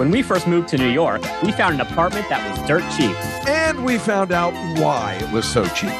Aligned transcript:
When 0.00 0.10
we 0.10 0.22
first 0.22 0.46
moved 0.46 0.68
to 0.68 0.78
New 0.78 0.88
York, 0.88 1.20
we 1.42 1.52
found 1.52 1.74
an 1.74 1.82
apartment 1.82 2.26
that 2.30 2.40
was 2.48 2.66
dirt 2.66 2.82
cheap. 2.96 3.14
And 3.46 3.84
we 3.84 3.98
found 3.98 4.32
out 4.32 4.54
why 4.80 5.18
it 5.20 5.30
was 5.30 5.46
so 5.46 5.66
cheap. 5.66 5.92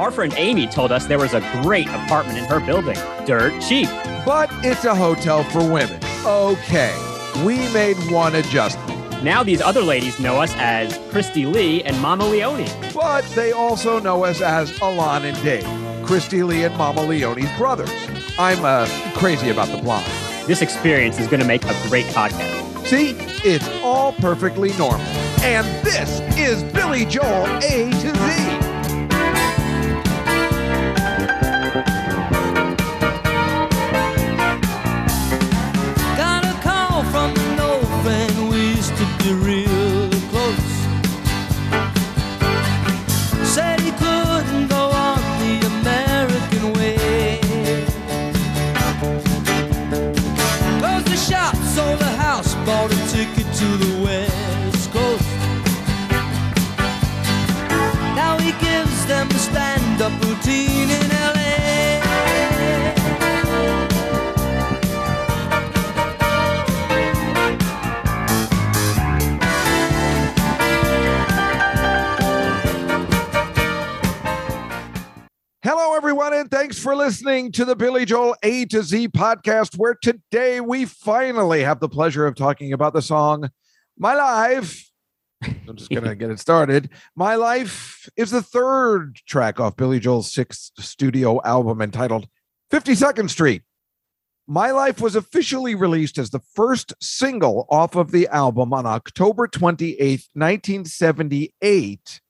Our 0.00 0.10
friend 0.10 0.34
Amy 0.36 0.66
told 0.66 0.90
us 0.90 1.06
there 1.06 1.20
was 1.20 1.32
a 1.32 1.40
great 1.62 1.86
apartment 1.86 2.38
in 2.38 2.44
her 2.46 2.58
building, 2.58 2.96
dirt 3.24 3.52
cheap. 3.62 3.88
But 4.26 4.50
it's 4.64 4.84
a 4.84 4.96
hotel 4.96 5.44
for 5.44 5.60
women. 5.60 6.00
Okay, 6.24 6.92
we 7.44 7.58
made 7.72 7.96
one 8.10 8.34
adjustment. 8.34 9.22
Now 9.22 9.44
these 9.44 9.60
other 9.60 9.82
ladies 9.82 10.18
know 10.18 10.40
us 10.40 10.52
as 10.56 10.98
Christy 11.12 11.46
Lee 11.46 11.84
and 11.84 11.96
Mama 12.00 12.28
Leone. 12.28 12.66
But 12.92 13.24
they 13.36 13.52
also 13.52 14.00
know 14.00 14.24
us 14.24 14.40
as 14.40 14.76
Alon 14.80 15.24
and 15.24 15.40
Dave, 15.44 15.68
Christy 16.04 16.42
Lee 16.42 16.64
and 16.64 16.76
Mama 16.76 17.02
Leone's 17.02 17.56
brothers. 17.56 17.92
I'm 18.40 18.64
uh, 18.64 18.88
crazy 19.14 19.50
about 19.50 19.68
the 19.68 19.80
blonde. 19.80 20.21
This 20.46 20.60
experience 20.60 21.20
is 21.20 21.28
going 21.28 21.40
to 21.40 21.46
make 21.46 21.64
a 21.64 21.88
great 21.88 22.06
podcast. 22.06 22.86
See, 22.86 23.10
it's 23.48 23.68
all 23.82 24.12
perfectly 24.14 24.70
normal. 24.76 25.06
And 25.42 25.66
this 25.84 26.20
is 26.36 26.64
Billy 26.72 27.04
Joel 27.04 27.46
A 27.58 27.90
to 27.90 28.60
Z. 28.60 28.71
for 76.82 76.96
listening 76.96 77.52
to 77.52 77.64
the 77.64 77.76
Billy 77.76 78.04
Joel 78.04 78.34
A 78.42 78.64
to 78.64 78.82
Z 78.82 79.10
podcast, 79.10 79.78
where 79.78 79.94
today 79.94 80.60
we 80.60 80.84
finally 80.84 81.62
have 81.62 81.78
the 81.78 81.88
pleasure 81.88 82.26
of 82.26 82.34
talking 82.34 82.72
about 82.72 82.92
the 82.92 83.00
song 83.00 83.50
My 83.96 84.14
Life. 84.14 84.90
I'm 85.44 85.76
just 85.76 85.90
going 85.90 86.02
to 86.02 86.16
get 86.16 86.30
it 86.30 86.40
started. 86.40 86.90
My 87.14 87.36
Life 87.36 88.08
is 88.16 88.32
the 88.32 88.42
third 88.42 89.20
track 89.28 89.60
off 89.60 89.76
Billy 89.76 90.00
Joel's 90.00 90.32
sixth 90.32 90.72
studio 90.80 91.40
album 91.42 91.80
entitled 91.80 92.26
52nd 92.72 93.30
Street. 93.30 93.62
My 94.48 94.72
Life 94.72 95.00
was 95.00 95.14
officially 95.14 95.76
released 95.76 96.18
as 96.18 96.30
the 96.30 96.42
first 96.52 96.94
single 97.00 97.64
off 97.70 97.94
of 97.94 98.10
the 98.10 98.26
album 98.26 98.72
on 98.72 98.86
October 98.86 99.46
28th, 99.46 100.26
1978. 100.34 102.20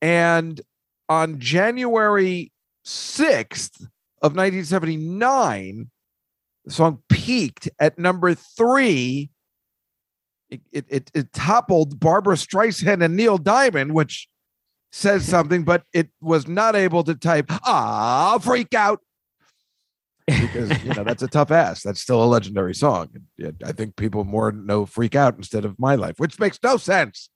And 0.00 0.60
on 1.08 1.40
January 1.40 2.52
6th 2.86 3.80
of 4.22 4.36
1979, 4.36 5.90
the 6.64 6.70
song 6.70 7.02
peaked 7.08 7.68
at 7.78 7.98
number 7.98 8.34
three. 8.34 9.30
It, 10.48 10.60
it, 10.70 10.84
it, 10.88 11.10
it 11.12 11.32
toppled 11.32 11.98
Barbra 11.98 12.36
Streisand 12.36 13.04
and 13.04 13.16
Neil 13.16 13.38
Diamond, 13.38 13.92
which 13.92 14.28
says 14.92 15.24
something, 15.28 15.64
but 15.64 15.82
it 15.92 16.08
was 16.20 16.46
not 16.46 16.76
able 16.76 17.02
to 17.04 17.14
type, 17.16 17.46
ah, 17.50 18.38
freak 18.40 18.72
out. 18.74 19.00
because 20.26 20.82
you 20.82 20.92
know 20.92 21.04
that's 21.04 21.22
a 21.22 21.28
tough 21.28 21.52
ass. 21.52 21.82
That's 21.82 22.00
still 22.00 22.22
a 22.22 22.26
legendary 22.26 22.74
song. 22.74 23.10
I 23.64 23.70
think 23.72 23.94
people 23.94 24.24
more 24.24 24.50
know 24.50 24.84
"Freak 24.84 25.14
Out" 25.14 25.36
instead 25.36 25.64
of 25.64 25.78
"My 25.78 25.94
Life," 25.94 26.18
which 26.18 26.40
makes 26.40 26.58
no 26.64 26.78
sense. 26.78 27.30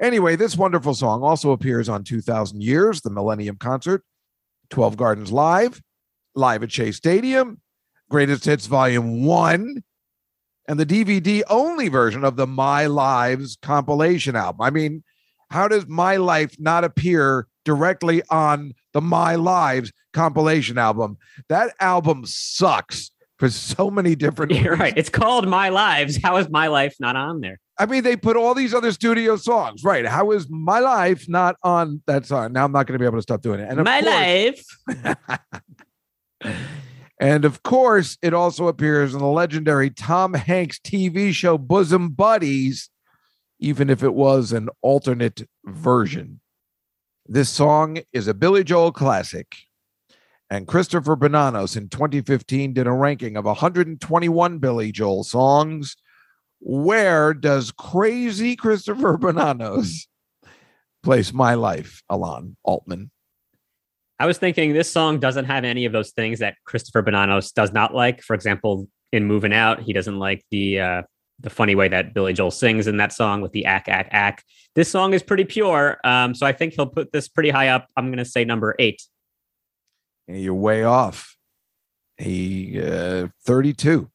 Anyway, 0.00 0.34
this 0.34 0.56
wonderful 0.56 0.94
song 0.94 1.22
also 1.22 1.52
appears 1.52 1.88
on 1.88 2.02
2000 2.02 2.62
Years, 2.62 3.00
the 3.00 3.10
Millennium 3.10 3.56
Concert, 3.56 4.02
12 4.70 4.96
Gardens 4.96 5.32
Live, 5.32 5.80
Live 6.34 6.62
at 6.62 6.72
Shea 6.72 6.92
Stadium, 6.92 7.60
Greatest 8.10 8.44
Hits 8.44 8.66
Volume 8.66 9.24
1, 9.24 9.82
and 10.68 10.78
the 10.80 10.86
DVD 10.86 11.42
only 11.48 11.88
version 11.88 12.24
of 12.24 12.36
the 12.36 12.46
My 12.46 12.86
Lives 12.86 13.56
compilation 13.62 14.36
album. 14.36 14.60
I 14.60 14.70
mean, 14.70 15.02
how 15.50 15.68
does 15.68 15.86
My 15.88 16.16
Life 16.16 16.56
not 16.58 16.84
appear 16.84 17.46
directly 17.64 18.22
on 18.30 18.74
the 18.92 19.00
My 19.00 19.34
Lives 19.36 19.92
compilation 20.12 20.76
album? 20.78 21.16
That 21.48 21.74
album 21.80 22.24
sucks 22.26 23.10
for 23.38 23.48
so 23.48 23.90
many 23.90 24.14
different 24.14 24.52
You're 24.52 24.62
reasons. 24.72 24.80
right. 24.80 24.94
It's 24.96 25.08
called 25.08 25.48
My 25.48 25.70
Lives. 25.70 26.18
How 26.22 26.36
is 26.36 26.50
My 26.50 26.66
Life 26.66 26.96
not 27.00 27.16
on 27.16 27.40
there? 27.40 27.60
I 27.78 27.86
mean, 27.86 28.02
they 28.02 28.16
put 28.16 28.36
all 28.36 28.54
these 28.54 28.74
other 28.74 28.90
studio 28.90 29.36
songs, 29.36 29.84
right? 29.84 30.04
How 30.04 30.32
is 30.32 30.48
my 30.50 30.80
life 30.80 31.28
not 31.28 31.56
on 31.62 32.02
that 32.06 32.26
song? 32.26 32.52
Now 32.52 32.64
I'm 32.64 32.72
not 32.72 32.86
going 32.86 32.94
to 32.94 32.98
be 32.98 33.06
able 33.06 33.18
to 33.18 33.22
stop 33.22 33.40
doing 33.40 33.60
it. 33.60 33.68
And 33.68 33.84
My 33.84 34.00
course- 34.00 34.66
Life. 34.90 35.40
and 37.20 37.44
of 37.44 37.62
course, 37.62 38.18
it 38.20 38.34
also 38.34 38.66
appears 38.66 39.14
in 39.14 39.20
the 39.20 39.26
legendary 39.26 39.90
Tom 39.90 40.34
Hanks 40.34 40.80
TV 40.80 41.32
show 41.32 41.56
Bosom 41.56 42.10
Buddies, 42.10 42.90
even 43.60 43.90
if 43.90 44.02
it 44.02 44.14
was 44.14 44.52
an 44.52 44.68
alternate 44.82 45.48
version. 45.64 46.40
This 47.26 47.50
song 47.50 47.98
is 48.12 48.26
a 48.26 48.34
Billy 48.34 48.64
Joel 48.64 48.90
classic. 48.90 49.54
And 50.50 50.66
Christopher 50.66 51.14
Bonanos 51.14 51.76
in 51.76 51.90
2015 51.90 52.72
did 52.72 52.86
a 52.86 52.92
ranking 52.92 53.36
of 53.36 53.44
121 53.44 54.58
Billy 54.58 54.90
Joel 54.90 55.22
songs. 55.22 55.94
Where 56.60 57.34
does 57.34 57.70
crazy 57.72 58.56
Christopher 58.56 59.16
Bonanos 59.18 60.06
place 61.02 61.32
my 61.32 61.54
life, 61.54 62.02
Alon 62.08 62.56
Altman? 62.64 63.10
I 64.20 64.26
was 64.26 64.38
thinking 64.38 64.72
this 64.72 64.90
song 64.90 65.20
doesn't 65.20 65.44
have 65.44 65.64
any 65.64 65.84
of 65.84 65.92
those 65.92 66.10
things 66.10 66.40
that 66.40 66.56
Christopher 66.64 67.02
Bonanos 67.02 67.52
does 67.54 67.72
not 67.72 67.94
like. 67.94 68.20
For 68.22 68.34
example, 68.34 68.88
in 69.12 69.24
Moving 69.24 69.52
Out, 69.52 69.80
he 69.80 69.92
doesn't 69.92 70.18
like 70.18 70.44
the 70.50 70.80
uh, 70.80 71.02
the 71.40 71.50
funny 71.50 71.76
way 71.76 71.86
that 71.86 72.14
Billy 72.14 72.32
Joel 72.32 72.50
sings 72.50 72.88
in 72.88 72.96
that 72.96 73.12
song 73.12 73.40
with 73.40 73.52
the 73.52 73.64
ack 73.64 73.88
ack 73.88 74.08
ack. 74.10 74.42
This 74.74 74.90
song 74.90 75.14
is 75.14 75.22
pretty 75.22 75.44
pure, 75.44 75.98
um, 76.02 76.34
so 76.34 76.44
I 76.46 76.52
think 76.52 76.74
he'll 76.74 76.86
put 76.86 77.12
this 77.12 77.28
pretty 77.28 77.50
high 77.50 77.68
up. 77.68 77.86
I'm 77.96 78.06
going 78.06 78.18
to 78.18 78.24
say 78.24 78.44
number 78.44 78.74
eight. 78.80 79.00
And 80.26 80.40
you're 80.42 80.54
way 80.54 80.82
off. 80.82 81.36
He 82.16 82.80
uh, 82.82 83.28
32. 83.46 84.10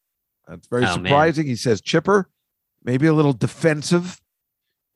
That's 0.47 0.67
very 0.67 0.83
Oh, 0.83 0.97
man. 0.97 1.05
surprising. 1.05 1.47
He 1.47 1.55
says 1.55 1.79
chipper, 1.81 2.29
maybe 2.83 3.07
a 3.07 3.13
little 3.13 3.33
defensive, 3.33 4.21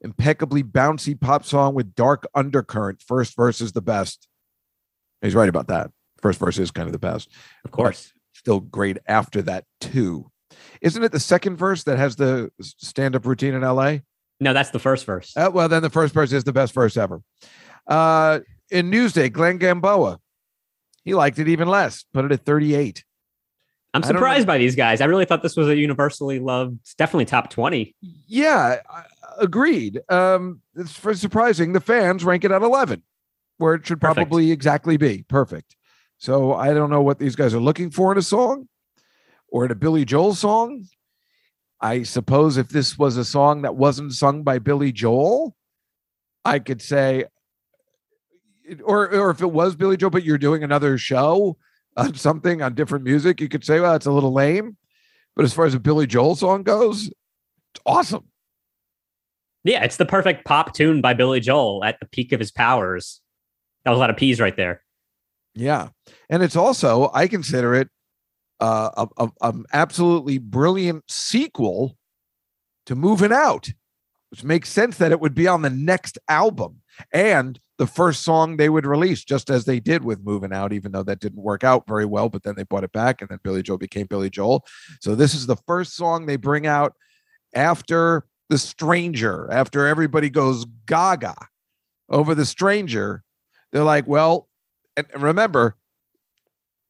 impeccably 0.02 0.64
bouncy 0.64 1.20
pop 1.20 1.46
song 1.46 1.74
with 1.74 1.96
dark 1.96 2.25
undercurrent. 2.36 3.02
First 3.02 3.36
verse 3.36 3.62
is 3.62 3.72
the 3.72 3.81
best. 3.81 4.28
He's 5.22 5.36
right 5.36 5.50
about 5.50 5.68
that. 5.68 5.92
First 6.22 6.40
verse 6.40 6.58
is 6.58 6.72
kind 6.72 6.88
of 6.88 6.94
the 6.94 7.00
best. 7.00 7.30
Of 7.66 7.72
course. 7.72 8.14
Still 8.34 8.59
great 8.59 8.98
after 9.08 9.42
that 9.44 9.66
too. 9.81 10.31
Isn't 10.81 11.03
it 11.03 11.12
the 11.12 11.20
second 11.20 11.58
verse 11.58 11.84
that 11.84 11.98
has 11.98 12.16
the 12.16 12.52
stand-up 12.62 13.25
routine 13.25 13.53
in 13.53 13.62
LA? 13.62 13.98
No, 14.40 14.54
that's 14.54 14.69
the 14.69 14.80
first 14.80 15.06
verse. 15.06 15.36
Uh, 15.36 15.50
well, 15.52 15.68
then 15.68 15.81
the 15.81 15.90
first 15.90 16.14
verse 16.14 16.31
is 16.31 16.44
the 16.44 16.54
best 16.54 16.74
verse 16.74 16.96
ever. 16.96 17.22
Uh, 17.88 18.42
in 18.69 18.92
Newsday, 18.92 19.31
Glenn 19.31 19.58
Gamboa, 19.58 20.19
he 21.04 21.16
liked 21.16 21.40
it 21.40 21.48
even 21.48 21.68
less. 21.68 22.06
Put 22.14 22.25
it 22.25 22.31
at 22.31 22.46
38. 22.46 23.04
I'm 23.94 24.03
I 24.03 24.08
don't 24.08 24.14
know. 24.14 24.20
surprised 24.20 24.48
by 24.48 24.58
these 24.58 24.75
guys. 24.75 25.02
I 25.02 25.06
really 25.06 25.25
thought 25.25 25.42
this 25.42 25.56
was 25.56 25.70
a 25.70 25.75
universally 25.75 26.39
loved, 26.39 26.78
definitely 26.98 27.25
top 27.25 27.50
20. 27.50 27.95
Yeah, 28.28 28.81
agreed. 29.38 30.01
Um, 30.10 30.62
it's 30.75 30.92
for 30.92 31.16
surprising. 31.16 31.74
The 31.74 31.80
fans 31.80 32.24
rank 32.24 32.44
it 32.44 32.51
at 32.51 32.62
11, 32.62 33.01
where 33.57 33.75
it 33.75 33.88
should 33.88 34.01
Perfect. 34.01 34.16
probably 34.30 34.51
exactly 34.51 34.98
be 34.98 35.24
perfect. 35.28 35.75
So 36.18 36.54
I 36.54 36.74
don't 36.74 36.89
know 36.89 37.01
what 37.01 37.19
these 37.19 37.36
guys 37.36 37.54
are 37.54 37.60
looking 37.60 37.89
for 37.92 38.12
in 38.12 38.18
a 38.18 38.24
song 38.24 38.68
or 39.50 39.66
in 39.66 39.72
a 39.72 39.75
Billy 39.75 40.04
Joel 40.04 40.36
song. 40.36 40.86
I 41.80 42.04
suppose 42.04 42.57
if 42.57 42.69
this 42.69 42.98
was 42.98 43.18
a 43.18 43.25
song 43.25 43.62
that 43.62 43.75
wasn't 43.75 44.13
sung 44.13 44.44
by 44.44 44.60
Billy 44.60 44.92
Joel, 44.92 45.56
I 46.44 46.60
could 46.60 46.81
say, 46.81 47.25
or 48.84 49.13
or 49.13 49.30
if 49.30 49.42
it 49.42 49.51
was 49.51 49.75
Billy 49.75 49.95
Joel, 49.95 50.10
but 50.10 50.24
you're 50.24 50.38
doing 50.39 50.63
another 50.63 50.98
show 50.98 51.57
on 51.98 52.14
something 52.14 52.62
on 52.62 52.76
different 52.76 53.04
music, 53.04 53.42
you 53.42 53.50
could 53.50 53.66
say, 53.66 53.80
well, 53.80 53.96
it's 53.96 54.06
a 54.06 54.12
little 54.12 54.32
lame. 54.32 54.78
But 55.36 55.46
as 55.46 55.54
far 55.54 55.66
as 55.66 55.74
a 55.74 55.80
Billy 55.80 56.08
Joel 56.08 56.36
song 56.36 56.64
goes, 56.64 57.08
it's 57.08 57.82
awesome. 57.86 58.28
Yeah, 59.64 59.84
it's 59.84 59.98
the 59.98 60.06
perfect 60.06 60.46
pop 60.46 60.74
tune 60.74 61.02
by 61.02 61.14
Billy 61.14 61.40
Joel 61.40 61.84
at 61.84 62.00
the 62.00 62.06
peak 62.06 62.32
of 62.32 62.40
his 62.40 62.52
powers. 62.52 63.22
That 63.84 63.92
was 63.92 63.98
a 63.98 64.00
lot 64.00 64.10
of 64.10 64.18
P's 64.18 64.40
right 64.40 64.56
there. 64.56 64.82
Yeah. 65.54 65.90
And 66.30 66.44
it's 66.44 66.56
also, 66.56 67.12
I 67.14 67.28
consider 67.28 67.76
it 67.76 67.90
uh, 68.60 69.06
a, 69.18 69.26
a, 69.26 69.30
a 69.42 69.56
absolutely 69.74 70.38
brilliant 70.38 71.04
sequel 71.10 71.98
to 72.86 72.96
Moving 72.96 73.34
Out, 73.34 73.74
which 74.32 74.44
makes 74.44 74.70
sense 74.70 74.98
that 74.98 75.12
it 75.12 75.20
would 75.20 75.36
be 75.36 75.48
on 75.48 75.62
the 75.62 75.70
next 75.70 76.18
album 76.30 76.82
and 77.12 77.60
the 77.77 77.88
first 77.88 78.24
song 78.24 78.57
they 78.57 78.69
would 78.69 78.85
release, 78.85 79.24
just 79.24 79.50
as 79.50 79.65
they 79.65 79.79
did 79.79 80.03
with 80.03 80.24
Moving 80.24 80.51
Out, 80.51 80.74
even 80.74 80.91
though 80.91 81.03
that 81.03 81.19
didn't 81.19 81.41
work 81.41 81.63
out 81.63 81.88
very 81.88 82.06
well. 82.06 82.27
But 82.27 82.44
then 82.44 82.56
they 82.56 82.63
brought 82.63 82.83
it 82.83 82.91
back, 82.91 83.21
and 83.21 83.29
then 83.29 83.39
Billy 83.44 83.62
Joel 83.62 83.77
became 83.77 84.07
Billy 84.07 84.29
Joel. 84.29 84.65
So 85.00 85.15
this 85.15 85.33
is 85.33 85.45
the 85.45 85.57
first 85.68 85.95
song 85.95 86.25
they 86.25 86.38
bring 86.38 86.65
out 86.65 86.95
after 87.53 88.25
The 88.50 88.57
Stranger, 88.57 89.47
after 89.51 89.85
everybody 89.85 90.29
goes 90.29 90.65
gaga 90.85 91.35
over 92.09 92.33
The 92.33 92.45
Stranger. 92.45 93.24
They're 93.71 93.83
like, 93.83 94.07
well, 94.07 94.47
and 94.95 95.06
remember, 95.15 95.75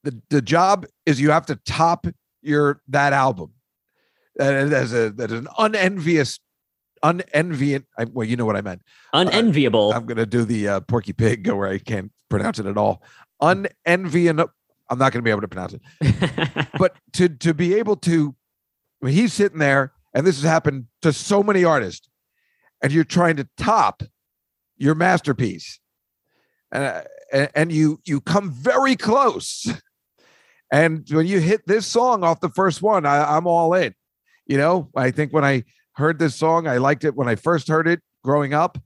the, 0.04 0.22
the 0.30 0.42
job 0.42 0.86
is 1.06 1.20
you 1.20 1.32
have 1.32 1.48
to 1.48 1.58
top 1.66 2.08
your 2.42 2.82
that 2.88 3.12
album. 3.12 3.52
That 4.38 4.54
is 4.72 4.94
a 4.94 5.10
that 5.10 5.32
is 5.32 5.40
an 5.40 5.48
unenvious, 5.58 6.40
unenviant. 7.04 7.86
I, 7.98 8.06
well, 8.06 8.28
you 8.28 8.36
know 8.36 8.46
what 8.46 8.56
I 8.56 8.62
meant. 8.62 8.82
Unenviable. 9.14 9.94
I'm 9.94 10.06
gonna 10.06 10.26
do 10.26 10.44
the 10.44 10.68
uh, 10.68 10.80
Porky 10.82 11.14
Pig 11.14 11.50
where 11.50 11.68
I 11.68 11.78
can't 11.78 12.12
pronounce 12.30 12.60
it 12.60 12.66
at 12.66 12.78
all. 12.78 13.04
Unenviant. 13.42 14.50
I'm 14.90 15.00
not 15.00 15.12
gonna 15.12 15.24
be 15.24 15.32
able 15.32 15.42
to 15.42 15.48
pronounce 15.48 15.74
it. 15.74 16.68
But 16.78 16.96
to 17.14 17.30
to 17.30 17.54
be 17.54 17.76
able 17.76 17.96
to, 17.98 18.36
I 19.02 19.06
mean, 19.06 19.16
he's 19.16 19.34
sitting 19.34 19.60
there, 19.60 19.94
and 20.14 20.26
this 20.26 20.36
has 20.36 20.50
happened 20.50 20.86
to 21.02 21.12
so 21.12 21.42
many 21.42 21.64
artists, 21.64 22.08
and 22.82 22.92
you're 22.92 23.04
trying 23.04 23.38
to 23.38 23.48
top 23.58 24.04
your 24.78 24.96
masterpiece, 24.96 25.80
uh, 26.72 27.02
and 27.34 27.50
and 27.56 27.72
you 27.72 28.00
you 28.06 28.22
come 28.22 28.52
very 28.52 28.96
close. 28.96 29.66
And 30.72 31.08
when 31.10 31.28
you 31.28 31.40
hit 31.40 31.66
this 31.66 31.88
song 31.88 32.24
off 32.24 32.42
the 32.42 32.50
first 32.50 32.82
one, 32.82 33.06
I, 33.06 33.38
I'm 33.38 33.48
all 33.48 33.74
in. 33.74 33.96
You 34.46 34.58
know, 34.58 34.90
I 34.96 35.12
think 35.12 35.34
when 35.34 35.46
I 35.46 35.64
heard 35.98 36.20
this 36.20 36.36
song, 36.36 36.68
I 36.68 36.78
liked 36.78 37.04
it 37.04 37.16
when 37.16 37.28
I 37.28 37.36
first 37.36 37.68
heard 37.68 37.88
it 37.88 38.02
growing 38.24 38.54
up. 38.54 38.78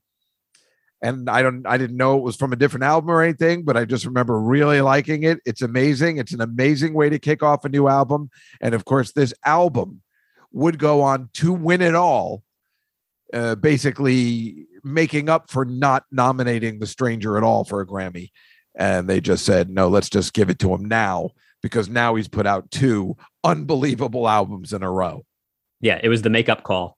And 1.03 1.29
I 1.29 1.41
don't 1.41 1.65
I 1.65 1.77
didn't 1.77 1.97
know 1.97 2.17
it 2.17 2.23
was 2.23 2.35
from 2.35 2.53
a 2.53 2.55
different 2.55 2.83
album 2.83 3.09
or 3.09 3.23
anything, 3.23 3.63
but 3.63 3.75
I 3.75 3.85
just 3.85 4.05
remember 4.05 4.39
really 4.39 4.81
liking 4.81 5.23
it. 5.23 5.39
It's 5.45 5.63
amazing. 5.63 6.17
It's 6.17 6.31
an 6.31 6.41
amazing 6.41 6.93
way 6.93 7.09
to 7.09 7.17
kick 7.17 7.41
off 7.41 7.65
a 7.65 7.69
new 7.69 7.87
album. 7.87 8.29
And 8.61 8.75
of 8.75 8.85
course, 8.85 9.11
this 9.11 9.33
album 9.43 10.03
would 10.51 10.77
go 10.77 11.01
on 11.01 11.29
to 11.33 11.53
win 11.53 11.81
it 11.81 11.95
all, 11.95 12.43
uh, 13.33 13.55
basically 13.55 14.67
making 14.83 15.27
up 15.27 15.49
for 15.49 15.65
not 15.65 16.03
nominating 16.11 16.77
The 16.79 16.87
Stranger 16.87 17.35
at 17.35 17.43
all 17.43 17.63
for 17.63 17.81
a 17.81 17.87
Grammy. 17.87 18.29
And 18.75 19.09
they 19.09 19.21
just 19.21 19.43
said, 19.43 19.69
no, 19.69 19.87
let's 19.87 20.09
just 20.09 20.33
give 20.33 20.51
it 20.51 20.59
to 20.59 20.73
him 20.73 20.85
now 20.85 21.31
because 21.63 21.89
now 21.89 22.13
he's 22.15 22.27
put 22.27 22.45
out 22.45 22.69
two 22.69 23.17
unbelievable 23.43 24.29
albums 24.29 24.71
in 24.71 24.83
a 24.83 24.91
row. 24.91 25.25
yeah, 25.81 25.99
it 26.01 26.09
was 26.09 26.21
the 26.21 26.29
makeup 26.29 26.63
call. 26.63 26.97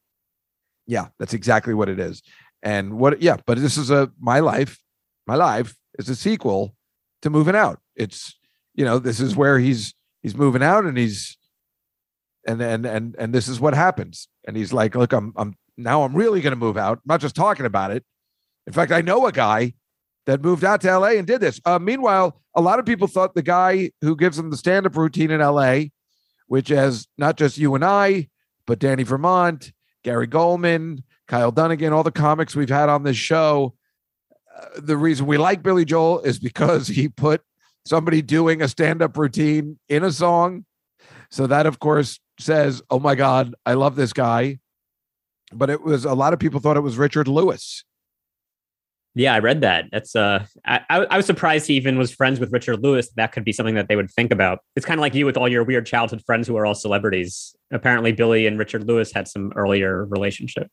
Yeah, 0.87 1.07
that's 1.19 1.33
exactly 1.33 1.73
what 1.73 1.89
it 1.89 1.99
is. 1.99 2.21
And 2.61 2.97
what 2.97 3.21
yeah, 3.21 3.37
but 3.45 3.57
this 3.57 3.77
is 3.77 3.91
a 3.91 4.11
my 4.19 4.39
life, 4.39 4.79
my 5.27 5.35
life 5.35 5.75
is 5.99 6.09
a 6.09 6.15
sequel 6.15 6.75
to 7.21 7.29
moving 7.29 7.55
out. 7.55 7.79
It's 7.95 8.37
you 8.73 8.85
know, 8.85 8.99
this 8.99 9.19
is 9.19 9.35
where 9.35 9.59
he's 9.59 9.93
he's 10.21 10.35
moving 10.35 10.63
out 10.63 10.85
and 10.85 10.97
he's 10.97 11.37
and 12.47 12.61
and 12.61 12.85
and 12.85 13.15
and 13.17 13.33
this 13.33 13.47
is 13.47 13.59
what 13.59 13.73
happens. 13.73 14.27
And 14.47 14.55
he's 14.57 14.73
like, 14.73 14.95
look, 14.95 15.13
I'm 15.13 15.33
I'm 15.35 15.55
now 15.77 16.03
I'm 16.03 16.15
really 16.15 16.41
gonna 16.41 16.55
move 16.55 16.77
out. 16.77 16.97
I'm 16.99 17.03
not 17.05 17.21
just 17.21 17.35
talking 17.35 17.65
about 17.65 17.91
it. 17.91 18.03
In 18.65 18.73
fact, 18.73 18.91
I 18.91 19.01
know 19.01 19.27
a 19.27 19.31
guy 19.31 19.73
that 20.25 20.41
moved 20.41 20.63
out 20.63 20.81
to 20.81 20.97
LA 20.97 21.09
and 21.09 21.27
did 21.27 21.41
this. 21.41 21.59
Uh, 21.65 21.79
meanwhile, 21.79 22.41
a 22.55 22.61
lot 22.61 22.79
of 22.79 22.85
people 22.85 23.07
thought 23.07 23.35
the 23.35 23.41
guy 23.41 23.91
who 24.01 24.15
gives 24.15 24.37
them 24.37 24.49
the 24.49 24.57
stand-up 24.57 24.95
routine 24.95 25.31
in 25.31 25.41
LA, 25.41 25.85
which 26.47 26.69
has 26.69 27.07
not 27.17 27.35
just 27.35 27.57
you 27.57 27.75
and 27.75 27.83
I, 27.83 28.29
but 28.65 28.79
Danny 28.79 29.03
Vermont, 29.03 29.73
Gary 30.03 30.27
Goldman, 30.27 31.03
Kyle 31.27 31.51
Dunnigan, 31.51 31.93
all 31.93 32.03
the 32.03 32.11
comics 32.11 32.55
we've 32.55 32.69
had 32.69 32.89
on 32.89 33.03
this 33.03 33.17
show. 33.17 33.73
Uh, 34.55 34.65
the 34.77 34.97
reason 34.97 35.25
we 35.25 35.37
like 35.37 35.63
Billy 35.63 35.85
Joel 35.85 36.19
is 36.21 36.39
because 36.39 36.87
he 36.87 37.07
put 37.09 37.41
somebody 37.85 38.21
doing 38.21 38.61
a 38.61 38.67
stand-up 38.67 39.17
routine 39.17 39.79
in 39.89 40.03
a 40.03 40.11
song. 40.11 40.65
So 41.31 41.47
that, 41.47 41.65
of 41.65 41.79
course, 41.79 42.19
says, 42.39 42.81
"Oh 42.89 42.99
my 42.99 43.15
God, 43.15 43.55
I 43.65 43.73
love 43.73 43.95
this 43.95 44.13
guy." 44.13 44.59
But 45.51 45.69
it 45.69 45.81
was 45.81 46.05
a 46.05 46.13
lot 46.13 46.33
of 46.33 46.39
people 46.39 46.59
thought 46.59 46.77
it 46.77 46.81
was 46.81 46.97
Richard 46.97 47.27
Lewis. 47.27 47.83
Yeah, 49.15 49.35
I 49.35 49.39
read 49.39 49.61
that. 49.61 49.85
That's 49.91 50.15
uh, 50.15 50.45
I, 50.65 50.81
I 50.89 51.05
I 51.05 51.17
was 51.17 51.25
surprised 51.25 51.67
he 51.67 51.75
even 51.75 51.97
was 51.99 52.11
friends 52.11 52.39
with 52.39 52.51
Richard 52.51 52.81
Lewis. 52.81 53.09
That 53.15 53.31
could 53.31 53.43
be 53.45 53.51
something 53.51 53.75
that 53.75 53.87
they 53.87 53.95
would 53.95 54.09
think 54.09 54.31
about. 54.31 54.59
It's 54.75 54.85
kind 54.85 54.99
of 54.99 55.01
like 55.01 55.13
you 55.13 55.25
with 55.25 55.37
all 55.37 55.47
your 55.47 55.63
weird 55.63 55.85
childhood 55.85 56.23
friends 56.25 56.47
who 56.47 56.57
are 56.57 56.65
all 56.65 56.73
celebrities. 56.73 57.55
Apparently, 57.71 58.11
Billy 58.11 58.47
and 58.47 58.57
Richard 58.57 58.87
Lewis 58.87 59.13
had 59.13 59.27
some 59.27 59.53
earlier 59.55 60.05
relationship. 60.05 60.67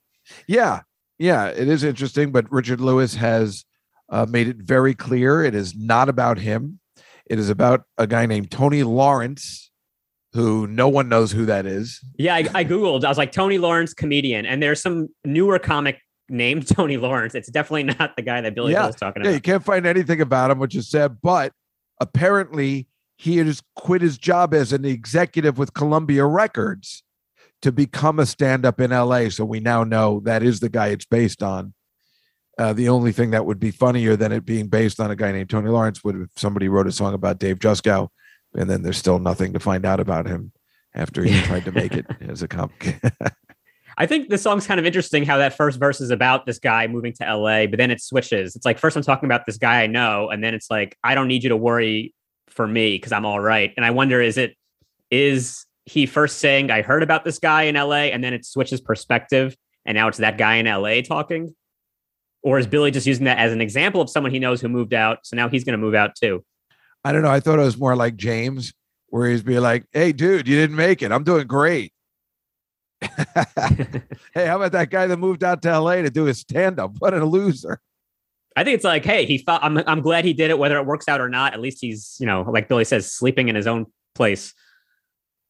Yeah, 0.46 0.81
yeah, 1.19 1.48
it 1.48 1.69
is 1.69 1.84
interesting. 1.84 2.32
But 2.32 2.50
Richard 2.50 2.81
Lewis 2.81 3.14
has 3.16 3.66
uh, 4.08 4.26
made 4.28 4.48
it 4.48 4.56
very 4.56 4.94
clear 4.94 5.44
it 5.44 5.54
is 5.54 5.76
not 5.76 6.08
about 6.08 6.38
him. 6.38 6.81
It 7.26 7.38
is 7.38 7.50
about 7.50 7.82
a 7.98 8.06
guy 8.06 8.25
named 8.25 8.50
Tony 8.50 8.82
Lawrence, 8.82 9.70
who 10.32 10.66
no 10.66 10.88
one 10.88 11.10
knows 11.10 11.31
who 11.31 11.44
that 11.46 11.66
is. 11.66 12.00
Yeah, 12.19 12.34
I, 12.37 12.48
I 12.54 12.64
googled. 12.64 13.04
I 13.04 13.08
was 13.08 13.19
like 13.19 13.32
Tony 13.32 13.58
Lawrence 13.58 13.92
comedian, 13.92 14.46
and 14.46 14.62
there's 14.62 14.81
some 14.81 15.08
newer 15.25 15.58
comic 15.58 16.00
named 16.30 16.66
Tony 16.74 16.96
Lawrence. 16.96 17.34
It's 17.34 17.50
definitely 17.50 17.84
not 17.84 18.16
the 18.16 18.22
guy 18.22 18.40
that 18.40 18.54
Billy 18.54 18.72
Yeah, 18.72 18.86
was 18.86 18.96
talking 18.96 19.22
about. 19.22 19.30
Yeah, 19.30 19.34
you 19.34 19.40
can't 19.40 19.64
find 19.64 19.86
anything 19.86 20.20
about 20.20 20.50
him, 20.50 20.58
which 20.58 20.74
is 20.74 20.88
sad. 20.88 21.18
But 21.22 21.52
apparently, 22.00 22.88
he 23.16 23.36
has 23.38 23.62
quit 23.76 24.00
his 24.02 24.16
job 24.16 24.54
as 24.54 24.72
an 24.72 24.84
executive 24.84 25.58
with 25.58 25.74
Columbia 25.74 26.24
Records 26.24 27.02
to 27.62 27.70
become 27.70 28.18
a 28.18 28.26
stand-up 28.26 28.80
in 28.80 28.90
LA. 28.90 29.28
So 29.28 29.44
we 29.44 29.60
now 29.60 29.84
know 29.84 30.20
that 30.24 30.42
is 30.42 30.60
the 30.60 30.70
guy 30.70 30.88
it's 30.88 31.04
based 31.04 31.42
on. 31.42 31.74
Uh, 32.58 32.72
the 32.72 32.88
only 32.88 33.12
thing 33.12 33.30
that 33.30 33.46
would 33.46 33.60
be 33.60 33.70
funnier 33.70 34.16
than 34.16 34.32
it 34.32 34.44
being 34.44 34.68
based 34.68 35.00
on 35.00 35.10
a 35.10 35.16
guy 35.16 35.32
named 35.32 35.48
Tony 35.50 35.70
Lawrence 35.70 36.04
would 36.04 36.16
if 36.16 36.28
somebody 36.36 36.68
wrote 36.68 36.86
a 36.86 36.92
song 36.92 37.14
about 37.14 37.38
Dave 37.38 37.58
Juskow, 37.58 38.08
and 38.54 38.68
then 38.68 38.82
there's 38.82 38.98
still 38.98 39.18
nothing 39.18 39.52
to 39.52 39.60
find 39.60 39.86
out 39.86 40.00
about 40.00 40.26
him 40.26 40.52
after 40.94 41.22
he 41.22 41.40
tried 41.42 41.64
to 41.64 41.72
make 41.72 41.94
it 41.94 42.06
as 42.20 42.42
a 42.42 42.48
comic. 42.48 43.00
I 44.00 44.06
think 44.06 44.31
the 44.31 44.38
song's 44.38 44.67
kind 44.67 44.81
of 44.81 44.87
interesting 44.87 45.26
how 45.26 45.37
that 45.37 45.52
first 45.52 45.79
verse 45.79 46.00
is 46.00 46.08
about 46.08 46.47
this 46.47 46.58
guy 46.58 46.87
moving 46.87 47.12
to 47.20 47.37
LA, 47.37 47.67
but 47.67 47.76
then 47.76 47.91
it 47.91 48.00
switches. 48.00 48.56
It's 48.56 48.64
like 48.64 48.79
first 48.79 48.97
I'm 48.97 49.02
talking 49.02 49.26
about 49.26 49.44
this 49.44 49.58
guy 49.58 49.82
I 49.82 49.88
know, 49.88 50.31
and 50.31 50.43
then 50.43 50.55
it's 50.55 50.70
like 50.70 50.97
I 51.05 51.14
don't 51.14 51.29
need 51.29 51.43
you 51.43 51.50
to 51.50 51.56
worry 51.56 52.14
for 52.49 52.67
me 52.67 52.97
because 52.97 53.12
I'm 53.12 53.26
all 53.26 53.41
right. 53.41 53.75
And 53.76 53.85
I 53.85 53.91
wonder 53.91 54.23
is 54.23 54.38
it 54.38 54.56
is 55.11 55.67
he 55.85 56.06
first 56.06 56.38
saying 56.38 56.70
I 56.70 56.81
heard 56.81 57.02
about 57.02 57.26
this 57.26 57.38
guy 57.38 57.64
in 57.64 57.75
LA, 57.75 58.08
and 58.08 58.25
then 58.25 58.32
it 58.32 58.47
switches 58.47 58.81
perspective, 58.81 59.54
and 59.85 59.97
now 59.97 60.09
it's 60.09 60.16
that 60.16 60.38
guy 60.38 60.54
in 60.54 60.64
LA 60.64 61.02
talking, 61.02 61.54
or 62.42 62.59
is 62.59 62.66
Billy 62.66 62.90
just 62.90 63.07
using 63.07 63.26
that 63.26 63.37
as 63.37 63.52
an 63.52 63.61
example 63.61 64.00
of 64.00 64.09
someone 64.09 64.33
he 64.33 64.38
knows 64.38 64.62
who 64.62 64.71
moved 64.71 64.95
out, 64.95 65.26
so 65.26 65.37
now 65.37 65.50
he's 65.50 65.62
going 65.62 65.78
to 65.78 65.78
move 65.78 65.95
out 65.95 66.14
too? 66.14 66.42
I 67.04 67.12
don't 67.12 67.21
know. 67.21 67.30
I 67.30 67.40
thought 67.40 67.59
it 67.59 67.64
was 67.64 67.76
more 67.76 67.97
like 67.97 68.16
James, 68.16 68.73
where 69.09 69.28
he's 69.28 69.42
be 69.42 69.59
like, 69.59 69.85
"Hey, 69.92 70.12
dude, 70.12 70.49
you 70.49 70.57
didn't 70.57 70.76
make 70.76 71.02
it. 71.02 71.12
I'm 71.12 71.23
doing 71.23 71.47
great." 71.47 71.92
hey, 74.35 74.47
how 74.47 74.57
about 74.57 74.73
that 74.73 74.90
guy 74.90 75.07
that 75.07 75.16
moved 75.16 75.42
out 75.42 75.62
to 75.62 75.78
LA 75.78 75.97
to 75.97 76.11
do 76.11 76.25
his 76.25 76.40
stand-up? 76.40 76.97
What 76.99 77.14
a 77.14 77.25
loser! 77.25 77.80
I 78.57 78.64
think 78.64 78.75
it's 78.75 78.85
like, 78.85 79.04
hey, 79.04 79.25
he 79.25 79.38
thought 79.38 79.62
I'm 79.62 79.78
I'm 79.87 80.00
glad 80.00 80.25
he 80.25 80.33
did 80.33 80.50
it, 80.50 80.59
whether 80.59 80.76
it 80.76 80.87
works 80.87 81.09
out 81.09 81.21
or 81.21 81.28
not. 81.28 81.54
At 81.54 81.61
least 81.61 81.78
he's, 81.80 82.16
you 82.21 82.26
know, 82.26 82.42
like 82.42 82.69
Billy 82.69 82.85
says, 82.85 83.11
sleeping 83.11 83.49
in 83.49 83.54
his 83.54 83.66
own 83.66 83.87
place. 84.14 84.52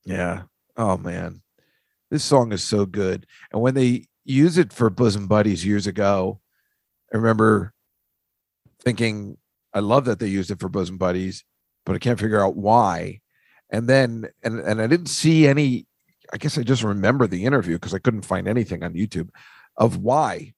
Yeah. 0.04 0.42
Oh 0.76 0.96
man, 0.96 1.42
this 2.10 2.24
song 2.24 2.52
is 2.52 2.62
so 2.62 2.86
good. 2.86 3.26
And 3.52 3.60
when 3.60 3.74
they 3.74 4.06
use 4.24 4.58
it 4.58 4.72
for 4.72 4.90
bosom 4.90 5.26
buddies 5.26 5.64
years 5.64 5.86
ago, 5.86 6.40
I 7.12 7.16
remember 7.16 7.72
thinking, 8.82 9.38
I 9.74 9.80
love 9.80 10.04
that 10.04 10.18
they 10.18 10.28
used 10.28 10.50
it 10.50 10.60
for 10.60 10.68
bosom 10.68 10.98
buddies, 10.98 11.44
but 11.84 11.94
I 11.94 11.98
can't 11.98 12.20
figure 12.20 12.44
out 12.44 12.56
why. 12.56 13.20
And 13.70 13.88
then, 13.88 14.28
and 14.42 14.58
and 14.60 14.80
I 14.80 14.86
didn't 14.86 15.06
see 15.06 15.46
any. 15.46 15.86
I 16.32 16.36
guess 16.36 16.56
I 16.58 16.62
just 16.62 16.82
remember 16.82 17.26
the 17.26 17.44
interview 17.44 17.76
because 17.76 17.94
I 17.94 17.98
couldn't 17.98 18.22
find 18.22 18.46
anything 18.46 18.82
on 18.82 18.94
YouTube 18.94 19.30
of 19.76 19.98
why, 19.98 20.54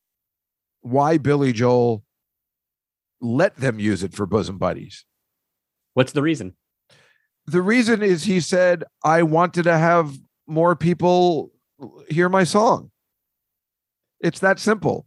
why 0.81 1.19
Billy 1.19 1.53
Joel 1.53 2.03
let 3.21 3.57
them 3.57 3.79
use 3.79 4.03
it 4.03 4.13
for 4.13 4.27
bosom 4.27 4.59
buddies. 4.59 5.05
What's 5.95 6.13
the 6.13 6.23
reason? 6.23 6.55
the 7.47 7.63
reason 7.63 8.03
is 8.03 8.25
he 8.25 8.41
said 8.41 8.85
I 9.05 9.23
wanted 9.23 9.65
to 9.65 9.77
have 9.77 10.17
more 10.47 10.77
people 10.77 11.51
hear 12.09 12.29
my 12.29 12.45
song. 12.45 12.91
It's 14.21 14.41
that 14.41 14.59
simple. 14.59 15.07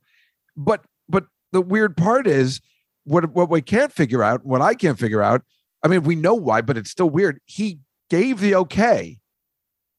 But 0.56 0.84
but 1.08 1.26
the 1.52 1.62
weird 1.62 1.96
part 1.96 2.28
is 2.28 2.62
what 3.06 3.32
what 3.32 3.50
we 3.50 3.62
can't 3.62 3.92
figure 3.92 4.24
out, 4.24 4.46
what 4.46 4.62
I 4.62 4.74
can't 4.74 5.00
figure 5.00 5.22
out. 5.22 5.44
I 5.84 5.88
mean, 5.88 6.04
we 6.04 6.16
know 6.16 6.34
why, 6.34 6.62
but 6.62 6.78
it's 6.78 6.90
still 6.90 7.10
weird. 7.10 7.40
He 7.46 7.80
gave 8.10 8.40
the 8.40 8.56
okay, 8.56 9.20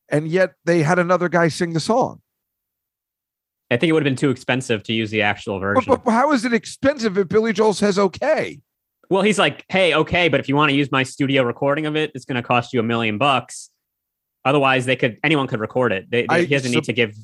and 0.08 0.28
yet 0.28 0.54
they 0.64 0.82
had 0.82 0.98
another 0.98 1.28
guy 1.28 1.48
sing 1.48 1.72
the 1.72 1.80
song. 1.80 2.20
I 3.70 3.76
think 3.76 3.90
it 3.90 3.92
would 3.92 4.02
have 4.02 4.10
been 4.10 4.16
too 4.16 4.30
expensive 4.30 4.82
to 4.84 4.92
use 4.92 5.10
the 5.10 5.22
actual 5.22 5.58
version. 5.58 5.98
but 6.04 6.10
how 6.10 6.32
is 6.32 6.44
it 6.44 6.52
expensive 6.52 7.18
if 7.18 7.28
Billy 7.28 7.52
Joel 7.52 7.74
says 7.74 7.98
okay? 7.98 8.60
well, 9.08 9.22
he's 9.22 9.38
like, 9.38 9.64
hey, 9.68 9.94
okay, 9.94 10.28
but 10.28 10.40
if 10.40 10.48
you 10.48 10.56
want 10.56 10.70
to 10.70 10.76
use 10.76 10.90
my 10.90 11.02
studio 11.04 11.42
recording 11.44 11.86
of 11.86 11.94
it, 11.96 12.10
it's 12.14 12.24
going 12.24 12.36
to 12.36 12.42
cost 12.42 12.72
you 12.72 12.80
a 12.80 12.82
million 12.82 13.18
bucks. 13.18 13.70
Otherwise, 14.44 14.84
they 14.86 14.96
could 14.96 15.18
anyone 15.24 15.46
could 15.46 15.60
record 15.60 15.92
it. 15.92 16.10
They, 16.10 16.22
they- 16.22 16.26
I- 16.28 16.40
he 16.42 16.46
doesn't 16.46 16.70
so- 16.70 16.76
need 16.76 16.84
to 16.84 16.92
give. 16.92 17.14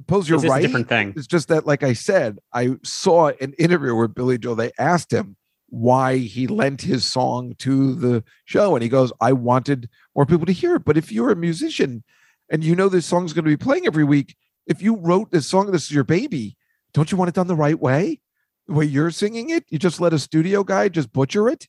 Suppose 0.00 0.28
you're 0.28 0.38
right. 0.40 0.60
different 0.62 0.88
thing. 0.88 1.12
It's 1.16 1.28
just 1.28 1.46
that, 1.48 1.64
like 1.64 1.84
I 1.84 1.92
said, 1.92 2.38
I 2.52 2.70
saw 2.82 3.28
an 3.40 3.52
interview 3.56 3.94
where 3.94 4.08
Billy 4.08 4.36
Joel. 4.36 4.56
They 4.56 4.72
asked 4.76 5.12
him 5.12 5.36
why 5.72 6.18
he 6.18 6.46
lent 6.46 6.82
his 6.82 7.02
song 7.02 7.54
to 7.58 7.94
the 7.94 8.22
show, 8.44 8.76
and 8.76 8.82
he 8.82 8.90
goes, 8.90 9.10
"I 9.22 9.32
wanted 9.32 9.88
more 10.14 10.26
people 10.26 10.44
to 10.44 10.52
hear 10.52 10.74
it." 10.76 10.84
But 10.84 10.98
if 10.98 11.10
you're 11.10 11.30
a 11.30 11.36
musician 11.36 12.04
and 12.50 12.62
you 12.62 12.76
know 12.76 12.90
this 12.90 13.06
song's 13.06 13.32
going 13.32 13.46
to 13.46 13.50
be 13.50 13.56
playing 13.56 13.86
every 13.86 14.04
week, 14.04 14.36
if 14.66 14.82
you 14.82 14.96
wrote 14.96 15.30
this 15.30 15.46
song, 15.46 15.70
this 15.72 15.84
is 15.84 15.90
your 15.90 16.04
baby. 16.04 16.58
Don't 16.92 17.10
you 17.10 17.16
want 17.16 17.30
it 17.30 17.34
done 17.34 17.46
the 17.46 17.56
right 17.56 17.80
way? 17.80 18.20
The 18.66 18.74
way 18.74 18.84
you're 18.84 19.10
singing 19.10 19.48
it, 19.48 19.64
you 19.70 19.78
just 19.78 19.98
let 19.98 20.12
a 20.12 20.18
studio 20.18 20.62
guy 20.62 20.90
just 20.90 21.10
butcher 21.10 21.48
it. 21.48 21.66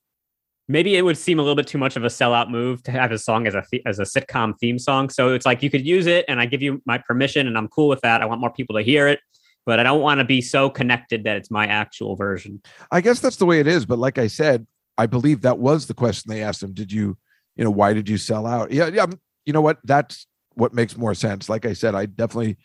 Maybe 0.67 0.97
it 0.97 1.03
would 1.03 1.17
seem 1.17 1.39
a 1.39 1.41
little 1.41 1.55
bit 1.55 1.67
too 1.67 1.77
much 1.77 1.95
of 1.95 2.03
a 2.03 2.07
sellout 2.07 2.49
move 2.49 2.83
to 2.83 2.91
have 2.91 3.13
a 3.13 3.17
song 3.17 3.47
as 3.47 3.55
a 3.55 3.63
as 3.85 3.99
a 3.99 4.03
sitcom 4.03 4.53
theme 4.59 4.79
song. 4.79 5.09
So 5.09 5.33
it's 5.33 5.45
like 5.45 5.63
you 5.63 5.69
could 5.69 5.85
use 5.85 6.07
it, 6.07 6.25
and 6.27 6.41
I 6.41 6.45
give 6.45 6.61
you 6.61 6.81
my 6.85 6.97
permission, 6.97 7.47
and 7.47 7.57
I'm 7.57 7.69
cool 7.69 7.87
with 7.87 8.01
that. 8.01 8.21
I 8.21 8.25
want 8.25 8.41
more 8.41 8.51
people 8.51 8.75
to 8.75 8.81
hear 8.81 9.07
it, 9.07 9.21
but 9.65 9.79
I 9.79 9.83
don't 9.83 10.01
want 10.01 10.19
to 10.19 10.25
be 10.25 10.41
so 10.41 10.69
connected 10.69 11.23
that 11.23 11.37
it's 11.37 11.51
my 11.51 11.67
actual 11.67 12.15
version. 12.15 12.61
I 12.91 13.01
guess 13.01 13.19
that's 13.19 13.37
the 13.37 13.45
way 13.45 13.59
it 13.59 13.67
is. 13.67 13.85
But 13.85 13.99
like 13.99 14.17
I 14.17 14.27
said, 14.27 14.67
I 14.97 15.05
believe 15.05 15.41
that 15.41 15.59
was 15.59 15.87
the 15.87 15.93
question 15.93 16.29
they 16.29 16.43
asked 16.43 16.61
him. 16.61 16.73
Did 16.73 16.91
you, 16.91 17.17
you 17.55 17.63
know, 17.63 17.71
why 17.71 17.93
did 17.93 18.09
you 18.09 18.17
sell 18.17 18.45
out? 18.45 18.71
Yeah, 18.71 18.87
yeah. 18.87 19.05
You 19.45 19.53
know 19.53 19.61
what? 19.61 19.79
That's 19.83 20.27
what 20.55 20.73
makes 20.73 20.97
more 20.97 21.13
sense. 21.13 21.49
Like 21.49 21.65
I 21.65 21.73
said, 21.73 21.95
I 21.95 22.05
definitely 22.05 22.57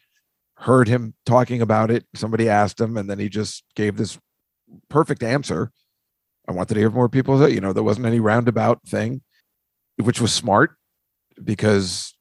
heard 0.55 0.89
him 0.89 1.15
talking 1.25 1.63
about 1.63 1.91
it. 1.91 2.05
Somebody 2.15 2.49
asked 2.49 2.81
him, 2.81 2.97
and 2.97 3.09
then 3.09 3.19
he 3.19 3.29
just 3.29 3.65
gave 3.77 3.97
this 3.97 4.19
perfect 4.89 5.23
answer. 5.23 5.71
I 6.49 6.53
wanted 6.53 6.75
to 6.75 6.81
hear 6.81 6.91
more 6.91 7.09
people 7.09 7.39
say, 7.39 7.51
you 7.51 7.61
know, 7.61 7.73
there 7.73 7.83
wasn't 7.83 8.07
any 8.07 8.21
roundabout 8.21 8.81
thing, 8.87 9.23
which 9.97 10.21
was 10.21 10.33
smart 10.33 10.77
because 11.43 12.15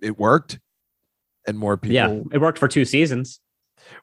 it 0.00 0.18
worked 0.18 0.58
and 1.46 1.58
more 1.58 1.76
people 1.76 1.94
Yeah, 1.94 2.20
it 2.32 2.40
worked 2.40 2.58
for 2.58 2.68
two 2.68 2.84
seasons. 2.84 3.40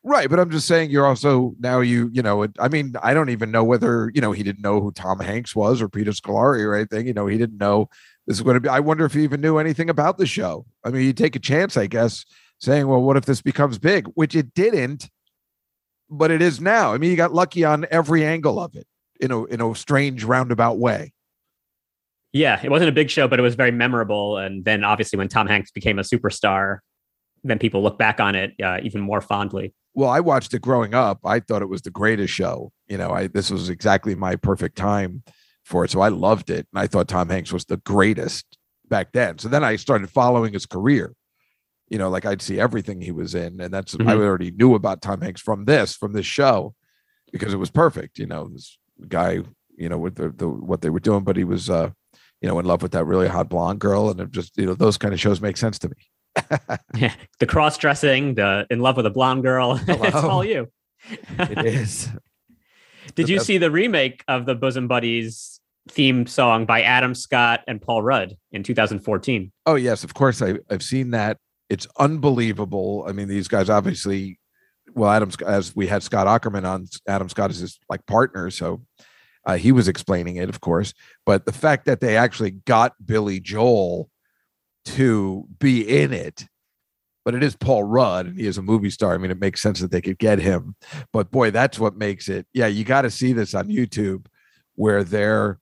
Right, 0.04 0.30
but 0.30 0.40
I'm 0.40 0.50
just 0.50 0.68
saying 0.68 0.92
you're 0.92 1.06
also 1.06 1.56
now 1.60 1.80
you 1.80 2.10
you 2.14 2.22
know 2.22 2.48
I 2.60 2.68
mean 2.68 2.96
I 3.02 3.14
don't 3.14 3.30
even 3.30 3.52
know 3.52 3.64
whether 3.64 4.12
you 4.14 4.22
know 4.22 4.32
he 4.32 4.44
didn't 4.44 4.62
know 4.62 4.82
who 4.82 4.92
Tom 4.92 5.20
Hanks 5.20 5.56
was 5.56 5.82
or 5.82 5.90
Peter 5.90 6.12
Scolari 6.12 6.66
or 6.66 6.76
anything. 6.76 7.08
You 7.08 7.14
know 7.14 7.28
he 7.28 7.38
didn't 7.38 7.58
know 7.58 7.90
this 8.28 8.38
is 8.38 8.44
going 8.44 8.56
to 8.56 8.62
be. 8.62 8.70
I 8.70 8.80
wonder 8.80 9.06
if 9.06 9.14
he 9.14 9.24
even 9.24 9.42
knew 9.42 9.58
anything 9.58 9.90
about 9.90 10.18
the 10.18 10.26
show. 10.26 10.66
I 10.84 10.90
mean, 10.90 11.04
you 11.04 11.14
take 11.14 11.36
a 11.36 11.40
chance, 11.40 11.76
I 11.76 11.88
guess, 11.88 12.26
saying, 12.60 12.88
"Well, 12.88 13.02
what 13.02 13.18
if 13.18 13.26
this 13.26 13.42
becomes 13.42 13.78
big?" 13.78 14.08
Which 14.16 14.36
it 14.36 14.54
didn't, 14.54 15.10
but 16.10 16.32
it 16.32 16.42
is 16.42 16.62
now. 16.62 16.94
I 16.94 16.98
mean, 16.98 17.12
you 17.12 17.18
got 17.18 17.34
lucky 17.34 17.64
on 17.64 17.86
every 17.92 18.24
angle 18.26 18.60
of 18.60 18.76
it 18.76 18.88
in 19.20 19.32
a 19.32 19.44
in 19.46 19.62
a 19.62 19.76
strange 19.76 20.24
roundabout 20.24 20.78
way. 20.78 21.14
Yeah, 22.32 22.60
it 22.64 22.72
wasn't 22.72 22.90
a 22.90 22.94
big 22.94 23.10
show, 23.10 23.28
but 23.28 23.40
it 23.40 23.44
was 23.44 23.56
very 23.56 23.72
memorable. 23.72 24.38
And 24.38 24.66
then 24.66 24.84
obviously, 24.84 25.18
when 25.18 25.28
Tom 25.28 25.48
Hanks 25.48 25.72
became 25.72 26.00
a 26.00 26.04
superstar, 26.04 26.80
then 27.44 27.60
people 27.60 27.82
look 27.84 27.98
back 27.98 28.20
on 28.20 28.36
it 28.36 28.54
uh, 28.64 28.80
even 28.84 29.02
more 29.02 29.22
fondly. 29.22 29.74
well 29.94 30.10
i 30.10 30.20
watched 30.20 30.54
it 30.54 30.62
growing 30.62 30.94
up. 30.94 31.20
I 31.26 31.40
thought 31.40 31.62
it 31.62 31.70
was 31.70 31.82
the 31.84 31.92
greatest 31.92 32.34
show. 32.34 32.72
You 32.88 32.98
know 32.98 33.12
i 33.12 33.28
this 33.28 33.50
was 33.52 33.70
exactly 33.70 34.16
my 34.16 34.36
perfect 34.36 34.76
time 34.78 35.24
for 35.64 35.86
it 35.86 35.92
so 35.92 36.02
i 36.02 36.10
loved 36.10 36.50
it 36.50 36.68
and 36.74 36.80
i 36.84 36.88
thought 36.88 37.08
tom 37.08 37.30
hanks 37.30 37.52
was 37.54 37.66
the 37.66 37.78
greatest 37.78 38.58
back 38.90 39.12
then. 39.14 39.38
So 39.40 39.48
then 39.50 39.64
i 39.64 39.76
started 39.76 40.10
following 40.10 40.54
his 40.54 40.66
career. 40.66 41.14
You 41.90 41.98
know 42.00 42.10
like 42.10 42.26
i'd 42.26 42.42
see 42.42 42.60
everything 42.60 43.02
he 43.02 43.12
was 43.12 43.36
in 43.36 43.60
and 43.62 43.74
that's 43.74 43.94
i 43.96 43.98
Mhm. 43.98 44.26
already 44.26 44.52
knew 44.52 44.74
about 44.76 45.02
tom 45.02 45.22
hanks 45.22 45.42
from 45.42 45.66
this 45.66 45.96
from 45.96 46.14
this 46.14 46.26
show 46.26 46.74
because 47.32 47.54
it 47.54 47.58
was 47.58 47.72
perfect. 47.72 48.20
You 48.20 48.26
know 48.28 48.50
this 48.50 48.78
guy 49.08 49.42
you 49.78 49.90
know 49.90 49.98
with 49.98 50.16
the, 50.16 50.30
the 50.30 50.48
what 50.48 50.82
they 50.82 50.90
were 50.90 51.00
doing 51.00 51.24
but 51.24 51.36
he 51.36 51.44
was 51.44 51.70
uh 51.70 51.90
you 52.42 52.48
know 52.48 52.58
in 52.60 52.66
love 52.66 52.82
with 52.84 52.92
that 52.94 53.06
really 53.06 53.28
hot 53.28 53.50
blonde 53.50 53.80
girl 53.80 54.10
and 54.10 54.20
it 54.20 54.32
just 54.32 54.58
you 54.58 54.66
know 54.68 54.76
those 54.76 54.98
kind 54.98 55.14
of 55.14 55.20
shows 55.20 55.42
make 55.42 55.58
sense 55.58 55.78
to 55.80 55.90
me 55.90 55.96
Yeah, 56.96 57.14
the 57.40 57.46
cross 57.46 57.78
dressing, 57.78 58.36
the 58.36 58.66
in 58.70 58.80
love 58.80 58.98
with 58.98 59.06
a 59.06 59.12
blonde 59.12 59.44
girl. 59.44 59.80
it's 59.88 60.16
all 60.16 60.44
you. 60.44 60.70
it 61.10 61.66
is 61.66 62.10
Did 63.16 63.30
you 63.30 63.40
see 63.40 63.58
the 63.58 63.72
remake 63.72 64.24
of 64.28 64.46
the 64.46 64.56
Bosom 64.56 64.88
Buddies 64.88 65.60
theme 65.90 66.26
song 66.26 66.66
by 66.66 66.82
Adam 66.82 67.14
Scott 67.14 67.62
and 67.68 67.82
Paul 67.82 68.02
Rudd 68.02 68.38
in 68.52 68.64
2014? 68.64 69.52
Oh 69.66 69.76
yes, 69.76 70.04
of 70.04 70.14
course. 70.14 70.42
I 70.42 70.56
I've 70.70 70.84
seen 70.84 71.12
that. 71.12 71.38
It's 71.70 71.88
unbelievable. 71.98 73.06
I 73.08 73.12
mean, 73.12 73.28
these 73.28 73.48
guys 73.48 73.70
obviously. 73.70 74.40
Well, 74.96 75.10
Adam, 75.10 75.32
as 75.48 75.76
we 75.76 75.88
had 75.88 76.04
Scott 76.04 76.28
Aukerman 76.28 76.66
on, 76.70 76.86
Adam 77.08 77.28
Scott 77.28 77.50
is 77.50 77.58
his 77.58 77.80
like 77.90 78.06
partner, 78.06 78.52
so 78.52 78.84
uh, 79.46 79.58
he 79.58 79.72
was 79.72 79.88
explaining 79.88 80.36
it, 80.36 80.50
of 80.50 80.62
course. 80.62 80.94
But 81.26 81.46
the 81.46 81.52
fact 81.52 81.86
that 81.86 82.00
they 82.00 82.16
actually 82.16 82.52
got 82.52 82.94
Billy 83.04 83.40
Joel 83.40 84.10
to 84.86 85.48
be 85.60 86.02
in 86.02 86.14
it, 86.14 86.48
but 87.26 87.36
it 87.36 87.44
is 87.44 87.56
Paul 87.56 87.84
Rudd, 87.84 88.28
and 88.28 88.40
he 88.40 88.48
is 88.48 88.58
a 88.58 88.62
movie 88.62 88.90
star. 88.90 89.14
I 89.14 89.18
mean, 89.18 89.32
it 89.32 89.40
makes 89.40 89.62
sense 89.62 89.80
that 89.80 89.92
they 89.92 90.02
could 90.02 90.18
get 90.18 90.40
him. 90.40 90.76
But 91.12 91.32
boy, 91.32 91.52
that's 91.52 91.80
what 91.80 91.96
makes 91.96 92.30
it. 92.30 92.48
Yeah, 92.54 92.68
you 92.68 92.84
got 92.84 93.04
to 93.04 93.10
see 93.10 93.34
this 93.34 93.54
on 93.54 93.68
YouTube, 93.68 94.26
where 94.76 95.04
they're 95.04 95.60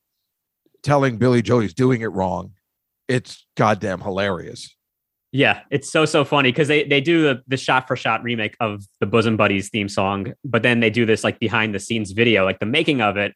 telling 0.84 1.18
Billy 1.18 1.42
Joel 1.42 1.60
he's 1.60 1.74
doing 1.74 2.02
it 2.02 2.08
wrong. 2.08 2.54
It's 3.08 3.46
goddamn 3.56 4.02
hilarious. 4.02 4.76
Yeah, 5.34 5.62
it's 5.70 5.90
so 5.90 6.04
so 6.06 6.26
funny 6.26 6.52
because 6.52 6.68
they 6.68 6.84
they 6.84 7.00
do 7.00 7.24
the, 7.24 7.44
the 7.48 7.56
shot 7.56 7.88
for 7.88 7.96
shot 7.96 8.22
remake 8.22 8.58
of 8.60 8.84
the 9.00 9.06
Bosom 9.06 9.38
Buddies 9.38 9.70
theme 9.70 9.88
song, 9.88 10.34
but 10.44 10.62
then 10.62 10.82
they 10.82 10.90
do 10.90 11.06
this 11.06 11.24
like 11.24 11.40
behind 11.40 11.74
the 11.74 11.80
scenes 11.80 12.12
video, 12.12 12.44
like 12.44 12.60
the 12.60 12.66
making 12.66 13.02
of 13.02 13.16
it, 13.16 13.34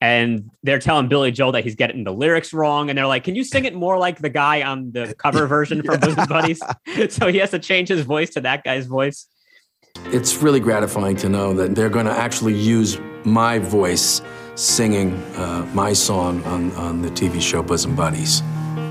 and 0.00 0.50
they're 0.62 0.78
telling 0.78 1.08
Billy 1.08 1.32
Joel 1.32 1.52
that 1.52 1.64
he's 1.64 1.74
getting 1.74 2.04
the 2.04 2.12
lyrics 2.12 2.52
wrong, 2.52 2.88
and 2.88 2.98
they're 2.98 3.06
like, 3.06 3.24
"Can 3.24 3.34
you 3.34 3.44
sing 3.44 3.64
it 3.64 3.74
more 3.74 3.98
like 3.98 4.18
the 4.18 4.30
guy 4.30 4.62
on 4.62 4.92
the 4.92 5.14
cover 5.18 5.46
version 5.46 5.82
from 5.82 6.00
Bosom 6.00 6.26
Buddies?" 6.28 6.60
so 7.10 7.28
he 7.28 7.38
has 7.38 7.50
to 7.50 7.58
change 7.58 7.88
his 7.88 8.02
voice 8.02 8.30
to 8.30 8.40
that 8.42 8.64
guy's 8.64 8.86
voice. 8.86 9.26
It's 10.06 10.36
really 10.36 10.60
gratifying 10.60 11.16
to 11.16 11.28
know 11.28 11.54
that 11.54 11.74
they're 11.74 11.88
going 11.88 12.06
to 12.06 12.12
actually 12.12 12.54
use 12.54 12.98
my 13.24 13.58
voice 13.58 14.22
singing 14.54 15.14
uh, 15.34 15.68
my 15.74 15.92
song 15.92 16.42
on, 16.44 16.72
on 16.72 17.02
the 17.02 17.10
TV 17.10 17.40
show 17.40 17.62
Bosom 17.62 17.94
Buddies. 17.94 18.42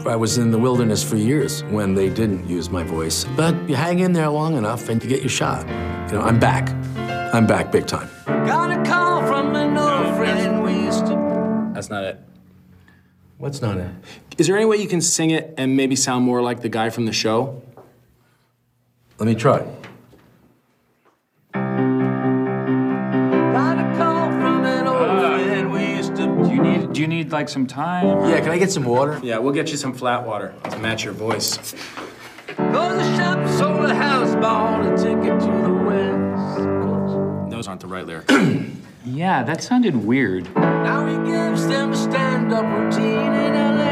I 0.05 0.15
was 0.15 0.37
in 0.37 0.51
the 0.51 0.57
wilderness 0.57 1.03
for 1.03 1.17
years 1.17 1.63
when 1.65 1.93
they 1.93 2.09
didn't 2.09 2.47
use 2.47 2.69
my 2.69 2.83
voice, 2.83 3.25
but 3.35 3.53
you 3.69 3.75
hang 3.75 3.99
in 3.99 4.13
there 4.13 4.29
long 4.29 4.55
enough 4.55 4.87
and 4.87 5.03
you 5.03 5.09
get 5.09 5.19
your 5.19 5.29
shot. 5.29 5.67
You 6.07 6.17
know, 6.17 6.21
I'm 6.21 6.39
back. 6.39 6.69
I'm 7.33 7.45
back 7.45 7.73
big 7.73 7.87
time. 7.87 8.09
Got 8.25 8.71
a 8.71 8.89
call 8.89 9.27
from 9.27 9.53
an 9.55 9.77
old 9.77 10.15
friend 10.15 10.63
we 10.63 10.63
used 10.63 10.63
to. 10.63 10.66
That's 11.77 11.91
not 11.91 12.05
it. 12.05 12.19
What's 13.37 13.61
not 13.61 13.77
it? 13.77 13.91
Is 14.39 14.47
there 14.47 14.57
any 14.57 14.65
way 14.65 14.77
you 14.77 14.87
can 14.87 14.99
sing 14.99 15.29
it 15.29 15.53
and 15.59 15.77
maybe 15.77 15.95
sound 15.95 16.25
more 16.25 16.41
like 16.41 16.61
the 16.61 16.69
guy 16.69 16.89
from 16.89 17.05
the 17.05 17.13
show? 17.13 17.61
Let 19.19 19.27
me 19.27 19.35
try. 19.35 19.59
Got 21.53 21.67
a 23.77 23.95
call 23.95 24.31
from 24.31 24.65
an 24.65 24.87
old 24.87 25.07
ah. 25.07 25.37
friend 25.37 25.71
we 25.71 25.85
used 25.97 26.15
to. 26.15 26.25
Do 26.25 26.49
you 26.49 26.63
need 26.63 26.93
do 26.93 27.01
you 27.01 27.07
need 27.07 27.31
like 27.31 27.47
some 27.47 27.67
time? 27.67 28.27
Yeah, 28.27 28.39
can 28.39 28.49
I 28.49 28.57
get 28.57 28.71
some 28.71 28.83
water? 28.83 29.19
Yeah, 29.21 29.37
we'll 29.37 29.53
get 29.53 29.69
you 29.69 29.77
some 29.77 29.93
flat 29.93 30.25
water 30.25 30.55
to 30.71 30.79
match 30.79 31.03
your 31.03 31.13
voice. 31.13 31.75
Go 32.57 32.89
to 32.89 32.95
the 32.95 33.17
shop, 33.17 33.47
sold 33.49 33.85
a 33.85 33.93
house, 33.93 34.33
bought 34.37 34.83
a 34.83 34.97
ticket 34.97 35.39
to 35.41 35.45
the 35.45 35.73
west. 35.85 37.51
Those 37.51 37.67
aren't 37.67 37.81
the 37.81 37.87
right 37.87 38.03
lyrics. 38.03 38.33
Yeah, 39.09 39.43
that 39.43 39.63
sounded 39.63 39.95
weird. 39.95 40.49
Now 40.87 41.05
he 41.05 41.17
gives 41.29 41.67
them 41.67 41.91
a 41.91 41.95
stand-up 41.97 42.63
routine 42.63 43.33
in 43.33 43.53
LA. 43.55 43.91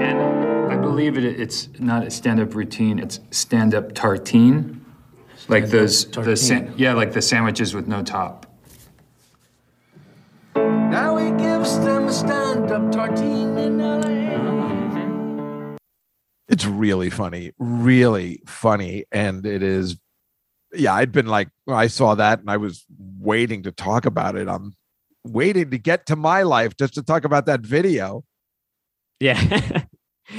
And 0.00 0.72
I 0.72 0.78
believe 0.78 1.18
it, 1.18 1.24
it's 1.24 1.68
not 1.78 2.06
a 2.06 2.10
stand-up 2.10 2.54
routine, 2.54 2.98
it's 2.98 3.20
stand-up 3.30 3.92
tartine. 3.92 4.80
Like 5.46 5.66
those 5.66 6.06
the 6.06 6.36
sa- 6.36 6.62
yeah, 6.78 6.94
like 6.94 7.12
the 7.12 7.20
sandwiches 7.20 7.74
with 7.74 7.86
no 7.86 8.02
top. 8.02 8.46
Now 10.56 11.18
he 11.18 11.30
gives 11.32 11.78
them 11.80 12.08
a 12.08 12.12
stand-up 12.14 12.90
tartine 12.90 13.58
in 13.58 13.78
LA. 13.78 15.76
It's 16.48 16.64
really 16.64 17.10
funny, 17.10 17.52
really 17.58 18.40
funny, 18.46 19.04
and 19.12 19.44
it 19.44 19.62
is. 19.62 19.98
Yeah, 20.72 20.94
I'd 20.94 21.12
been 21.12 21.26
like, 21.26 21.50
I 21.68 21.88
saw 21.88 22.14
that, 22.14 22.40
and 22.40 22.50
I 22.50 22.56
was 22.56 22.86
waiting 23.20 23.64
to 23.64 23.70
talk 23.70 24.06
about 24.06 24.34
it. 24.34 24.48
I'm 24.48 24.72
waiting 25.24 25.70
to 25.70 25.78
get 25.78 26.06
to 26.06 26.16
my 26.16 26.42
life 26.42 26.76
just 26.76 26.94
to 26.94 27.02
talk 27.02 27.24
about 27.24 27.46
that 27.46 27.60
video. 27.60 28.24
Yeah. 29.20 29.40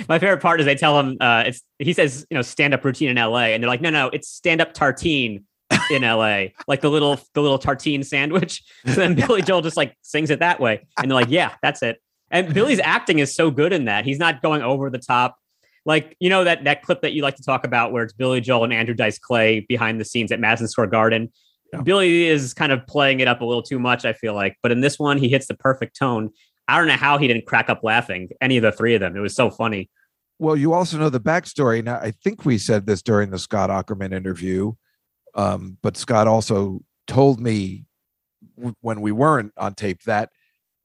My 0.10 0.18
favorite 0.20 0.42
part 0.42 0.60
is 0.60 0.66
they 0.66 0.76
tell 0.76 1.00
him 1.00 1.18
uh, 1.20 1.44
it's 1.48 1.62
he 1.78 1.94
says 1.94 2.26
you 2.30 2.36
know 2.36 2.42
stand 2.42 2.74
up 2.74 2.84
routine 2.84 3.10
in 3.10 3.18
L.A. 3.18 3.54
and 3.54 3.62
they're 3.62 3.70
like 3.70 3.82
no 3.82 3.90
no 3.90 4.10
it's 4.10 4.28
stand 4.28 4.60
up 4.60 4.74
tartine 4.74 5.44
in 5.92 6.04
L.A. 6.04 6.54
like 6.68 6.82
the 6.82 6.90
little 6.90 7.20
the 7.34 7.42
little 7.42 7.60
tartine 7.60 8.04
sandwich. 8.04 8.64
So 8.86 8.94
then 8.94 9.16
Billy 9.16 9.42
Joel 9.42 9.62
just 9.62 9.78
like 9.78 9.96
sings 10.02 10.30
it 10.30 10.40
that 10.40 10.60
way 10.60 10.86
and 10.98 11.10
they're 11.10 11.16
like 11.16 11.30
yeah 11.30 11.54
that's 11.62 11.84
it. 11.84 12.02
And 12.32 12.52
Billy's 12.54 12.80
acting 12.80 13.20
is 13.20 13.36
so 13.36 13.52
good 13.52 13.74
in 13.74 13.86
that 13.86 14.06
he's 14.06 14.20
not 14.20 14.42
going 14.42 14.64
over 14.64 14.90
the 14.90 14.98
top. 14.98 15.38
Like 15.86 16.16
you 16.20 16.30
know 16.30 16.44
that 16.44 16.64
that 16.64 16.82
clip 16.82 17.02
that 17.02 17.14
you 17.14 17.22
like 17.22 17.36
to 17.36 17.44
talk 17.44 17.64
about 17.64 17.92
where 17.92 18.04
it's 18.04 18.14
Billy 18.14 18.42
Joel 18.42 18.64
and 18.64 18.74
Andrew 18.74 18.96
Dice 18.96 19.20
Clay 19.20 19.60
behind 19.60 20.02
the 20.02 20.06
scenes 20.06 20.32
at 20.32 20.40
Madison 20.40 20.68
Square 20.68 20.88
Garden. 20.88 21.32
Yeah. 21.74 21.82
Billy 21.82 22.26
is 22.28 22.54
kind 22.54 22.72
of 22.72 22.86
playing 22.88 23.20
it 23.20 23.28
up 23.28 23.42
a 23.42 23.46
little 23.46 23.64
too 23.64 23.80
much. 23.80 24.06
I 24.06 24.14
feel 24.14 24.34
like, 24.34 24.58
but 24.62 24.72
in 24.72 24.82
this 24.82 25.00
one 25.00 25.18
he 25.18 25.30
hits 25.30 25.48
the 25.48 25.56
perfect 25.56 25.98
tone. 25.98 26.30
I 26.68 26.78
don't 26.78 26.88
know 26.88 26.94
how 26.94 27.18
he 27.18 27.28
didn't 27.28 27.46
crack 27.46 27.70
up 27.70 27.84
laughing. 27.84 28.30
Any 28.42 28.58
of 28.58 28.64
the 28.64 28.72
three 28.72 28.96
of 28.96 29.02
them, 29.02 29.16
it 29.16 29.20
was 29.20 29.36
so 29.36 29.50
funny. 29.50 29.90
Well, 30.40 30.56
you 30.56 30.74
also 30.74 30.98
know 30.98 31.10
the 31.10 31.20
backstory. 31.20 31.84
Now, 31.84 31.96
I 31.96 32.12
think 32.12 32.44
we 32.44 32.58
said 32.58 32.86
this 32.86 33.02
during 33.02 33.30
the 33.30 33.40
Scott 33.40 33.70
Aukerman 33.70 34.14
interview, 34.14 34.74
um, 35.34 35.78
but 35.82 35.96
Scott 35.96 36.28
also 36.28 36.82
told 37.08 37.40
me 37.40 37.86
w- 38.58 38.76
when 38.82 39.02
we 39.02 39.12
weren't 39.12 39.54
on 39.58 39.76
tape 39.76 40.04
that 40.04 40.32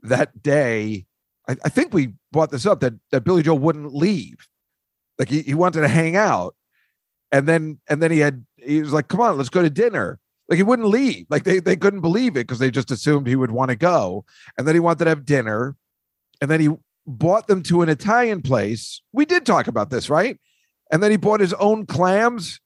that 0.03 0.43
day, 0.43 1.07
I, 1.49 1.57
I 1.65 1.69
think 1.69 1.93
we 1.93 2.15
brought 2.33 2.51
this 2.51 2.67
up 2.67 2.81
that 2.81 2.95
that 3.11 3.25
Billy 3.25 3.43
Joel 3.43 3.59
wouldn't 3.59 3.95
leave, 3.95 4.37
like 5.19 5.29
he, 5.29 5.43
he 5.43 5.55
wanted 5.55 5.81
to 5.81 5.89
hang 5.89 6.15
out, 6.15 6.55
and 7.33 7.49
then 7.49 7.81
and 7.89 8.01
then 8.03 8.11
he 8.11 8.21
had 8.21 8.45
he 8.57 8.81
was 8.81 8.93
like, 8.93 9.09
"Come 9.09 9.21
on, 9.21 9.37
let's 9.37 9.51
go 9.51 9.63
to 9.63 9.71
dinner." 9.71 10.19
Like 10.50 10.57
he 10.57 10.62
wouldn't 10.64 10.88
leave. 10.88 11.26
Like 11.30 11.45
they 11.45 11.61
they 11.61 11.76
couldn't 11.76 12.00
believe 12.00 12.33
it 12.33 12.47
because 12.47 12.59
they 12.59 12.71
just 12.71 12.90
assumed 12.90 13.26
he 13.26 13.37
would 13.37 13.52
want 13.52 13.71
to 13.71 13.76
go, 13.76 14.25
and 14.59 14.66
then 14.66 14.75
he 14.75 14.80
wanted 14.80 15.04
to 15.04 15.11
have 15.11 15.25
dinner, 15.25 15.76
and 16.42 16.50
then 16.50 16.61
he 16.61 16.69
bought 17.07 17.47
them 17.47 17.62
to 17.64 17.83
an 17.83 17.88
Italian 17.88 18.42
place. 18.42 19.00
We 19.12 19.25
did 19.25 19.47
talk 19.47 19.69
about 19.69 19.90
this, 19.90 20.11
right? 20.11 20.38
And 20.90 21.02
then 21.02 21.11
he 21.11 21.16
bought 21.16 21.40
his 21.40 21.54
own 21.54 21.87
clams. 21.87 22.61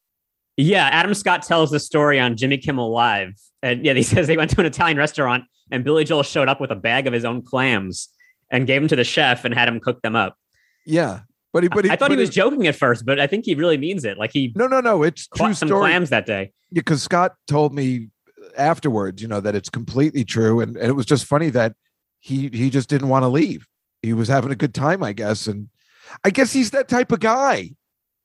Yeah, 0.56 0.86
Adam 0.86 1.14
Scott 1.14 1.42
tells 1.42 1.70
the 1.70 1.80
story 1.80 2.18
on 2.18 2.36
Jimmy 2.36 2.58
Kimmel 2.58 2.90
Live. 2.90 3.34
And 3.62 3.84
yeah, 3.84 3.92
he 3.94 4.02
says 4.02 4.26
they 4.26 4.36
went 4.36 4.50
to 4.50 4.60
an 4.60 4.66
Italian 4.66 4.96
restaurant 4.96 5.44
and 5.70 5.84
Billy 5.84 6.04
Joel 6.04 6.22
showed 6.22 6.48
up 6.48 6.60
with 6.60 6.70
a 6.70 6.76
bag 6.76 7.06
of 7.06 7.12
his 7.12 7.24
own 7.24 7.42
clams 7.42 8.08
and 8.50 8.66
gave 8.66 8.80
them 8.80 8.88
to 8.88 8.96
the 8.96 9.04
chef 9.04 9.44
and 9.44 9.54
had 9.54 9.68
him 9.68 9.80
cook 9.80 10.02
them 10.02 10.14
up. 10.14 10.36
Yeah. 10.86 11.20
But 11.54 11.62
he, 11.62 11.68
but 11.70 11.84
he, 11.86 11.90
I 11.92 11.96
thought 11.96 12.10
he 12.10 12.16
was 12.18 12.28
it- 12.28 12.32
joking 12.32 12.66
at 12.66 12.74
first, 12.76 13.06
but 13.06 13.18
I 13.20 13.26
think 13.28 13.46
he 13.46 13.54
really 13.54 13.78
means 13.78 14.04
it. 14.04 14.18
Like 14.18 14.32
he 14.32 14.52
No, 14.56 14.66
no, 14.66 14.80
no. 14.80 15.02
It's 15.04 15.28
true 15.28 15.54
some 15.54 15.68
story. 15.68 15.82
clams 15.88 16.10
that 16.10 16.26
day. 16.26 16.52
Because 16.72 17.02
Scott 17.02 17.36
told 17.46 17.72
me 17.72 18.08
afterwards, 18.58 19.22
you 19.22 19.28
know, 19.28 19.40
that 19.40 19.54
it's 19.54 19.70
completely 19.70 20.24
true, 20.24 20.60
and, 20.60 20.76
and 20.76 20.88
it 20.88 20.92
was 20.92 21.06
just 21.06 21.24
funny 21.24 21.48
that 21.50 21.74
he 22.20 22.48
he 22.52 22.68
just 22.70 22.88
didn't 22.88 23.08
want 23.08 23.22
to 23.22 23.28
leave. 23.28 23.66
He 24.02 24.12
was 24.12 24.28
having 24.28 24.50
a 24.50 24.56
good 24.56 24.74
time, 24.74 25.02
I 25.02 25.12
guess, 25.12 25.46
and 25.46 25.68
I 26.24 26.30
guess 26.30 26.52
he's 26.52 26.72
that 26.72 26.88
type 26.88 27.12
of 27.12 27.20
guy, 27.20 27.70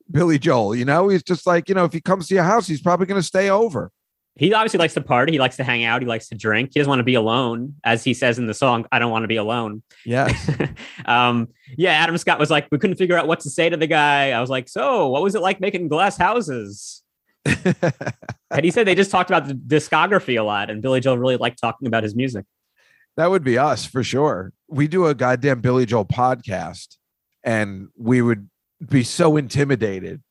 Billy 0.10 0.40
Joel. 0.40 0.76
You 0.76 0.86
know, 0.86 1.08
he's 1.10 1.24
just 1.24 1.46
like 1.46 1.70
you 1.70 1.76
know, 1.76 1.86
if 1.86 1.94
he 1.94 2.02
comes 2.02 2.28
to 2.30 2.34
your 2.36 2.44
house, 2.44 2.66
he's 2.68 2.82
probably 2.82 3.06
going 3.06 3.22
to 3.22 3.26
stay 3.28 3.50
over. 3.52 3.92
He 4.36 4.54
obviously 4.54 4.78
likes 4.78 4.94
to 4.94 5.02
party. 5.02 5.34
He 5.34 5.40
likes 5.40 5.58
to 5.58 5.64
hang 5.64 5.84
out. 5.84 6.02
He 6.02 6.08
likes 6.08 6.30
to 6.30 6.36
drink. 6.36 6.72
He 6.74 6.80
doesn't 6.80 6.90
want 6.90 7.00
to 7.00 7.04
be 7.04 7.16
alone. 7.16 7.76
As 7.84 8.04
he 8.04 8.14
says 8.14 8.40
in 8.40 8.48
the 8.48 8.54
song, 8.54 8.86
I 8.92 9.00
don't 9.00 9.12
want 9.12 9.24
to 9.24 9.28
be 9.28 9.36
alone. 9.36 9.84
Yeah, 10.06 10.32
um, 11.06 11.50
yeah, 11.78 11.92
Adam 11.92 12.18
Scott 12.18 12.40
was 12.40 12.50
like, 12.50 12.68
we 12.72 12.78
couldn't 12.78 12.96
figure 12.96 13.18
out 13.18 13.28
what 13.28 13.42
to 13.42 13.50
say 13.50 13.70
to 13.70 13.76
the 13.76 13.88
guy. 13.88 14.32
I 14.32 14.40
was 14.40 14.50
like, 14.50 14.70
so 14.70 15.10
what 15.10 15.22
was 15.22 15.36
it 15.36 15.42
like 15.42 15.60
making 15.60 15.88
glass 15.90 16.18
houses? 16.18 17.04
And 18.52 18.66
he 18.66 18.72
said 18.72 18.88
they 18.88 18.96
just 18.96 19.12
talked 19.12 19.30
about 19.30 19.48
the 19.48 19.54
discography 19.54 20.40
a 20.40 20.44
lot, 20.44 20.70
and 20.70 20.82
Billy 20.82 21.00
Joel 21.00 21.18
really 21.18 21.38
liked 21.38 21.60
talking 21.60 21.88
about 21.88 22.04
his 22.04 22.16
music. 22.16 22.46
That 23.16 23.30
would 23.30 23.44
be 23.44 23.58
us 23.58 23.86
for 23.86 24.04
sure. 24.04 24.54
We 24.68 24.88
do 24.88 25.06
a 25.06 25.14
goddamn 25.14 25.62
Billy 25.62 25.86
Joel 25.86 26.06
podcast, 26.06 26.98
and 27.44 27.90
we 27.96 28.22
would 28.22 28.50
be 28.88 29.04
so 29.04 29.38
intimidated. 29.38 30.24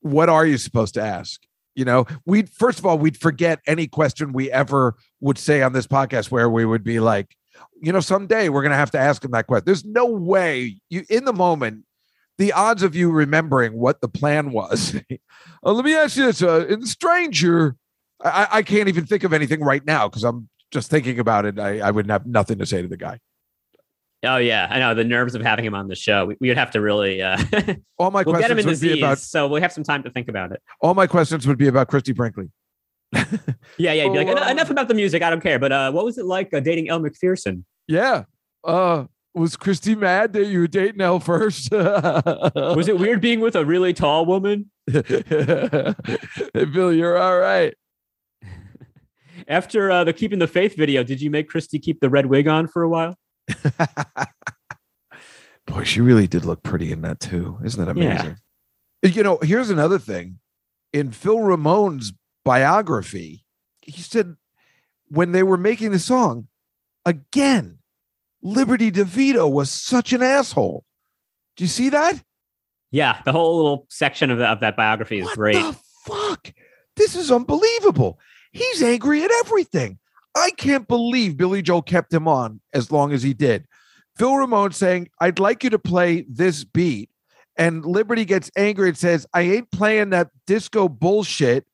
What 0.00 0.28
are 0.28 0.46
you 0.46 0.58
supposed 0.58 0.94
to 0.94 1.02
ask? 1.02 1.40
You 1.74 1.84
know, 1.84 2.06
we'd 2.26 2.50
first 2.50 2.78
of 2.78 2.86
all, 2.86 2.98
we'd 2.98 3.20
forget 3.20 3.60
any 3.66 3.86
question 3.86 4.32
we 4.32 4.50
ever 4.50 4.96
would 5.20 5.38
say 5.38 5.62
on 5.62 5.72
this 5.72 5.86
podcast 5.86 6.30
where 6.30 6.50
we 6.50 6.64
would 6.64 6.84
be 6.84 7.00
like, 7.00 7.36
you 7.80 7.92
know, 7.92 8.00
someday 8.00 8.48
we're 8.48 8.62
gonna 8.62 8.74
have 8.74 8.90
to 8.92 8.98
ask 8.98 9.24
him 9.24 9.30
that 9.32 9.46
question. 9.46 9.64
There's 9.66 9.84
no 9.84 10.06
way 10.06 10.80
you 10.88 11.04
in 11.08 11.24
the 11.24 11.32
moment, 11.32 11.84
the 12.38 12.52
odds 12.52 12.82
of 12.82 12.94
you 12.94 13.10
remembering 13.10 13.74
what 13.74 14.00
the 14.00 14.08
plan 14.08 14.50
was. 14.50 14.96
Uh, 14.96 15.16
let 15.72 15.84
me 15.84 15.94
ask 15.94 16.16
you 16.16 16.26
this: 16.26 16.42
uh, 16.42 16.66
in 16.68 16.84
Stranger, 16.84 17.76
I, 18.22 18.48
I 18.50 18.62
can't 18.62 18.88
even 18.88 19.06
think 19.06 19.24
of 19.24 19.32
anything 19.32 19.60
right 19.60 19.84
now 19.84 20.08
because 20.08 20.24
I'm 20.24 20.48
just 20.70 20.90
thinking 20.90 21.18
about 21.18 21.46
it. 21.46 21.58
I, 21.58 21.80
I 21.80 21.90
would 21.90 22.10
have 22.10 22.26
nothing 22.26 22.58
to 22.58 22.66
say 22.66 22.82
to 22.82 22.88
the 22.88 22.96
guy. 22.96 23.20
Oh 24.22 24.36
yeah, 24.36 24.68
I 24.70 24.78
know 24.78 24.94
the 24.94 25.04
nerves 25.04 25.34
of 25.34 25.40
having 25.42 25.64
him 25.64 25.74
on 25.74 25.88
the 25.88 25.94
show. 25.94 26.26
We, 26.26 26.36
we 26.40 26.48
would 26.48 26.58
have 26.58 26.70
to 26.72 26.80
really. 26.80 27.22
Uh, 27.22 27.38
All 27.98 28.10
my 28.10 28.22
we'll 28.22 28.34
get 28.36 28.50
him 28.50 28.58
in 28.58 28.64
questions 28.64 28.82
would 28.82 28.94
be 28.94 29.00
about 29.00 29.18
so 29.18 29.48
we 29.48 29.60
have 29.62 29.72
some 29.72 29.84
time 29.84 30.02
to 30.02 30.10
think 30.10 30.28
about 30.28 30.52
it. 30.52 30.60
all 30.82 30.92
my 30.94 31.06
questions 31.06 31.46
would 31.46 31.56
be 31.58 31.68
about 31.68 31.88
Christie 31.88 32.12
Brinkley. 32.12 32.50
Yeah, 33.78 33.92
yeah. 33.94 34.04
Like, 34.04 34.26
Oh, 34.28 34.32
"En- 34.32 34.38
uh, 34.38 34.48
enough 34.50 34.68
about 34.70 34.88
the 34.88 34.94
music. 34.94 35.22
I 35.22 35.30
don't 35.30 35.40
care. 35.40 35.58
But 35.58 35.72
uh, 35.72 35.90
what 35.92 36.04
was 36.04 36.18
it 36.18 36.26
like 36.26 36.52
uh, 36.52 36.60
dating 36.60 36.90
Elle 36.90 37.00
Macpherson? 37.00 37.64
Yeah. 37.88 38.24
Uh, 38.62 39.04
was 39.32 39.56
Christie 39.56 39.94
mad 39.94 40.32
that 40.34 40.46
you 40.46 40.60
were 40.60 40.66
dating 40.66 41.00
Elle 41.00 41.20
first? 41.20 41.70
Was 41.72 42.88
it 42.88 42.98
weird 42.98 43.20
being 43.20 43.40
with 43.40 43.54
a 43.56 43.64
really 43.64 43.94
tall 43.94 44.26
woman? 44.26 44.70
hey, 44.92 45.94
Bill, 46.54 46.92
you're 46.92 47.16
all 47.16 47.38
right. 47.38 47.74
After 49.48 49.90
uh, 49.90 50.04
the 50.04 50.12
Keeping 50.12 50.38
the 50.40 50.46
Faith 50.48 50.76
video, 50.76 51.02
did 51.02 51.20
you 51.22 51.30
make 51.30 51.48
Christie 51.48 51.78
keep 51.78 52.00
the 52.00 52.10
red 52.10 52.26
wig 52.26 52.46
on 52.48 52.66
for 52.68 52.82
a 52.82 52.88
while? 52.88 53.16
Boy, 55.66 55.84
she 55.84 56.00
really 56.00 56.26
did 56.26 56.44
look 56.44 56.62
pretty 56.62 56.90
in 56.92 57.02
that 57.02 57.20
too. 57.20 57.58
Isn't 57.64 57.88
it 57.88 57.96
Yeah. 57.96 58.12
amazing? 58.12 58.36
You 59.02 59.22
know, 59.22 59.38
here's 59.42 59.70
another 59.70 59.98
thing. 59.98 60.40
In 60.92 61.10
Phil 61.12 61.40
Ramone's 61.40 62.12
biography, 62.44 63.44
he 63.80 64.02
said 64.02 64.36
when 65.08 65.32
they 65.32 65.42
were 65.42 65.56
making 65.56 65.92
the 65.92 65.98
song, 65.98 66.48
again, 67.06 67.78
Liberty 68.42 68.90
DeVito 68.90 69.50
was 69.50 69.70
such 69.70 70.12
an 70.12 70.22
asshole. 70.22 70.84
Do 71.56 71.64
you 71.64 71.68
see 71.68 71.88
that? 71.90 72.22
Yeah, 72.90 73.20
the 73.24 73.32
whole 73.32 73.56
little 73.56 73.86
section 73.90 74.30
of, 74.30 74.38
the, 74.38 74.46
of 74.46 74.60
that 74.60 74.76
biography 74.76 75.20
is 75.20 75.26
what 75.26 75.36
great. 75.36 75.74
fuck? 76.04 76.52
This 76.96 77.14
is 77.14 77.30
unbelievable. 77.30 78.18
He's 78.52 78.82
angry 78.82 79.22
at 79.22 79.30
everything. 79.44 79.98
I 80.36 80.50
can't 80.56 80.86
believe 80.86 81.36
Billy 81.36 81.62
Joel 81.62 81.82
kept 81.82 82.12
him 82.12 82.28
on 82.28 82.60
as 82.72 82.92
long 82.92 83.12
as 83.12 83.22
he 83.22 83.34
did. 83.34 83.66
Phil 84.16 84.36
Ramone 84.36 84.72
saying, 84.72 85.08
I'd 85.20 85.38
like 85.38 85.64
you 85.64 85.70
to 85.70 85.78
play 85.78 86.26
this 86.28 86.64
beat. 86.64 87.10
And 87.56 87.84
Liberty 87.84 88.24
gets 88.24 88.50
angry 88.56 88.88
and 88.88 88.96
says, 88.96 89.26
I 89.34 89.42
ain't 89.42 89.70
playing 89.70 90.10
that 90.10 90.30
disco 90.46 90.88
bullshit. 90.88 91.66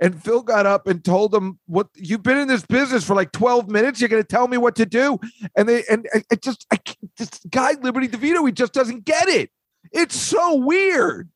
And 0.00 0.22
Phil 0.22 0.42
got 0.42 0.66
up 0.66 0.86
and 0.86 1.04
told 1.04 1.34
him, 1.34 1.58
What 1.66 1.88
you've 1.94 2.22
been 2.22 2.38
in 2.38 2.48
this 2.48 2.66
business 2.66 3.04
for 3.04 3.14
like 3.14 3.30
12 3.32 3.68
minutes. 3.68 4.00
You're 4.00 4.08
gonna 4.08 4.24
tell 4.24 4.48
me 4.48 4.56
what 4.56 4.74
to 4.76 4.86
do. 4.86 5.18
And 5.56 5.68
they 5.68 5.84
and 5.88 6.08
I, 6.12 6.22
I 6.32 6.34
just 6.34 6.66
I 6.72 6.78
this 7.16 7.30
guy, 7.48 7.72
Liberty 7.80 8.08
DeVito, 8.08 8.44
he 8.44 8.52
just 8.52 8.72
doesn't 8.72 9.04
get 9.04 9.28
it. 9.28 9.50
It's 9.92 10.16
so 10.16 10.56
weird. 10.56 11.30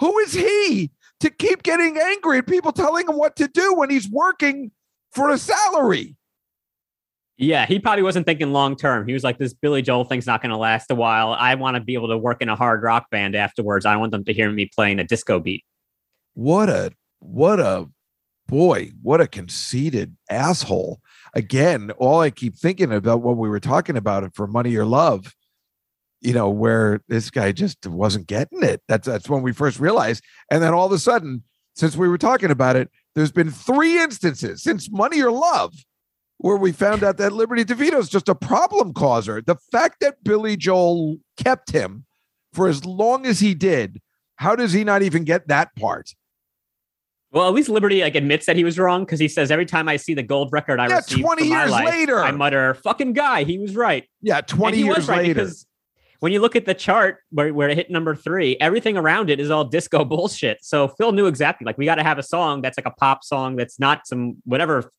Who 0.00 0.18
is 0.18 0.34
he 0.34 0.90
to 1.20 1.30
keep 1.30 1.62
getting 1.62 1.98
angry 1.98 2.38
at 2.38 2.46
people 2.46 2.72
telling 2.72 3.08
him 3.08 3.16
what 3.16 3.36
to 3.36 3.48
do 3.48 3.74
when 3.74 3.90
he's 3.90 4.08
working 4.08 4.70
for 5.18 5.30
a 5.30 5.38
salary? 5.38 6.16
Yeah, 7.36 7.66
he 7.66 7.78
probably 7.78 8.02
wasn't 8.02 8.26
thinking 8.26 8.52
long 8.52 8.74
term. 8.74 9.06
He 9.06 9.12
was 9.12 9.22
like, 9.22 9.38
"This 9.38 9.52
Billy 9.52 9.82
Joel 9.82 10.04
thing's 10.04 10.26
not 10.26 10.42
going 10.42 10.50
to 10.50 10.56
last 10.56 10.90
a 10.90 10.94
while. 10.94 11.32
I 11.32 11.54
want 11.54 11.76
to 11.76 11.80
be 11.80 11.94
able 11.94 12.08
to 12.08 12.18
work 12.18 12.42
in 12.42 12.48
a 12.48 12.56
hard 12.56 12.82
rock 12.82 13.10
band 13.10 13.36
afterwards. 13.36 13.86
I 13.86 13.96
want 13.96 14.10
them 14.10 14.24
to 14.24 14.32
hear 14.32 14.50
me 14.50 14.68
playing 14.74 14.98
a 14.98 15.04
disco 15.04 15.38
beat." 15.38 15.64
What 16.34 16.68
a 16.68 16.92
what 17.20 17.60
a 17.60 17.88
boy, 18.48 18.90
what 19.02 19.20
a 19.20 19.28
conceited 19.28 20.16
asshole. 20.30 21.00
Again, 21.34 21.92
all 21.98 22.20
I 22.20 22.30
keep 22.30 22.56
thinking 22.56 22.92
about 22.92 23.22
what 23.22 23.36
we 23.36 23.48
were 23.48 23.60
talking 23.60 23.96
about 23.96 24.24
it 24.24 24.32
for 24.34 24.46
money 24.46 24.74
or 24.74 24.84
love, 24.84 25.34
you 26.20 26.32
know, 26.32 26.48
where 26.48 27.02
this 27.08 27.30
guy 27.30 27.52
just 27.52 27.86
wasn't 27.86 28.26
getting 28.26 28.64
it. 28.64 28.82
That's 28.88 29.06
that's 29.06 29.28
when 29.28 29.42
we 29.42 29.52
first 29.52 29.78
realized. 29.78 30.24
And 30.50 30.60
then 30.60 30.74
all 30.74 30.86
of 30.86 30.92
a 30.92 30.98
sudden, 30.98 31.44
since 31.76 31.96
we 31.96 32.08
were 32.08 32.18
talking 32.18 32.50
about 32.50 32.74
it, 32.74 32.90
there's 33.18 33.32
been 33.32 33.50
three 33.50 33.98
instances 33.98 34.62
since 34.62 34.90
money 34.90 35.20
or 35.20 35.30
love 35.32 35.74
where 36.38 36.56
we 36.56 36.70
found 36.70 37.02
out 37.02 37.16
that 37.16 37.32
Liberty 37.32 37.64
DeVito 37.64 37.98
is 37.98 38.08
just 38.08 38.28
a 38.28 38.34
problem 38.34 38.94
causer. 38.94 39.42
The 39.42 39.56
fact 39.72 39.96
that 40.00 40.22
Billy 40.22 40.56
Joel 40.56 41.16
kept 41.36 41.72
him 41.72 42.06
for 42.52 42.68
as 42.68 42.84
long 42.84 43.26
as 43.26 43.40
he 43.40 43.54
did, 43.54 44.00
how 44.36 44.54
does 44.54 44.72
he 44.72 44.84
not 44.84 45.02
even 45.02 45.24
get 45.24 45.48
that 45.48 45.74
part? 45.74 46.14
Well, 47.32 47.46
at 47.48 47.54
least 47.54 47.68
Liberty 47.68 48.00
like 48.02 48.14
admits 48.14 48.46
that 48.46 48.56
he 48.56 48.62
was 48.64 48.78
wrong 48.78 49.04
because 49.04 49.18
he 49.20 49.28
says 49.28 49.50
every 49.50 49.66
time 49.66 49.88
I 49.88 49.96
see 49.96 50.14
the 50.14 50.22
gold 50.22 50.50
record 50.52 50.78
I 50.80 50.88
Yeah, 50.88 50.96
received 50.96 51.20
20 51.20 51.42
for 51.42 51.48
my 51.50 51.60
years 51.60 51.70
life, 51.72 51.86
later. 51.86 52.20
I 52.20 52.30
mutter, 52.30 52.74
"Fucking 52.74 53.12
guy, 53.12 53.44
he 53.44 53.58
was 53.58 53.74
right." 53.76 54.08
Yeah, 54.22 54.40
20 54.40 54.66
And 54.66 54.76
he 54.76 54.84
years 54.84 55.08
right 55.08 55.18
later. 55.18 55.34
because 55.34 55.66
when 56.20 56.32
you 56.32 56.40
look 56.40 56.56
at 56.56 56.66
the 56.66 56.74
chart 56.74 57.18
where, 57.30 57.52
where 57.54 57.68
it 57.68 57.76
hit 57.76 57.90
number 57.90 58.14
three, 58.14 58.56
everything 58.60 58.96
around 58.96 59.30
it 59.30 59.40
is 59.40 59.50
all 59.50 59.64
disco 59.64 60.04
bullshit. 60.04 60.58
So 60.62 60.88
Phil 60.88 61.12
knew 61.12 61.26
exactly 61.26 61.64
like 61.64 61.78
we 61.78 61.84
got 61.84 61.96
to 61.96 62.02
have 62.02 62.18
a 62.18 62.22
song 62.22 62.62
that's 62.62 62.78
like 62.78 62.86
a 62.86 62.90
pop 62.90 63.24
song 63.24 63.56
that's 63.56 63.78
not 63.78 64.06
some 64.06 64.36
whatever 64.44 64.92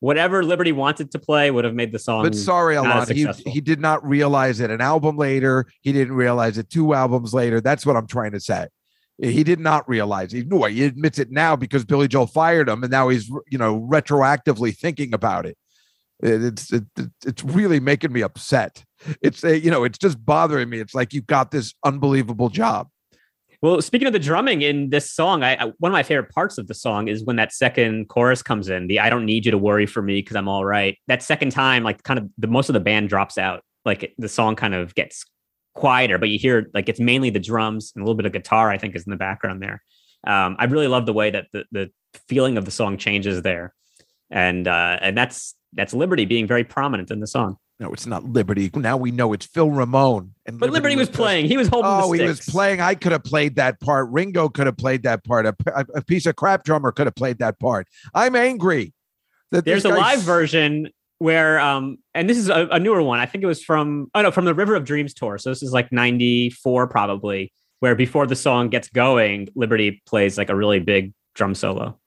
whatever 0.00 0.42
Liberty 0.42 0.72
wanted 0.72 1.10
to 1.12 1.18
play 1.18 1.50
would 1.50 1.64
have 1.64 1.74
made 1.74 1.92
the 1.92 1.98
song. 1.98 2.24
But 2.24 2.34
sorry, 2.34 2.76
Alon, 2.76 2.98
as 2.98 3.08
he, 3.08 3.26
he 3.46 3.60
did 3.60 3.80
not 3.80 4.06
realize 4.06 4.60
it 4.60 4.70
an 4.70 4.80
album 4.80 5.16
later. 5.16 5.66
He 5.80 5.92
didn't 5.92 6.14
realize 6.14 6.58
it 6.58 6.68
two 6.68 6.92
albums 6.92 7.32
later. 7.32 7.60
That's 7.60 7.86
what 7.86 7.96
I'm 7.96 8.06
trying 8.06 8.32
to 8.32 8.40
say. 8.40 8.68
He 9.18 9.44
did 9.44 9.60
not 9.60 9.88
realize. 9.88 10.32
He 10.32 10.42
knew 10.42 10.64
it. 10.64 10.72
He 10.72 10.84
admits 10.84 11.20
it 11.20 11.30
now 11.30 11.54
because 11.54 11.84
Billy 11.84 12.08
Joel 12.08 12.26
fired 12.26 12.68
him, 12.68 12.82
and 12.82 12.90
now 12.90 13.08
he's 13.08 13.30
you 13.48 13.58
know 13.58 13.80
retroactively 13.80 14.76
thinking 14.76 15.14
about 15.14 15.46
it. 15.46 15.56
It- 16.22 16.42
It's 16.44 16.72
it, 16.72 16.84
it- 16.96 17.10
it's 17.26 17.44
really 17.44 17.80
making 17.80 18.12
me 18.12 18.22
upset. 18.22 18.84
It's 19.22 19.44
a, 19.44 19.58
you 19.58 19.70
know 19.70 19.84
it's 19.84 19.98
just 19.98 20.24
bothering 20.24 20.68
me. 20.70 20.78
It's 20.80 20.94
like 20.94 21.12
you 21.12 21.20
got 21.22 21.50
this 21.50 21.74
unbelievable 21.84 22.48
job. 22.48 22.88
Well, 23.62 23.80
speaking 23.80 24.06
of 24.06 24.12
the 24.12 24.18
drumming 24.18 24.60
in 24.60 24.90
this 24.90 25.10
song, 25.10 25.42
I, 25.42 25.54
I 25.54 25.64
one 25.78 25.90
of 25.90 25.92
my 25.92 26.02
favorite 26.02 26.30
parts 26.30 26.58
of 26.58 26.66
the 26.66 26.74
song 26.74 27.08
is 27.08 27.24
when 27.24 27.36
that 27.36 27.52
second 27.52 28.08
chorus 28.08 28.42
comes 28.42 28.68
in. 28.68 28.88
The 28.88 29.00
"I 29.00 29.08
don't 29.10 29.24
need 29.24 29.46
you 29.46 29.50
to 29.52 29.58
worry 29.58 29.86
for 29.86 30.02
me 30.02 30.20
because 30.20 30.36
I'm 30.36 30.48
all 30.48 30.64
right." 30.64 30.98
That 31.06 31.22
second 31.22 31.50
time, 31.50 31.82
like 31.82 32.02
kind 32.02 32.18
of 32.18 32.28
the 32.38 32.46
most 32.46 32.68
of 32.68 32.74
the 32.74 32.80
band 32.80 33.08
drops 33.08 33.38
out. 33.38 33.62
Like 33.86 34.14
the 34.18 34.28
song 34.28 34.54
kind 34.56 34.74
of 34.74 34.94
gets 34.94 35.24
quieter, 35.74 36.18
but 36.18 36.28
you 36.28 36.38
hear 36.38 36.70
like 36.74 36.88
it's 36.88 37.00
mainly 37.00 37.30
the 37.30 37.40
drums 37.40 37.92
and 37.94 38.02
a 38.02 38.04
little 38.04 38.16
bit 38.16 38.26
of 38.26 38.32
guitar. 38.32 38.70
I 38.70 38.78
think 38.78 38.94
is 38.96 39.04
in 39.06 39.10
the 39.10 39.16
background 39.16 39.62
there. 39.62 39.82
Um, 40.26 40.56
I 40.58 40.64
really 40.64 40.88
love 40.88 41.06
the 41.06 41.12
way 41.14 41.30
that 41.30 41.46
the 41.52 41.64
the 41.72 41.90
feeling 42.28 42.58
of 42.58 42.64
the 42.66 42.70
song 42.70 42.96
changes 42.98 43.42
there, 43.42 43.72
and 44.30 44.68
uh, 44.68 44.98
and 45.00 45.16
that's 45.16 45.54
that's 45.74 45.94
Liberty 45.94 46.24
being 46.24 46.46
very 46.46 46.64
prominent 46.64 47.10
in 47.10 47.20
the 47.20 47.26
song. 47.26 47.56
No, 47.80 47.92
it's 47.92 48.06
not 48.06 48.24
Liberty. 48.24 48.70
Now 48.74 48.96
we 48.96 49.10
know 49.10 49.32
it's 49.32 49.46
Phil 49.46 49.68
Ramone. 49.70 50.34
And 50.46 50.60
But 50.60 50.70
Liberty 50.70 50.94
was 50.94 51.08
just- 51.08 51.16
playing. 51.18 51.46
He 51.46 51.56
was 51.56 51.66
holding. 51.68 51.90
Oh, 51.90 52.12
he 52.12 52.22
was 52.22 52.40
playing. 52.40 52.80
I 52.80 52.94
could 52.94 53.10
have 53.12 53.24
played 53.24 53.56
that 53.56 53.80
part. 53.80 54.08
Ringo 54.10 54.48
could 54.48 54.66
have 54.66 54.76
played 54.76 55.02
that 55.02 55.24
part. 55.24 55.46
A, 55.46 55.54
a- 55.94 56.02
piece 56.02 56.26
of 56.26 56.36
crap 56.36 56.62
drummer 56.64 56.92
could 56.92 57.06
have 57.06 57.16
played 57.16 57.38
that 57.38 57.58
part. 57.58 57.88
I'm 58.14 58.36
angry 58.36 58.92
that 59.50 59.64
There's 59.64 59.84
a 59.84 59.88
live 59.88 60.20
version 60.20 60.90
where, 61.18 61.58
um, 61.58 61.98
and 62.14 62.28
this 62.30 62.38
is 62.38 62.48
a, 62.48 62.68
a 62.70 62.78
newer 62.78 63.02
one. 63.02 63.18
I 63.18 63.26
think 63.26 63.42
it 63.42 63.46
was 63.48 63.62
from 63.62 64.08
oh 64.14 64.22
no, 64.22 64.30
from 64.30 64.44
the 64.44 64.54
River 64.54 64.76
of 64.76 64.84
Dreams 64.84 65.12
tour. 65.12 65.38
So 65.38 65.50
this 65.50 65.62
is 65.62 65.72
like 65.72 65.90
'94 65.90 66.86
probably, 66.86 67.52
where 67.80 67.96
before 67.96 68.26
the 68.26 68.36
song 68.36 68.68
gets 68.68 68.88
going, 68.88 69.48
Liberty 69.56 70.00
plays 70.06 70.38
like 70.38 70.48
a 70.48 70.54
really 70.54 70.78
big 70.78 71.12
drum 71.34 71.56
solo. 71.56 71.98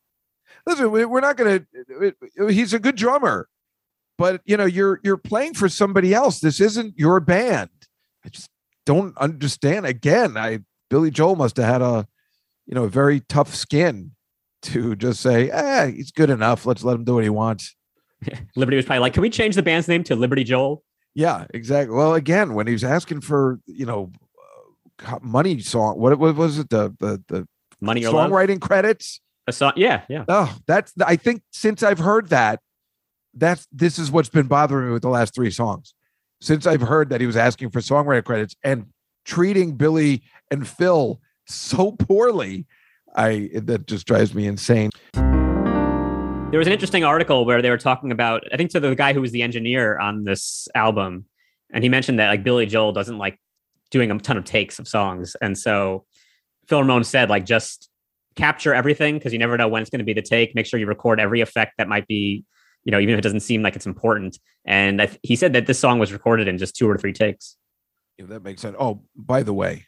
Listen, 0.66 0.92
we're 0.92 1.20
not 1.22 1.36
going 1.38 1.66
to. 2.00 2.14
He's 2.50 2.74
a 2.74 2.80
good 2.80 2.96
drummer, 2.96 3.48
but 4.18 4.42
you 4.46 4.58
know, 4.58 4.66
you're 4.66 5.00
you're 5.04 5.18
playing 5.18 5.54
for 5.54 5.70
somebody 5.70 6.14
else. 6.14 6.40
This 6.40 6.60
isn't 6.60 6.98
your 6.98 7.20
band. 7.20 7.70
I 8.26 8.30
just 8.30 8.50
don't 8.86 9.18
understand. 9.18 9.86
Again, 9.86 10.38
I 10.38 10.60
Billy 10.90 11.12
Joel 11.12 11.36
must 11.36 11.58
have 11.58 11.66
had 11.66 11.82
a, 11.82 12.08
you 12.66 12.76
know, 12.76 12.86
a 12.86 12.90
very 12.90 13.20
tough 13.22 13.54
skin 13.54 14.12
to 14.64 14.96
just 14.96 15.22
say, 15.22 15.52
"Ah, 15.52 15.88
he's 15.88 16.12
good 16.12 16.30
enough. 16.30 16.66
Let's 16.66 16.84
let 16.84 16.96
him 16.96 17.04
do 17.04 17.16
what 17.16 17.24
he 17.24 17.30
wants." 17.30 17.76
Liberty 18.56 18.78
was 18.78 18.86
probably 18.86 19.02
like, 19.02 19.14
"Can 19.14 19.22
we 19.22 19.30
change 19.30 19.56
the 19.56 19.64
band's 19.64 19.88
name 19.88 20.04
to 20.06 20.16
Liberty 20.16 20.44
Joel?" 20.44 20.84
Yeah, 21.14 21.46
exactly. 21.54 21.96
Well, 21.96 22.14
again, 22.14 22.54
when 22.54 22.68
he 22.68 22.74
was 22.74 22.84
asking 22.84 23.22
for, 23.22 23.60
you 23.66 23.88
know, 23.88 24.12
uh, 25.04 25.18
money 25.22 25.60
song, 25.62 26.00
what, 26.00 26.18
what 26.20 26.36
was 26.36 26.60
it? 26.60 26.70
The 26.70 26.96
the 27.00 27.24
the 27.28 27.48
Money 27.80 28.06
or 28.06 28.12
love? 28.12 28.32
songwriting 28.32 28.60
credits. 28.60 29.22
A 29.48 29.54
song? 29.54 29.74
Yeah, 29.76 30.04
yeah. 30.10 30.26
Oh, 30.28 30.56
that's 30.68 30.94
I 31.06 31.16
think 31.16 31.42
since 31.52 31.84
I've 31.84 32.00
heard 32.00 32.30
that, 32.30 32.60
that's 33.38 33.68
this 33.72 34.00
is 34.00 34.12
what's 34.12 34.30
been 34.30 34.48
bothering 34.48 34.88
me 34.88 34.94
with 34.94 35.02
the 35.02 35.10
last 35.10 35.34
three 35.34 35.52
songs. 35.52 35.94
Since 36.42 36.68
I've 36.68 36.82
heard 36.82 37.10
that 37.10 37.22
he 37.22 37.28
was 37.28 37.38
asking 37.38 37.72
for 37.72 37.80
songwriter 37.80 38.24
credits 38.24 38.56
and 38.64 38.88
treating 39.26 39.76
Billy 39.76 40.24
and 40.52 40.68
Phil 40.68 41.20
so 41.46 41.92
poorly, 41.94 42.66
I 43.16 43.50
that 43.54 43.88
just 43.88 44.06
drives 44.06 44.34
me 44.34 44.48
insane. 44.48 44.90
There 45.14 46.60
was 46.60 46.68
an 46.68 46.74
interesting 46.74 47.04
article 47.04 47.46
where 47.46 47.62
they 47.62 47.70
were 47.70 47.78
talking 47.78 48.12
about, 48.12 48.44
I 48.54 48.58
think, 48.58 48.72
to 48.72 48.80
the 48.80 48.96
guy 48.96 49.14
who 49.14 49.22
was 49.22 49.32
the 49.32 49.42
engineer 49.42 49.98
on 50.00 50.24
this 50.24 50.68
album, 50.76 51.26
and 51.72 51.84
he 51.84 51.90
mentioned 51.90 52.20
that 52.20 52.30
like 52.30 52.44
Billy 52.44 52.66
Joel 52.66 52.94
doesn't 52.94 53.18
like 53.18 53.40
doing 53.92 54.12
a 54.12 54.18
ton 54.20 54.38
of 54.38 54.46
takes 54.46 54.80
of 54.80 54.88
songs, 54.88 55.36
and 55.42 55.58
so 55.58 56.06
Phil 56.68 56.80
Ramone 56.80 57.04
said 57.04 57.30
like 57.30 57.46
just 57.46 57.90
capture 58.36 58.74
everything 58.74 59.16
because 59.18 59.34
you 59.34 59.40
never 59.40 59.58
know 59.58 59.68
when 59.68 59.82
it's 59.82 59.90
going 59.90 60.00
to 60.00 60.06
be 60.06 60.14
the 60.14 60.22
take. 60.22 60.56
Make 60.56 60.68
sure 60.68 60.80
you 60.80 60.86
record 60.86 61.20
every 61.20 61.42
effect 61.42 61.74
that 61.80 61.88
might 61.88 62.08
be, 62.08 62.46
you 62.84 62.92
know, 62.92 63.00
even 63.00 63.14
if 63.14 63.20
it 63.20 63.24
doesn't 63.24 63.42
seem 63.42 63.62
like 63.62 63.76
it's 63.76 63.86
important. 63.86 64.40
And 64.66 65.02
I 65.02 65.08
th- 65.08 65.20
he 65.24 65.36
said 65.36 65.54
that 65.54 65.68
this 65.68 65.80
song 65.80 66.00
was 66.00 66.14
recorded 66.14 66.48
in 66.48 66.58
just 66.58 66.76
two 66.76 66.90
or 66.90 66.98
three 66.98 67.14
takes. 67.14 67.58
If 68.18 68.28
that 68.28 68.44
makes 68.44 68.62
sense. 68.62 68.76
Oh, 68.80 69.04
by 69.16 69.44
the 69.44 69.54
way, 69.54 69.86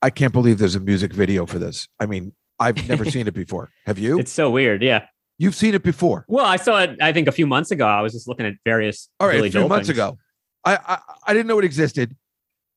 I 0.00 0.10
can't 0.10 0.32
believe 0.32 0.58
there's 0.58 0.74
a 0.74 0.80
music 0.80 1.12
video 1.12 1.46
for 1.46 1.58
this. 1.58 1.88
I 2.00 2.06
mean, 2.06 2.32
I've 2.58 2.88
never 2.88 3.04
seen 3.10 3.26
it 3.26 3.34
before. 3.34 3.70
Have 3.86 3.98
you? 3.98 4.18
It's 4.18 4.32
so 4.32 4.50
weird. 4.50 4.82
Yeah. 4.82 5.06
You've 5.38 5.54
seen 5.54 5.74
it 5.74 5.82
before. 5.82 6.24
Well, 6.28 6.44
I 6.44 6.56
saw 6.56 6.80
it. 6.82 6.96
I 7.02 7.12
think 7.12 7.26
a 7.26 7.32
few 7.32 7.46
months 7.46 7.70
ago. 7.70 7.86
I 7.86 8.00
was 8.02 8.12
just 8.12 8.28
looking 8.28 8.46
at 8.46 8.54
various. 8.64 9.08
All 9.18 9.26
right, 9.26 9.34
Billy 9.34 9.48
a 9.48 9.50
few 9.50 9.60
Joel 9.60 9.68
months 9.68 9.88
things. 9.88 9.98
ago. 9.98 10.18
I, 10.64 10.76
I 10.76 10.98
I 11.26 11.32
didn't 11.32 11.48
know 11.48 11.58
it 11.58 11.64
existed. 11.64 12.16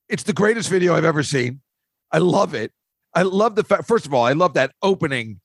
It's 0.10 0.24
the 0.24 0.34
greatest 0.34 0.70
video 0.70 0.96
I've 0.96 1.06
ever 1.06 1.22
seen. 1.22 1.62
I 2.12 2.18
love 2.18 2.56
it. 2.56 2.72
I 3.14 3.22
love 3.22 3.56
the 3.56 3.64
fact. 3.64 3.88
First 3.88 4.06
of 4.06 4.14
all, 4.14 4.24
I 4.26 4.34
love 4.34 4.56
that 4.56 4.72
opening 4.82 5.40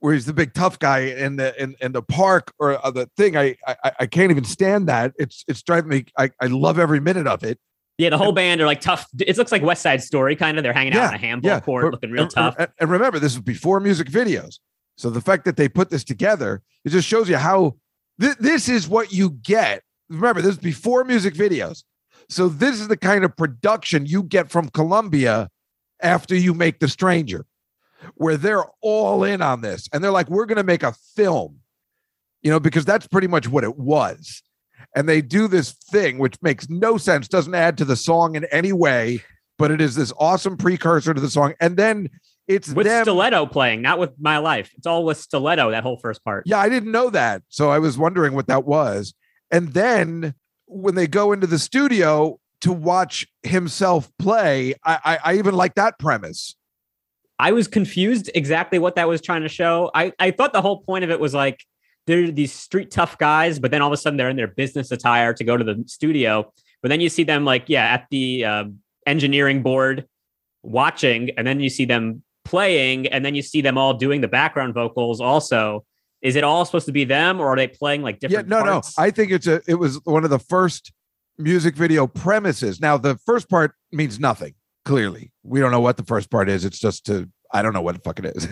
where 0.00 0.14
he's 0.14 0.26
the 0.26 0.32
big 0.32 0.52
tough 0.54 0.78
guy 0.78 1.00
in 1.00 1.36
the 1.36 1.60
in, 1.62 1.76
in 1.80 1.92
the 1.92 2.02
park 2.02 2.52
or 2.58 2.84
uh, 2.84 2.90
the 2.90 3.08
thing. 3.16 3.36
I, 3.36 3.56
I 3.66 3.92
I 4.00 4.06
can't 4.06 4.30
even 4.30 4.44
stand 4.44 4.88
that. 4.88 5.12
It's 5.18 5.44
it's 5.46 5.62
driving 5.62 5.90
me. 5.90 6.06
I, 6.18 6.30
I 6.40 6.46
love 6.46 6.78
every 6.78 7.00
minute 7.00 7.26
of 7.26 7.44
it. 7.44 7.58
Yeah, 7.98 8.08
the 8.08 8.18
whole 8.18 8.32
band 8.32 8.62
are 8.62 8.66
like 8.66 8.80
tough. 8.80 9.06
It 9.18 9.36
looks 9.36 9.52
like 9.52 9.62
West 9.62 9.82
Side 9.82 10.02
Story 10.02 10.34
kind 10.34 10.56
of. 10.56 10.64
They're 10.64 10.72
hanging 10.72 10.94
out 10.94 11.08
on 11.08 11.14
a 11.14 11.18
handball 11.18 11.60
court, 11.60 11.84
but- 11.84 11.92
looking 11.92 12.10
real 12.10 12.22
and, 12.22 12.30
tough. 12.30 12.54
And, 12.58 12.68
and 12.80 12.90
remember, 12.90 13.18
this 13.18 13.34
is 13.34 13.40
before 13.40 13.78
music 13.78 14.08
videos. 14.08 14.58
So 14.96 15.10
the 15.10 15.20
fact 15.20 15.44
that 15.44 15.56
they 15.56 15.68
put 15.68 15.90
this 15.90 16.04
together, 16.04 16.62
it 16.84 16.90
just 16.90 17.06
shows 17.06 17.28
you 17.28 17.36
how 17.36 17.76
thi- 18.18 18.34
this 18.40 18.68
is 18.68 18.88
what 18.88 19.12
you 19.12 19.30
get. 19.30 19.82
Remember, 20.08 20.40
this 20.40 20.52
is 20.52 20.58
before 20.58 21.04
music 21.04 21.34
videos. 21.34 21.84
So 22.30 22.48
this 22.48 22.80
is 22.80 22.88
the 22.88 22.96
kind 22.96 23.24
of 23.24 23.36
production 23.36 24.06
you 24.06 24.22
get 24.22 24.50
from 24.50 24.68
Columbia 24.70 25.50
after 26.00 26.34
you 26.34 26.54
make 26.54 26.78
The 26.78 26.88
Stranger, 26.88 27.44
where 28.14 28.36
they're 28.36 28.64
all 28.82 29.24
in 29.24 29.42
on 29.42 29.60
this. 29.60 29.88
And 29.92 30.02
they're 30.02 30.10
like, 30.10 30.28
we're 30.28 30.46
going 30.46 30.56
to 30.56 30.64
make 30.64 30.82
a 30.82 30.92
film, 31.14 31.60
you 32.42 32.50
know, 32.50 32.60
because 32.60 32.84
that's 32.84 33.06
pretty 33.06 33.26
much 33.26 33.48
what 33.48 33.64
it 33.64 33.76
was. 33.78 34.42
And 34.94 35.08
they 35.08 35.20
do 35.20 35.46
this 35.46 35.72
thing, 35.72 36.18
which 36.18 36.36
makes 36.42 36.68
no 36.68 36.96
sense, 36.96 37.28
doesn't 37.28 37.54
add 37.54 37.78
to 37.78 37.84
the 37.84 37.96
song 37.96 38.34
in 38.34 38.44
any 38.46 38.72
way, 38.72 39.22
but 39.58 39.70
it 39.70 39.80
is 39.80 39.94
this 39.94 40.12
awesome 40.18 40.56
precursor 40.56 41.14
to 41.14 41.20
the 41.20 41.30
song. 41.30 41.54
And 41.60 41.76
then 41.76 42.08
it's 42.48 42.72
with 42.72 42.86
them. 42.86 43.04
stiletto 43.04 43.46
playing, 43.46 43.82
not 43.82 43.98
with 43.98 44.10
my 44.18 44.38
life. 44.38 44.72
It's 44.76 44.86
all 44.86 45.04
with 45.04 45.18
stiletto. 45.18 45.70
That 45.70 45.84
whole 45.84 45.98
first 45.98 46.24
part. 46.24 46.44
Yeah, 46.46 46.58
I 46.58 46.68
didn't 46.68 46.90
know 46.90 47.10
that. 47.10 47.42
So 47.48 47.70
I 47.70 47.78
was 47.78 47.96
wondering 47.96 48.34
what 48.34 48.48
that 48.48 48.64
was. 48.64 49.14
And 49.52 49.72
then 49.72 50.34
when 50.66 50.94
they 50.94 51.06
go 51.06 51.32
into 51.32 51.46
the 51.46 51.58
studio 51.58 52.40
to 52.62 52.72
watch 52.72 53.26
himself 53.42 54.10
play, 54.18 54.74
I, 54.84 54.98
I, 55.04 55.18
I 55.24 55.38
even 55.38 55.54
like 55.54 55.74
that 55.76 55.98
premise. 55.98 56.56
I 57.40 57.52
was 57.52 57.66
confused 57.68 58.30
exactly 58.34 58.78
what 58.78 58.96
that 58.96 59.08
was 59.08 59.22
trying 59.22 59.42
to 59.42 59.48
show. 59.48 59.90
I, 59.94 60.12
I 60.18 60.30
thought 60.30 60.52
the 60.52 60.60
whole 60.60 60.82
point 60.82 61.04
of 61.04 61.10
it 61.10 61.18
was 61.18 61.32
like 61.32 61.64
they're 62.06 62.30
these 62.30 62.52
street 62.52 62.90
tough 62.90 63.16
guys, 63.16 63.58
but 63.58 63.70
then 63.70 63.80
all 63.80 63.88
of 63.88 63.94
a 63.94 63.96
sudden 63.96 64.18
they're 64.18 64.28
in 64.28 64.36
their 64.36 64.46
business 64.46 64.90
attire 64.90 65.32
to 65.32 65.42
go 65.42 65.56
to 65.56 65.64
the 65.64 65.82
studio. 65.86 66.52
But 66.82 66.90
then 66.90 67.00
you 67.00 67.08
see 67.08 67.24
them 67.24 67.46
like, 67.46 67.64
yeah, 67.68 67.84
at 67.86 68.06
the 68.10 68.44
uh, 68.44 68.64
engineering 69.06 69.62
board 69.62 70.06
watching, 70.62 71.30
and 71.38 71.46
then 71.46 71.60
you 71.60 71.70
see 71.70 71.86
them 71.86 72.22
playing, 72.44 73.06
and 73.06 73.24
then 73.24 73.34
you 73.34 73.40
see 73.40 73.62
them 73.62 73.78
all 73.78 73.94
doing 73.94 74.20
the 74.20 74.28
background 74.28 74.74
vocals 74.74 75.22
also. 75.22 75.84
Is 76.20 76.36
it 76.36 76.44
all 76.44 76.66
supposed 76.66 76.86
to 76.86 76.92
be 76.92 77.04
them, 77.04 77.40
or 77.40 77.48
are 77.48 77.56
they 77.56 77.68
playing 77.68 78.02
like 78.02 78.20
different? 78.20 78.48
yeah, 78.48 78.56
no, 78.58 78.62
parts? 78.62 78.98
no. 78.98 79.02
I 79.02 79.10
think 79.10 79.32
it's 79.32 79.46
a 79.46 79.62
it 79.66 79.76
was 79.76 79.98
one 80.04 80.24
of 80.24 80.30
the 80.30 80.38
first 80.38 80.92
music 81.38 81.74
video 81.74 82.06
premises. 82.06 82.82
Now 82.82 82.98
the 82.98 83.16
first 83.24 83.48
part 83.48 83.72
means 83.92 84.20
nothing. 84.20 84.52
Clearly, 84.84 85.32
we 85.42 85.60
don't 85.60 85.70
know 85.70 85.80
what 85.80 85.96
the 85.96 86.04
first 86.04 86.30
part 86.30 86.48
is. 86.48 86.64
It's 86.64 86.78
just 86.78 87.06
to 87.06 87.28
I 87.52 87.62
don't 87.62 87.72
know 87.72 87.82
what 87.82 87.96
the 87.96 88.00
fuck 88.00 88.18
it 88.18 88.36
is. 88.36 88.48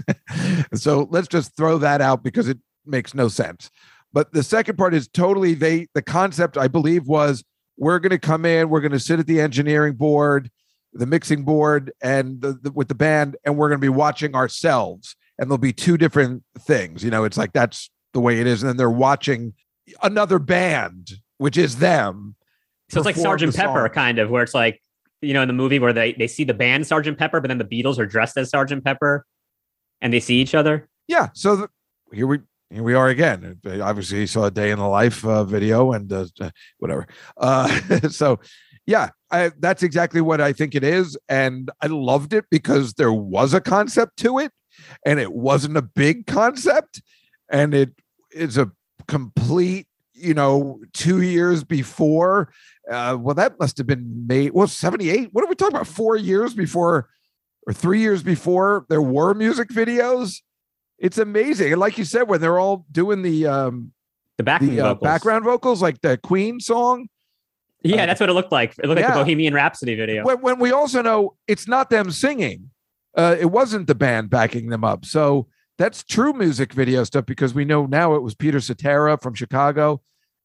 so 0.83 1.09
let's 1.11 1.29
just 1.29 1.57
throw 1.57 1.79
that 1.79 2.01
out 2.01 2.23
because 2.23 2.49
it 2.49 2.59
makes 2.85 3.15
no 3.15 3.29
sense. 3.29 3.71
But 4.13 4.33
the 4.33 4.43
second 4.43 4.77
part 4.77 4.95
is 4.95 5.09
totally 5.09 5.55
they 5.55 5.87
the 5.95 6.03
concept 6.03 6.57
I 6.57 6.69
believe 6.69 7.07
was 7.07 7.45
we're 7.77 7.99
going 8.01 8.11
to 8.11 8.19
come 8.19 8.45
in, 8.45 8.69
we're 8.69 8.81
going 8.81 8.93
to 8.93 9.01
sit 9.01 9.21
at 9.21 9.27
the 9.27 9.41
engineering 9.41 9.95
board, 9.95 10.51
the 10.93 11.07
mixing 11.07 11.45
board, 11.45 11.93
and 12.03 12.41
the, 12.43 12.59
the, 12.61 12.73
with 12.73 12.89
the 12.89 12.95
band, 12.95 13.37
and 13.45 13.57
we're 13.57 13.69
going 13.69 13.81
to 13.81 13.85
be 13.85 13.89
watching 13.89 14.35
ourselves. 14.35 15.15
And 15.39 15.49
there'll 15.49 15.59
be 15.59 15.73
two 15.73 15.97
different 15.97 16.43
things. 16.59 17.05
You 17.05 17.11
know, 17.11 17.23
it's 17.23 17.39
like 17.39 17.53
that's 17.53 17.91
the 18.13 18.21
way 18.21 18.41
it 18.41 18.47
is. 18.49 18.63
And 18.63 18.71
then 18.71 18.77
they're 18.77 18.91
watching 18.91 19.55
another 20.03 20.41
band, 20.41 21.13
which 21.37 21.57
is 21.57 21.77
them. 21.77 22.35
So 22.89 22.99
it's 22.99 23.07
like 23.07 23.17
Sergeant 23.17 23.55
Pepper, 23.55 23.87
song. 23.87 23.91
kind 23.91 24.19
of, 24.19 24.31
where 24.31 24.43
it's 24.43 24.55
like, 24.55 24.81
you 25.21 25.35
know, 25.35 25.43
in 25.43 25.49
the 25.49 25.55
movie 25.55 25.79
where 25.79 25.93
they, 25.93 26.13
they 26.13 26.27
see 26.27 26.45
the 26.45 26.55
band 26.55 26.87
Sergeant 26.87 27.19
Pepper, 27.19 27.41
but 27.41 27.49
then 27.49 27.59
the 27.59 27.65
Beatles 27.65 27.99
are 27.99 28.07
dressed 28.07 28.37
as 28.37 28.51
Sergeant 28.51 28.85
Pepper 28.85 29.27
and 30.01 30.13
they 30.13 30.21
see 30.21 30.41
each 30.41 30.55
other. 30.55 30.89
Yeah. 31.07 31.29
So 31.35 31.57
the, 31.57 31.69
here 32.13 32.27
we 32.27 32.39
here 32.71 32.83
we 32.83 32.95
are 32.95 33.09
again. 33.09 33.59
Obviously, 33.65 34.21
you 34.21 34.27
saw 34.27 34.45
a 34.45 34.51
day 34.51 34.71
in 34.71 34.79
the 34.79 34.87
life 34.87 35.25
uh, 35.25 35.45
video 35.45 35.93
and 35.93 36.13
uh, 36.13 36.27
uh, 36.41 36.51
whatever. 36.79 37.07
Uh, 37.37 37.69
so 38.11 38.41
yeah, 38.87 39.11
I, 39.31 39.53
that's 39.59 39.83
exactly 39.83 40.21
what 40.21 40.41
I 40.41 40.53
think 40.53 40.75
it 40.75 40.85
is, 40.85 41.17
and 41.29 41.71
I 41.83 41.87
loved 41.87 42.33
it 42.33 42.45
because 42.51 42.95
there 42.95 43.13
was 43.13 43.55
a 43.55 43.61
concept 43.61 44.19
to 44.19 44.39
it, 44.39 44.53
and 45.05 45.19
it 45.19 45.33
wasn't 45.33 45.77
a 45.77 45.83
big 45.83 46.27
concept, 46.27 47.03
and 47.51 47.75
it 47.75 47.93
is 48.33 48.59
a 48.59 48.71
complete. 49.07 49.87
You 50.19 50.35
know, 50.35 50.81
two 50.93 51.23
years 51.23 51.65
before, 51.65 52.53
uh, 52.91 53.17
well, 53.21 53.35
that 53.35 53.59
must 53.59 53.79
have 53.79 53.87
been 53.87 54.27
made. 54.27 54.53
Well, 54.53 54.67
seventy 54.67 55.11
eight. 55.11 55.31
What 55.33 55.45
are 55.45 55.49
we 55.49 55.55
talking 55.55 55.77
about? 55.77 55.87
Four 55.87 56.17
years 56.17 56.55
before, 56.55 57.09
or 57.67 57.73
three 57.73 58.01
years 58.01 58.23
before 58.23 58.87
there 58.89 59.03
were 59.03 59.35
music 59.35 59.69
videos 59.69 60.41
it's 60.99 61.19
amazing. 61.19 61.73
And 61.73 61.81
like 61.81 61.97
you 61.97 62.05
said, 62.05 62.29
when 62.29 62.41
they're 62.41 62.59
all 62.59 62.85
doing 62.91 63.23
the 63.23 63.47
um 63.47 63.93
The 64.37 64.43
backing 64.43 64.75
the 64.75 64.81
uh, 64.81 64.89
vocals. 64.95 65.05
background 65.07 65.45
vocals, 65.45 65.83
like 65.83 66.01
the 66.01 66.19
Queen 66.19 66.61
song, 66.61 67.09
Yeah, 67.83 68.03
uh, 68.03 68.07
that's 68.07 68.21
what 68.21 68.29
it 68.29 68.33
looked 68.33 68.53
like. 68.53 68.75
It 68.83 68.87
looked 68.87 69.01
like 69.01 69.09
yeah. 69.09 69.15
the 69.15 69.21
Bohemian 69.21 69.55
Rhapsody 69.55 69.95
video. 69.95 70.25
when, 70.25 70.41
when 70.41 70.59
we 70.59 70.73
also 70.73 71.03
know 71.03 71.37
it's 71.47 71.69
not 71.69 71.91
them 71.91 72.11
singing, 72.11 72.71
uh, 73.17 73.37
it 73.39 73.47
wasn't 73.47 73.87
the 73.87 73.95
band 73.95 74.31
backing 74.31 74.71
them 74.71 74.85
up. 74.85 75.05
So 75.05 75.47
that's 75.79 76.03
true 76.05 76.33
music 76.33 76.73
video 76.73 77.05
stuff 77.05 77.25
because 77.25 77.55
we 77.55 77.65
know 77.65 77.87
now 77.87 78.15
it 78.15 78.23
was 78.23 78.35
Peter 78.35 78.61
Cetera 78.61 79.17
from 79.17 79.35
Chicago, 79.35 80.01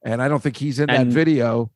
and 0.05 0.21
I 0.21 0.27
don't 0.27 0.41
think 0.41 0.57
he's 0.57 0.79
in 0.79 0.87
that 0.87 1.07
video. 1.07 1.71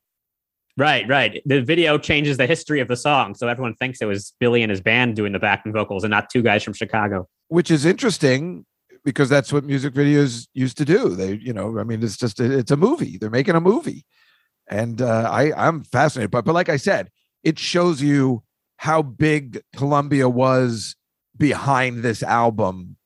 Right, 0.76 1.08
right. 1.08 1.42
The 1.44 1.60
video 1.60 1.98
changes 1.98 2.36
the 2.36 2.46
history 2.46 2.78
of 2.78 2.86
the 2.86 2.96
song, 2.96 3.34
so 3.34 3.48
everyone 3.48 3.74
thinks 3.74 4.00
it 4.00 4.04
was 4.06 4.32
Billy 4.38 4.62
and 4.62 4.70
his 4.70 4.80
band 4.80 5.16
doing 5.16 5.32
the 5.32 5.40
backing 5.40 5.72
vocals, 5.72 6.04
and 6.04 6.10
not 6.12 6.30
two 6.30 6.40
guys 6.42 6.62
from 6.62 6.72
Chicago. 6.72 7.28
which 7.48 7.70
is 7.70 7.84
interesting 7.84 8.64
because 9.04 9.28
that's 9.28 9.52
what 9.52 9.64
music 9.64 9.94
videos 9.94 10.46
used 10.54 10.76
to 10.78 10.84
do. 10.84 11.14
They, 11.16 11.34
you 11.34 11.52
know, 11.52 11.78
I 11.78 11.84
mean, 11.84 12.02
it's 12.02 12.16
just 12.16 12.38
it's 12.40 12.70
a 12.70 12.76
movie. 12.76 13.18
They're 13.18 13.30
making 13.30 13.56
a 13.56 13.60
movie, 13.60 14.04
and 14.68 15.02
uh, 15.02 15.28
I 15.30 15.52
I'm 15.54 15.82
fascinated. 15.82 16.30
But 16.30 16.44
but 16.44 16.54
like 16.54 16.68
I 16.68 16.76
said, 16.76 17.10
it 17.42 17.58
shows 17.58 18.00
you 18.00 18.42
how 18.76 19.02
big 19.02 19.62
Columbia 19.74 20.28
was 20.28 20.94
behind 21.36 22.02
this 22.04 22.22
album. 22.22 22.97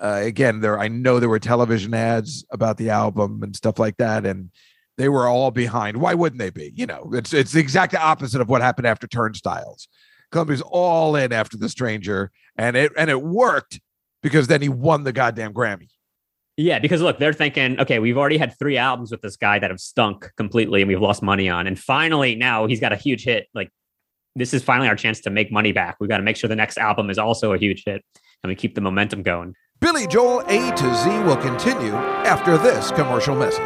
Uh, 0.00 0.20
again, 0.22 0.60
there 0.60 0.78
I 0.78 0.88
know 0.88 1.18
there 1.18 1.28
were 1.28 1.38
television 1.38 1.94
ads 1.94 2.44
about 2.50 2.76
the 2.76 2.90
album 2.90 3.42
and 3.42 3.56
stuff 3.56 3.78
like 3.78 3.96
that, 3.96 4.26
and 4.26 4.50
they 4.98 5.08
were 5.08 5.26
all 5.26 5.50
behind. 5.50 5.98
Why 5.98 6.14
wouldn't 6.14 6.38
they 6.38 6.50
be? 6.50 6.72
You 6.74 6.86
know, 6.86 7.10
it's 7.12 7.32
it's 7.32 7.52
the 7.52 7.60
exact 7.60 7.94
opposite 7.94 8.40
of 8.40 8.48
what 8.48 8.62
happened 8.62 8.86
after 8.86 9.06
Turnstiles. 9.06 9.88
Columbia's 10.32 10.62
all 10.62 11.16
in 11.16 11.32
after 11.32 11.56
The 11.56 11.68
Stranger, 11.68 12.30
and 12.56 12.76
it 12.76 12.92
and 12.96 13.08
it 13.10 13.22
worked 13.22 13.80
because 14.22 14.48
then 14.48 14.60
he 14.60 14.68
won 14.68 15.04
the 15.04 15.12
goddamn 15.12 15.54
Grammy. 15.54 15.88
Yeah, 16.56 16.78
because 16.78 17.02
look, 17.02 17.18
they're 17.18 17.34
thinking, 17.34 17.78
okay, 17.78 17.98
we've 17.98 18.16
already 18.16 18.38
had 18.38 18.58
three 18.58 18.78
albums 18.78 19.10
with 19.10 19.20
this 19.20 19.36
guy 19.36 19.58
that 19.58 19.70
have 19.70 19.80
stunk 19.80 20.30
completely 20.38 20.80
and 20.80 20.88
we've 20.88 21.00
lost 21.00 21.22
money 21.22 21.50
on. 21.50 21.66
And 21.66 21.78
finally, 21.78 22.34
now 22.34 22.66
he's 22.66 22.80
got 22.80 22.92
a 22.92 22.96
huge 22.96 23.24
hit. 23.24 23.46
Like, 23.54 23.70
this 24.34 24.54
is 24.54 24.62
finally 24.62 24.88
our 24.88 24.96
chance 24.96 25.20
to 25.22 25.30
make 25.30 25.52
money 25.52 25.72
back. 25.72 25.96
We've 26.00 26.08
got 26.08 26.16
to 26.16 26.22
make 26.22 26.36
sure 26.36 26.48
the 26.48 26.56
next 26.56 26.78
album 26.78 27.10
is 27.10 27.18
also 27.18 27.52
a 27.52 27.58
huge 27.58 27.82
hit 27.84 28.02
and 28.42 28.48
we 28.48 28.54
keep 28.54 28.74
the 28.74 28.80
momentum 28.80 29.22
going. 29.22 29.54
Billy 29.78 30.06
Joel 30.06 30.40
A 30.48 30.72
to 30.74 30.94
Z 30.94 31.10
will 31.20 31.36
continue 31.36 31.92
after 31.92 32.56
this 32.56 32.90
commercial 32.92 33.36
message. 33.36 33.62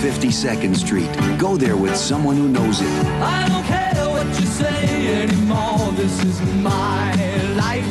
52nd 0.00 0.74
Street. 0.76 1.38
Go 1.38 1.58
there 1.58 1.76
with 1.76 1.94
someone 1.94 2.36
who 2.36 2.48
knows 2.48 2.80
it. 2.80 2.88
I 3.20 3.48
don't 3.48 3.64
care 3.64 4.08
what 4.08 4.26
you 4.40 4.46
say 4.46 5.22
anymore. 5.22 5.92
This 5.92 6.24
is 6.24 6.40
my 6.62 7.14
life. 7.56 7.84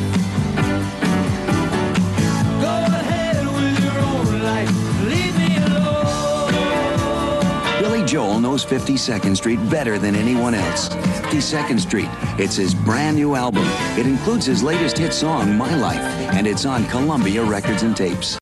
Knows 8.58 8.82
52nd 8.82 9.36
Street 9.36 9.56
better 9.70 9.98
than 9.98 10.14
anyone 10.14 10.54
else. 10.54 10.88
52nd 10.88 11.80
Street. 11.80 12.08
It's 12.38 12.56
his 12.56 12.74
brand 12.74 13.16
new 13.16 13.34
album. 13.34 13.64
It 13.98 14.06
includes 14.06 14.46
his 14.46 14.62
latest 14.62 14.98
hit 14.98 15.12
song, 15.12 15.56
My 15.56 15.74
Life, 15.76 16.00
and 16.34 16.46
it's 16.46 16.64
on 16.64 16.84
Columbia 16.86 17.44
Records 17.44 17.82
and 17.82 17.96
Tapes. 17.96 18.38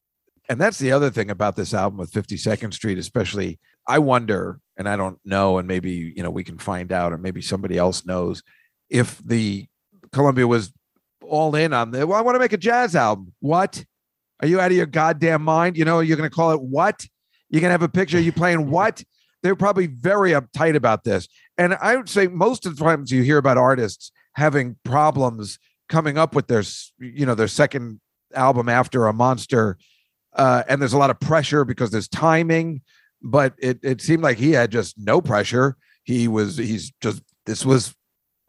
And 0.49 0.61
that's 0.61 0.79
the 0.79 0.93
other 0.93 1.11
thing 1.11 1.31
about 1.31 1.57
this 1.57 1.75
album 1.75 1.99
with 1.99 2.13
52nd 2.13 2.73
Street, 2.73 2.99
especially. 2.99 3.59
I 3.87 3.99
wonder, 3.99 4.59
and 4.77 4.89
I 4.89 4.97
don't 4.97 5.19
know, 5.25 5.59
and 5.59 5.69
maybe 5.69 6.13
you 6.17 6.23
know 6.23 6.31
we 6.31 6.45
can 6.45 6.59
find 6.59 6.93
out, 6.93 7.13
or 7.13 7.19
maybe 7.19 7.43
somebody 7.43 7.77
else 7.77 8.07
knows, 8.07 8.43
if 8.89 9.19
the 9.19 9.67
Columbia 10.13 10.47
was 10.47 10.73
all 11.23 11.55
in 11.57 11.73
on 11.73 11.91
the. 11.91 12.07
Well, 12.07 12.19
I 12.19 12.23
want 12.23 12.37
to 12.37 12.41
make 12.41 12.53
a 12.53 12.59
jazz 12.59 12.97
album. 12.97 13.35
What? 13.41 13.85
Are 14.41 14.47
you 14.47 14.61
out 14.61 14.71
of 14.71 14.77
your 14.77 14.87
goddamn 14.87 15.43
mind? 15.43 15.77
You 15.77 15.85
know, 15.85 16.01
you're 16.01 16.17
going 16.17 16.29
to 16.29 16.35
call 16.35 16.53
it 16.53 16.61
what? 16.61 17.07
You're 17.49 17.61
going 17.61 17.69
to 17.69 17.73
have 17.73 17.83
a 17.83 17.89
picture 17.89 18.19
of 18.19 18.25
you 18.25 18.33
playing 18.33 18.71
what? 18.71 19.03
They're 19.43 19.57
probably 19.57 19.87
very 19.87 20.33
uptight 20.33 20.75
about 20.75 21.05
this. 21.05 21.29
And 21.59 21.75
I 21.75 21.97
would 21.97 22.09
say 22.09 22.27
most 22.27 22.67
of 22.67 22.77
the 22.77 22.85
times 22.85 23.11
you 23.11 23.23
hear 23.23 23.39
about 23.39 23.59
artists 23.59 24.11
having 24.35 24.77
problems 24.85 25.59
coming 25.89 26.19
up 26.19 26.35
with 26.35 26.47
their, 26.49 26.63
you 26.99 27.25
know, 27.27 27.35
their 27.35 27.49
second 27.49 28.01
album 28.35 28.69
after 28.69 29.07
a 29.07 29.13
monster. 29.13 29.79
Uh, 30.35 30.63
and 30.69 30.81
there's 30.81 30.93
a 30.93 30.99
lot 30.99 31.11
of 31.11 31.21
pressure 31.21 31.65
because 31.65 31.91
there's 31.91 32.09
timing, 32.09 32.83
but 33.23 33.55
it, 33.59 33.79
it 33.83 34.01
seemed 34.01 34.23
like 34.23 34.37
he 34.37 34.53
had 34.53 34.71
just 34.71 34.99
no 34.99 35.21
pressure. 35.21 35.77
He 36.05 36.29
was, 36.29 36.57
he's 36.57 36.93
just, 37.01 37.23
this 37.47 37.65
was, 37.65 37.95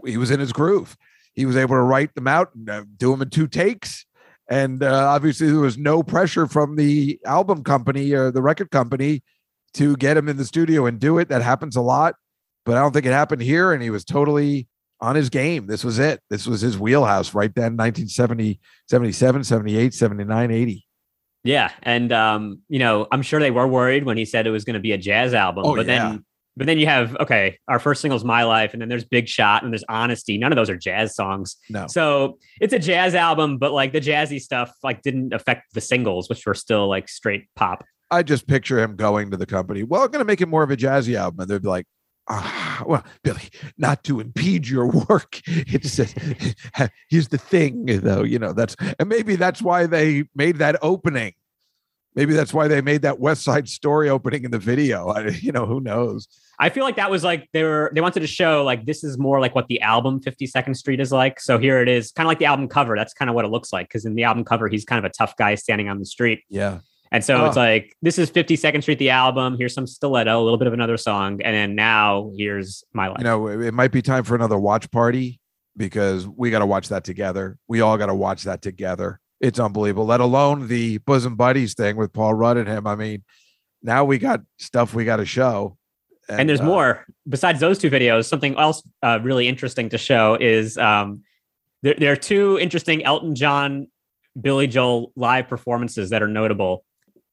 he 0.06 0.18
was 0.18 0.32
in 0.32 0.40
his 0.40 0.52
groove. 0.52 0.98
He 1.34 1.46
was 1.46 1.56
able 1.56 1.76
to 1.76 1.82
write 1.82 2.16
them 2.16 2.28
out 2.28 2.54
and 2.56 2.70
uh, 2.70 2.84
do 2.98 3.12
them 3.12 3.22
in 3.22 3.30
two 3.30 3.48
takes. 3.48 4.06
And 4.50 4.82
uh, 4.82 5.08
obviously, 5.10 5.48
there 5.48 5.60
was 5.60 5.78
no 5.78 6.02
pressure 6.02 6.48
from 6.48 6.76
the 6.76 7.20
album 7.26 7.64
company 7.64 8.14
or 8.14 8.32
the 8.32 8.42
record 8.42 8.72
company 8.72 9.22
to 9.74 9.96
get 9.98 10.18
him 10.18 10.30
in 10.30 10.38
the 10.38 10.46
studio 10.46 10.86
and 10.86 11.00
do 11.00 11.18
it. 11.18 11.30
That 11.30 11.42
happens 11.42 11.76
a 11.76 11.82
lot, 11.82 12.16
but 12.66 12.78
I 12.78 12.80
don't 12.80 12.92
think 12.94 13.06
it 13.06 13.12
happened 13.12 13.42
here. 13.42 13.74
And 13.74 13.82
he 13.82 13.90
was 13.90 14.04
totally 14.04 14.68
on 15.00 15.16
his 15.16 15.30
game. 15.30 15.68
This 15.68 15.84
was 15.84 16.00
it. 16.00 16.22
This 16.30 16.48
was 16.48 16.62
his 16.62 16.78
wheelhouse 16.78 17.34
right 17.34 17.54
then 17.54 17.78
1970, 17.78 18.60
77, 18.90 19.44
78, 19.44 19.94
79, 19.94 20.52
80. 20.52 20.86
Yeah. 21.44 21.72
And, 21.84 22.12
um, 22.12 22.62
you 22.68 22.80
know, 22.80 23.08
I'm 23.12 23.22
sure 23.22 23.40
they 23.40 23.52
were 23.52 23.68
worried 23.68 24.04
when 24.04 24.18
he 24.18 24.26
said 24.26 24.48
it 24.48 24.52
was 24.52 24.66
going 24.66 24.74
to 24.74 24.80
be 24.80 24.92
a 24.92 24.98
jazz 24.98 25.34
album. 25.34 25.64
Oh, 25.66 25.76
but 25.76 25.86
yeah. 25.86 26.10
then, 26.10 26.26
but 26.58 26.66
then 26.66 26.80
you 26.80 26.88
have, 26.88 27.16
okay, 27.18 27.60
our 27.68 27.78
first 27.78 28.02
single's 28.02 28.26
My 28.26 28.44
Life, 28.44 28.74
and 28.74 28.82
then 28.82 28.90
there's 28.90 29.06
Big 29.06 29.28
Shot, 29.28 29.64
and 29.64 29.72
there's 29.72 29.84
Honesty. 29.88 30.40
None 30.40 30.52
of 30.52 30.56
those 30.56 30.72
are 30.72 30.76
jazz 30.76 31.16
songs. 31.16 31.56
No. 31.70 31.86
So 31.88 32.40
it's 32.60 32.74
a 32.74 32.80
jazz 32.80 33.14
album, 33.14 33.60
but 33.60 33.72
like 33.72 33.94
the 33.94 34.02
jazzy 34.02 34.42
stuff, 34.42 34.74
like 34.84 35.04
didn't 35.04 35.34
affect 35.34 35.74
the 35.76 35.82
singles, 35.82 36.28
which 36.30 36.46
were 36.48 36.56
still 36.56 36.90
like 36.90 37.08
straight 37.10 37.46
pop. 37.56 37.86
I 38.10 38.24
just 38.24 38.48
picture 38.48 38.80
him 38.80 38.96
going 38.96 39.32
to 39.32 39.38
the 39.38 39.46
company. 39.46 39.84
Well, 39.84 40.04
I'm 40.04 40.12
going 40.12 40.20
to 40.20 40.26
make 40.26 40.42
it 40.42 40.48
more 40.48 40.64
of 40.64 40.72
a 40.72 40.78
jazzy 40.78 41.16
album. 41.16 41.42
And 41.42 41.50
they'd 41.50 41.62
be 41.62 41.68
like, 41.68 41.86
ah, 42.30 42.84
well, 42.86 43.04
Billy, 43.24 43.50
not 43.78 44.04
to 44.06 44.20
impede 44.20 44.68
your 44.68 44.88
work. 45.10 45.42
It's 45.46 45.96
just, 45.96 46.18
here's 47.10 47.28
the 47.30 47.38
thing, 47.38 47.86
though. 47.86 48.24
You 48.24 48.40
know, 48.40 48.54
that's, 48.54 48.76
and 49.00 49.10
maybe 49.10 49.36
that's 49.36 49.62
why 49.62 49.86
they 49.86 50.26
made 50.36 50.58
that 50.58 50.78
opening. 50.82 51.34
Maybe 52.16 52.34
that's 52.34 52.52
why 52.52 52.68
they 52.68 52.82
made 52.82 53.04
that 53.04 53.20
West 53.20 53.44
Side 53.44 53.70
Story 53.70 54.10
opening 54.10 54.44
in 54.44 54.50
the 54.50 54.58
video. 54.58 55.10
I, 55.10 55.28
you 55.28 55.52
know, 55.52 55.68
who 55.68 55.80
knows? 55.80 56.28
I 56.60 56.70
feel 56.70 56.84
like 56.84 56.96
that 56.96 57.12
was 57.12 57.24
like 57.24 57.48
they 57.54 57.62
were 57.62 57.92
they 57.94 58.02
wanted 58.02 58.22
to 58.22 58.28
show 58.28 58.64
like 58.64 58.88
this 58.88 59.04
is 59.04 59.20
more 59.20 59.40
like 59.40 59.54
what 59.54 59.68
the 59.68 59.80
album 59.82 60.20
52nd 60.22 60.76
Street 60.76 61.00
is 61.00 61.12
like. 61.12 61.40
So 61.40 61.60
here 61.60 61.80
it 61.80 61.88
is, 61.88 62.12
kind 62.12 62.26
of 62.26 62.30
like 62.30 62.40
the 62.40 62.46
album 62.46 62.68
cover. 62.68 62.96
That's 62.96 63.14
kind 63.14 63.30
of 63.30 63.36
what 63.36 63.46
it 63.46 63.50
looks 63.50 63.72
like 63.72 63.88
because 63.88 64.06
in 64.06 64.16
the 64.16 64.24
album 64.24 64.44
cover 64.44 64.68
he's 64.68 64.84
kind 64.84 64.98
of 64.98 65.06
a 65.06 65.14
tough 65.14 65.38
guy 65.38 65.54
standing 65.54 65.90
on 65.90 66.00
the 66.00 66.08
street. 66.08 66.44
Yeah. 66.50 66.80
And 67.12 67.24
so 67.24 67.46
it's 67.46 67.58
Oh. 67.58 67.60
like 67.62 67.96
this 68.02 68.18
is 68.20 68.30
52nd 68.30 68.82
Street 68.82 69.00
the 69.00 69.10
album. 69.10 69.56
Here's 69.58 69.74
some 69.74 69.88
stiletto, 69.88 70.42
a 70.42 70.44
little 70.44 70.58
bit 70.58 70.68
of 70.68 70.74
another 70.74 70.98
song, 70.98 71.42
and 71.42 71.56
then 71.56 71.76
now 71.76 72.32
here's 72.38 72.84
my 72.94 73.08
life. 73.08 73.18
You 73.20 73.24
know, 73.24 73.48
it 73.48 73.74
might 73.74 73.92
be 73.92 74.02
time 74.02 74.24
for 74.24 74.36
another 74.36 74.58
watch 74.58 74.90
party 74.92 75.40
because 75.76 76.28
we 76.28 76.50
got 76.52 76.60
to 76.60 76.66
watch 76.66 76.90
that 76.90 77.04
together. 77.04 77.58
We 77.68 77.82
all 77.82 77.98
got 77.98 78.08
to 78.08 78.16
watch 78.16 78.44
that 78.44 78.62
together. 78.62 79.20
It's 79.40 79.60
unbelievable, 79.60 80.06
let 80.06 80.20
alone 80.20 80.68
the 80.68 80.98
bosom 81.00 81.36
buddies 81.36 81.76
thing 81.76 81.96
with 81.96 82.12
Paul 82.12 82.34
Rudd 82.34 82.58
and 82.58 82.68
him. 82.68 82.88
I 82.88 82.96
mean, 82.96 83.24
now 83.84 84.04
we 84.04 84.18
got 84.18 84.42
stuff 84.58 84.94
we 84.96 85.06
got 85.06 85.18
to 85.18 85.26
show. 85.26 85.78
and 86.28 86.50
there's 86.50 86.60
uh, 86.60 86.66
more 86.66 87.06
besides 87.30 87.60
those 87.60 87.78
two 87.78 87.90
videos. 87.92 88.26
Something 88.26 88.58
else 88.58 88.82
uh, 89.04 89.20
really 89.22 89.48
interesting 89.48 89.90
to 89.90 89.98
show 90.00 90.36
is 90.40 90.78
um, 90.80 91.22
there, 91.84 91.94
there 91.98 92.12
are 92.12 92.16
two 92.18 92.58
interesting 92.60 93.04
Elton 93.06 93.36
John, 93.36 93.88
Billy 94.42 94.66
Joel 94.68 95.12
live 95.16 95.48
performances 95.48 96.10
that 96.10 96.22
are 96.24 96.28
notable. 96.28 96.84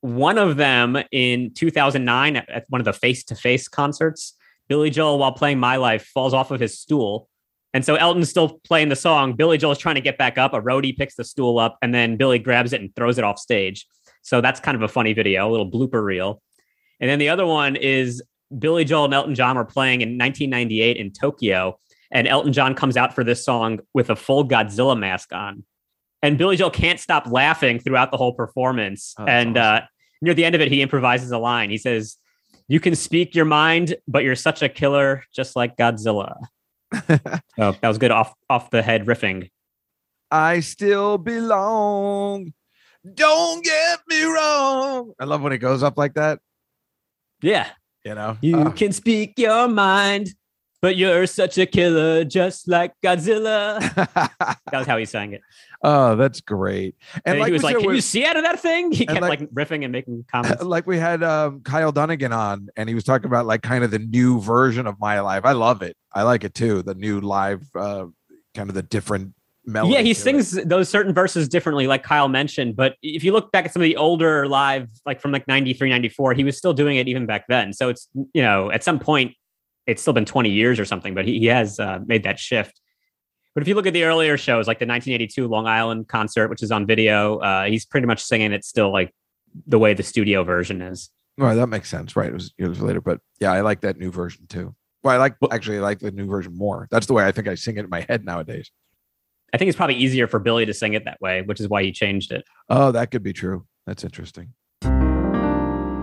One 0.05 0.37
of 0.37 0.59
them 0.59 0.99
in 1.13 1.55
2009 1.55 2.37
at, 2.37 2.67
one 2.69 2.79
of 2.79 2.85
the 2.85 2.93
face 2.93 3.25
to 3.25 3.35
face 3.35 3.69
concerts, 3.69 4.35
Billy 4.69 4.91
Joel, 4.91 5.19
while 5.19 5.33
playing 5.33 5.59
My 5.59 5.77
Life, 5.77 6.05
falls 6.13 6.35
off 6.35 6.51
of 6.51 6.61
his 6.61 6.79
stool. 6.79 7.27
And 7.73 7.87
so 7.87 7.95
Elton's 7.95 8.29
still 8.29 8.61
playing 8.65 8.91
the 8.91 8.97
song. 8.97 9.33
Billy 9.33 9.57
Joel's 9.57 9.79
trying 9.79 9.95
to 9.95 10.03
get 10.03 10.19
back 10.19 10.37
up. 10.37 10.53
A 10.53 10.61
roadie 10.61 10.95
picks 10.95 11.15
the 11.15 11.25
stool 11.25 11.59
up, 11.59 11.79
and 11.81 11.95
then 11.95 12.19
Billy 12.19 12.39
grabs 12.39 12.75
it 12.75 12.83
and 12.83 12.95
throws 12.95 13.17
it 13.17 13.25
off 13.25 13.39
stage. 13.39 13.87
So 14.21 14.43
that's 14.43 14.61
kind 14.61 14.75
of 14.75 14.83
a 14.83 14.89
funny 14.89 15.15
video, 15.15 15.49
a 15.49 15.51
little 15.51 15.71
blooper 15.71 16.05
reel. 16.05 16.43
And 17.01 17.09
then 17.09 17.19
the 17.19 17.31
other 17.31 17.47
one 17.47 17.75
is 17.75 18.23
Billy 18.59 18.85
Joel 18.85 19.07
and 19.07 19.15
Elton 19.15 19.35
John 19.35 19.57
were 19.57 19.65
playing 19.65 20.03
in 20.03 20.19
1998 20.19 20.99
in 20.99 21.13
Tokyo, 21.13 21.79
and 22.11 22.29
Elton 22.29 22.53
John 22.53 22.75
comes 22.75 22.99
out 22.99 23.15
for 23.15 23.25
this 23.25 23.43
song 23.43 23.81
with 23.95 24.11
a 24.11 24.17
full 24.17 24.47
Godzilla 24.47 24.99
mask 24.99 25.33
on. 25.33 25.65
And 26.23 26.37
Billy 26.37 26.57
Joel 26.57 26.71
can't 26.71 27.01
stop 27.01 27.27
laughing 27.27 27.79
throughout 27.79 28.11
the 28.11 28.19
whole 28.19 28.35
performance. 28.35 29.15
Oh, 29.19 29.25
and 29.25 29.57
uh, 29.57 29.83
near 30.25 30.35
the 30.35 30.45
end 30.45 30.55
of 30.55 30.61
it, 30.61 30.71
he 30.73 30.83
improvises 30.83 31.31
a 31.31 31.39
line. 31.39 31.71
He 31.71 31.79
says, 31.79 32.17
You 32.69 32.81
can 32.81 32.95
speak 32.97 33.35
your 33.35 33.45
mind, 33.45 33.97
but 34.09 34.25
you're 34.25 34.35
such 34.37 34.63
a 34.63 34.69
killer, 34.69 35.23
just 35.35 35.55
like 35.57 35.77
Godzilla. 35.77 36.35
so 36.95 37.19
that 37.57 37.83
was 37.83 37.99
good 37.99 38.11
off 38.11 38.33
off 38.51 38.71
the 38.71 38.83
head 38.83 39.07
riffing. 39.07 39.51
I 40.31 40.61
still 40.61 41.19
belong. 41.19 42.53
Don't 43.15 43.63
get 43.65 44.01
me 44.09 44.23
wrong. 44.25 45.13
I 45.21 45.25
love 45.25 45.43
when 45.43 45.53
it 45.53 45.59
goes 45.59 45.83
up 45.83 45.99
like 45.99 46.15
that. 46.15 46.39
Yeah. 47.43 47.69
You 48.05 48.15
know, 48.15 48.37
You 48.41 48.59
Uh, 48.59 48.71
can 48.71 48.93
speak 48.93 49.35
your 49.39 49.69
mind, 49.69 50.35
but 50.85 50.97
you're 50.97 51.27
such 51.27 51.57
a 51.57 51.65
killer, 51.65 52.25
just 52.25 52.69
like 52.69 52.93
Godzilla. 53.03 53.81
that 54.71 54.71
was 54.71 54.87
how 54.87 54.99
he 54.99 55.07
sang 55.07 55.33
it. 55.33 55.41
oh, 55.83 56.15
that's 56.15 56.43
great. 56.43 56.95
And, 57.25 57.39
like 57.39 57.47
he 57.47 57.53
was 57.55 57.63
like, 57.63 57.79
"Can 57.79 57.87
we- 57.87 57.95
you 57.95 58.01
see 58.03 58.23
out 58.27 58.37
of 58.37 58.43
that 58.43 58.61
thing?" 58.61 58.93
He 58.93 59.07
kept 59.07 59.23
like- 59.23 59.41
like, 59.41 59.51
riffing 59.53 59.85
and 59.85 59.93
making 59.93 60.27
comments. 60.31 60.63
like 60.63 60.87
we 60.87 60.99
had 60.99 61.23
um, 61.23 61.63
Kyle 61.63 61.91
Dunnigan 61.91 62.35
on, 62.35 62.69
and 62.77 62.87
he 62.87 62.95
was 62.95 63.03
talking 63.03 63.25
about 63.29 63.47
like 63.47 63.63
kind 63.63 63.83
of 63.83 63.91
the 63.93 63.99
new 63.99 64.43
version 64.43 64.87
of 64.87 65.01
My 65.01 65.21
Life. 65.21 65.47
I 65.47 65.53
love 65.53 65.81
it. 65.81 65.97
I 66.13 66.23
like 66.25 66.45
it 66.45 66.53
too. 66.53 66.83
The 66.83 66.95
new 66.95 67.19
live, 67.23 67.63
uh, 67.75 68.05
kind 68.55 68.69
of 68.69 68.75
the 68.75 68.83
different 68.83 69.33
melody. 69.65 69.95
yeah, 69.95 70.01
he 70.01 70.13
to 70.13 70.21
it. 70.21 70.23
sings 70.23 70.51
those 70.67 70.91
certain 70.91 71.15
verses 71.15 71.49
differently, 71.49 71.87
like 71.87 72.03
Kyle 72.03 72.29
mentioned. 72.29 72.77
But 72.77 72.97
if 73.03 73.25
you 73.25 73.33
look 73.33 73.53
back 73.53 73.65
at 73.65 73.73
some 73.73 73.81
of 73.81 73.85
the 73.85 73.97
older 73.97 74.47
live, 74.47 74.91
like 75.07 75.23
from 75.23 75.33
like 75.33 75.49
93, 75.49 75.89
94, 75.89 76.35
he 76.35 76.45
was 76.45 76.59
still 76.59 76.75
doing 76.75 76.99
it 76.99 77.09
even 77.09 77.25
back 77.25 77.47
then. 77.49 77.73
So 77.73 77.89
it's, 77.89 78.07
you 78.35 78.43
know, 78.43 78.71
at 78.71 78.85
some 78.85 78.99
point, 78.99 79.35
it's 79.87 80.03
still 80.03 80.13
been 80.13 80.25
20 80.25 80.51
years 80.51 80.81
or 80.81 80.85
something, 80.85 81.15
but 81.15 81.25
he, 81.25 81.39
he 81.39 81.47
has 81.47 81.79
uh, 81.79 82.01
made 82.07 82.25
that 82.25 82.39
shift. 82.39 82.81
But 83.55 83.63
if 83.63 83.69
you 83.69 83.75
look 83.75 83.87
at 83.87 83.93
the 83.93 84.05
earlier 84.05 84.37
shows, 84.37 84.67
like 84.67 84.79
the 84.79 84.87
1982 84.87 85.47
Long 85.47 85.67
Island 85.67 86.09
concert, 86.09 86.49
which 86.49 86.63
is 86.63 86.73
on 86.73 86.87
video, 86.87 87.39
uh, 87.39 87.65
he's 87.65 87.85
pretty 87.85 88.07
much 88.07 88.23
singing 88.23 88.53
it 88.53 88.65
still 88.65 88.93
like 88.93 89.15
the 89.67 89.79
way 89.79 89.95
the 89.95 90.03
studio 90.03 90.43
version 90.43 90.83
is. 90.83 91.11
Right, 91.39 91.55
that 91.55 91.69
makes 91.69 91.89
sense. 91.89 92.17
Right, 92.17 92.29
it 92.29 92.35
was 92.35 92.53
years 92.59 92.81
later, 92.81 93.01
but 93.01 93.21
yeah, 93.41 93.53
I 93.53 93.61
like 93.61 93.81
that 93.83 93.99
new 93.99 94.11
version 94.11 94.47
too. 94.49 94.75
Well, 95.03 95.15
I 95.15 95.19
like 95.19 95.37
actually 95.53 95.79
I 95.79 95.81
like 95.81 96.01
the 96.01 96.11
new 96.11 96.27
version 96.27 96.57
more. 96.57 96.89
That's 96.91 97.07
the 97.07 97.13
way 97.13 97.27
I 97.27 97.33
think 97.33 97.47
I 97.47 97.55
sing 97.55 97.77
it 97.77 97.85
in 97.85 97.91
my 97.91 98.05
head 98.09 98.25
nowadays. 98.25 98.71
I 99.53 99.57
think 99.57 99.69
it's 99.69 99.77
probably 99.77 99.97
easier 99.97 100.27
for 100.27 100.41
Billy 100.41 100.67
to 100.67 100.75
sing 100.75 100.95
it 100.95 101.05
that 101.05 101.21
way, 101.21 101.43
which 101.43 101.61
is 101.61 101.69
why 101.69 101.85
he 101.85 101.93
changed 101.93 102.33
it. 102.33 102.45
Oh, 102.69 102.91
that 102.91 103.13
could 103.13 103.23
be 103.23 103.33
true. 103.33 103.67
That's 103.87 104.03
interesting. 104.03 104.55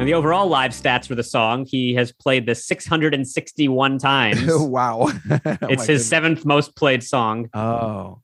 And 0.02 0.08
the 0.08 0.16
overall 0.16 0.48
live 0.48 0.72
stats 0.72 1.08
for 1.08 1.14
the 1.14 1.22
song, 1.24 1.64
he 1.64 1.94
has 1.94 2.12
played 2.12 2.48
this 2.48 2.66
661 2.66 3.98
times. 4.00 4.42
wow, 4.48 5.02
Oh, 5.10 5.12
it's 5.30 5.86
his 5.86 5.88
goodness. 5.88 6.08
seventh 6.08 6.44
most 6.46 6.76
played 6.76 7.04
song. 7.04 7.50
Oh, 7.54 8.20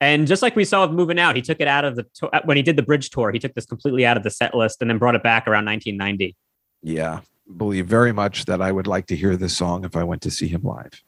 And 0.00 0.26
just 0.26 0.40
like 0.40 0.56
we 0.56 0.64
saw 0.64 0.86
with 0.86 0.96
Moving 0.96 1.18
Out, 1.18 1.36
he 1.36 1.42
took 1.42 1.60
it 1.60 1.68
out 1.68 1.84
of 1.84 1.96
the 1.96 2.04
to- 2.14 2.28
uh, 2.28 2.40
when 2.44 2.56
he 2.56 2.62
did 2.62 2.76
the 2.76 2.82
bridge 2.82 3.10
tour. 3.10 3.30
He 3.30 3.38
took 3.38 3.52
this 3.52 3.66
completely 3.66 4.06
out 4.06 4.16
of 4.16 4.22
the 4.22 4.30
set 4.30 4.54
list 4.54 4.78
and 4.80 4.88
then 4.88 4.96
brought 4.96 5.14
it 5.14 5.22
back 5.22 5.46
around 5.46 5.66
1990. 5.66 6.34
yeah. 6.82 7.20
Believe 7.56 7.86
very 7.86 8.12
much 8.12 8.46
that 8.46 8.62
I 8.62 8.72
would 8.72 8.86
like 8.86 9.06
to 9.08 9.16
hear 9.16 9.36
this 9.36 9.54
song 9.54 9.84
if 9.84 9.94
I 9.96 10.04
went 10.04 10.22
to 10.22 10.30
see 10.30 10.46
him 10.48 10.62
live. 10.62 11.02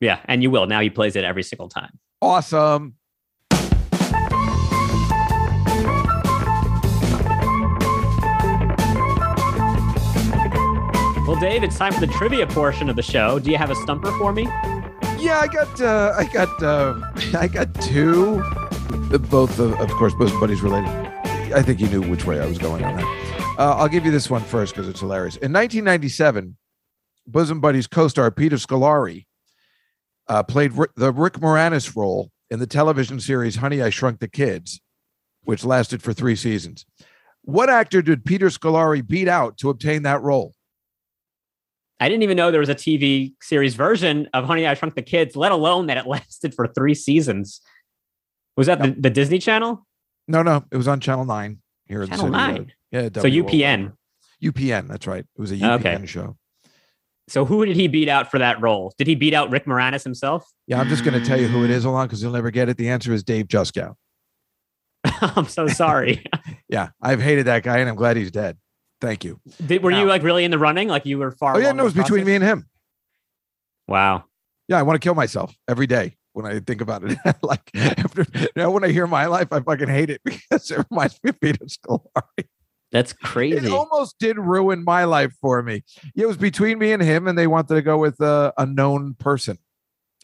Yeah, 0.00 0.18
and 0.24 0.42
you 0.42 0.50
will. 0.50 0.66
Now 0.66 0.80
he 0.80 0.90
plays 0.90 1.14
it 1.14 1.22
every 1.22 1.42
single 1.44 1.68
time. 1.68 1.98
Awesome. 2.20 2.94
Well, 11.30 11.38
Dave, 11.38 11.62
it's 11.62 11.78
time 11.78 11.92
for 11.92 12.00
the 12.00 12.08
trivia 12.08 12.44
portion 12.44 12.90
of 12.90 12.96
the 12.96 13.04
show. 13.04 13.38
Do 13.38 13.52
you 13.52 13.56
have 13.56 13.70
a 13.70 13.76
stumper 13.76 14.10
for 14.18 14.32
me? 14.32 14.46
Yeah, 15.16 15.38
I 15.40 15.46
got 15.46 15.80
uh 15.80 16.12
I 16.18 16.24
got 16.24 16.60
uh 16.60 17.00
I 17.38 17.46
got 17.46 17.72
two. 17.80 18.42
Uh, 18.42 19.18
Both 19.18 19.60
of, 19.60 19.78
of 19.80 19.92
course 19.92 20.12
both 20.12 20.32
buddies 20.40 20.60
related. 20.60 20.88
I 21.54 21.62
think 21.62 21.78
you 21.78 21.86
knew 21.86 22.02
which 22.02 22.24
way 22.24 22.40
I 22.40 22.46
was 22.46 22.58
going 22.58 22.82
on 22.82 22.96
that. 22.96 23.54
Uh, 23.60 23.76
I'll 23.76 23.86
give 23.86 24.04
you 24.04 24.10
this 24.10 24.28
one 24.28 24.42
first 24.42 24.74
because 24.74 24.88
it's 24.88 24.98
hilarious. 24.98 25.36
In 25.36 25.52
1997, 25.52 26.56
Bosom 27.28 27.60
Buddies 27.60 27.86
co-star 27.86 28.32
Peter 28.32 28.56
Scolari 28.56 29.26
uh, 30.26 30.42
played 30.42 30.72
Rick, 30.72 30.90
the 30.96 31.12
Rick 31.12 31.34
Moranis 31.34 31.94
role 31.94 32.32
in 32.50 32.58
the 32.58 32.66
television 32.66 33.20
series 33.20 33.54
Honey, 33.54 33.80
I 33.80 33.90
Shrunk 33.90 34.18
the 34.18 34.26
Kids, 34.26 34.80
which 35.44 35.64
lasted 35.64 36.02
for 36.02 36.12
three 36.12 36.34
seasons. 36.34 36.86
What 37.42 37.70
actor 37.70 38.02
did 38.02 38.24
Peter 38.24 38.48
Scolari 38.48 39.06
beat 39.06 39.28
out 39.28 39.58
to 39.58 39.70
obtain 39.70 40.02
that 40.02 40.22
role? 40.22 40.54
I 42.02 42.08
didn't 42.08 42.22
even 42.22 42.36
know 42.36 42.50
there 42.50 42.60
was 42.60 42.70
a 42.70 42.74
TV 42.74 43.34
series 43.42 43.74
version 43.74 44.28
of 44.32 44.44
Honey, 44.46 44.66
I 44.66 44.72
Shrunk 44.74 44.94
the 44.94 45.02
Kids, 45.02 45.36
let 45.36 45.52
alone 45.52 45.86
that 45.88 45.98
it 45.98 46.06
lasted 46.06 46.54
for 46.54 46.66
three 46.66 46.94
seasons. 46.94 47.60
Was 48.56 48.66
that 48.66 48.80
the, 48.80 48.90
the 48.98 49.10
Disney 49.10 49.38
Channel? 49.38 49.86
No, 50.26 50.42
no, 50.42 50.64
it 50.70 50.76
was 50.76 50.88
on 50.88 51.00
Channel 51.00 51.24
Nine 51.26 51.58
here 51.86 52.02
in 52.02 52.08
Channel 52.08 52.30
the 52.30 52.38
city. 52.46 52.52
9? 52.58 52.72
Yeah, 52.90 53.22
So 53.22 53.28
UPN. 53.28 53.92
UPN, 54.42 54.88
that's 54.88 55.06
right. 55.06 55.24
It 55.36 55.40
was 55.40 55.52
a 55.52 55.56
UPN 55.56 55.74
Okay. 55.94 56.06
show. 56.06 56.36
So 57.28 57.44
who 57.44 57.64
did 57.64 57.76
he 57.76 57.86
beat 57.86 58.08
out 58.08 58.30
for 58.30 58.38
that 58.38 58.60
role? 58.60 58.92
Did 58.98 59.06
he 59.06 59.14
beat 59.14 59.34
out 59.34 59.50
Rick 59.50 59.66
Moranis 59.66 60.02
himself? 60.02 60.44
Yeah, 60.66 60.80
I'm 60.80 60.88
just 60.88 61.04
going 61.04 61.14
to 61.14 61.20
tell 61.20 61.38
you 61.38 61.46
who 61.48 61.64
it 61.64 61.70
is, 61.70 61.84
along 61.84 62.06
because 62.06 62.22
you'll 62.22 62.32
never 62.32 62.50
get 62.50 62.68
it. 62.68 62.76
The 62.76 62.88
answer 62.88 63.12
is 63.12 63.22
Dave 63.22 63.46
Juskow. 63.46 63.94
I'm 65.04 65.46
so 65.46 65.66
sorry. 65.68 66.24
Yeah, 66.68 66.90
I've 67.02 67.20
hated 67.20 67.46
that 67.46 67.64
guy, 67.64 67.78
and 67.78 67.88
I'm 67.88 67.96
glad 67.96 68.16
he's 68.16 68.30
dead. 68.30 68.56
Thank 69.00 69.24
you. 69.24 69.40
Did, 69.64 69.82
were 69.82 69.90
you 69.90 70.04
like 70.04 70.22
really 70.22 70.44
in 70.44 70.50
the 70.50 70.58
running? 70.58 70.88
Like 70.88 71.06
you 71.06 71.18
were 71.18 71.30
far? 71.30 71.56
Oh 71.56 71.58
yeah, 71.58 71.66
along 71.66 71.76
no, 71.78 71.82
it 71.82 71.84
was 71.84 71.94
between 71.94 72.24
me 72.26 72.34
and 72.34 72.44
him. 72.44 72.66
Wow. 73.88 74.24
Yeah, 74.68 74.78
I 74.78 74.82
want 74.82 75.00
to 75.00 75.04
kill 75.04 75.14
myself 75.14 75.54
every 75.68 75.86
day 75.86 76.16
when 76.32 76.46
I 76.46 76.60
think 76.60 76.80
about 76.80 77.02
it. 77.04 77.18
like 77.42 77.70
after 77.74 78.26
now, 78.54 78.70
when 78.70 78.84
I 78.84 78.88
hear 78.88 79.06
my 79.06 79.26
life, 79.26 79.48
I 79.52 79.60
fucking 79.60 79.88
hate 79.88 80.10
it 80.10 80.20
because 80.24 80.70
it 80.70 80.84
reminds 80.90 81.18
me 81.22 81.30
of 81.30 81.40
Peter 81.40 81.64
Scolari. 81.64 82.46
That's 82.92 83.12
crazy. 83.12 83.66
It 83.66 83.72
almost 83.72 84.18
did 84.18 84.36
ruin 84.38 84.84
my 84.84 85.04
life 85.04 85.32
for 85.40 85.62
me. 85.62 85.84
It 86.16 86.26
was 86.26 86.36
between 86.36 86.78
me 86.78 86.92
and 86.92 87.02
him, 87.02 87.28
and 87.28 87.38
they 87.38 87.46
wanted 87.46 87.74
to 87.74 87.82
go 87.82 87.98
with 87.98 88.20
uh, 88.20 88.52
a 88.58 88.66
known 88.66 89.14
person, 89.14 89.58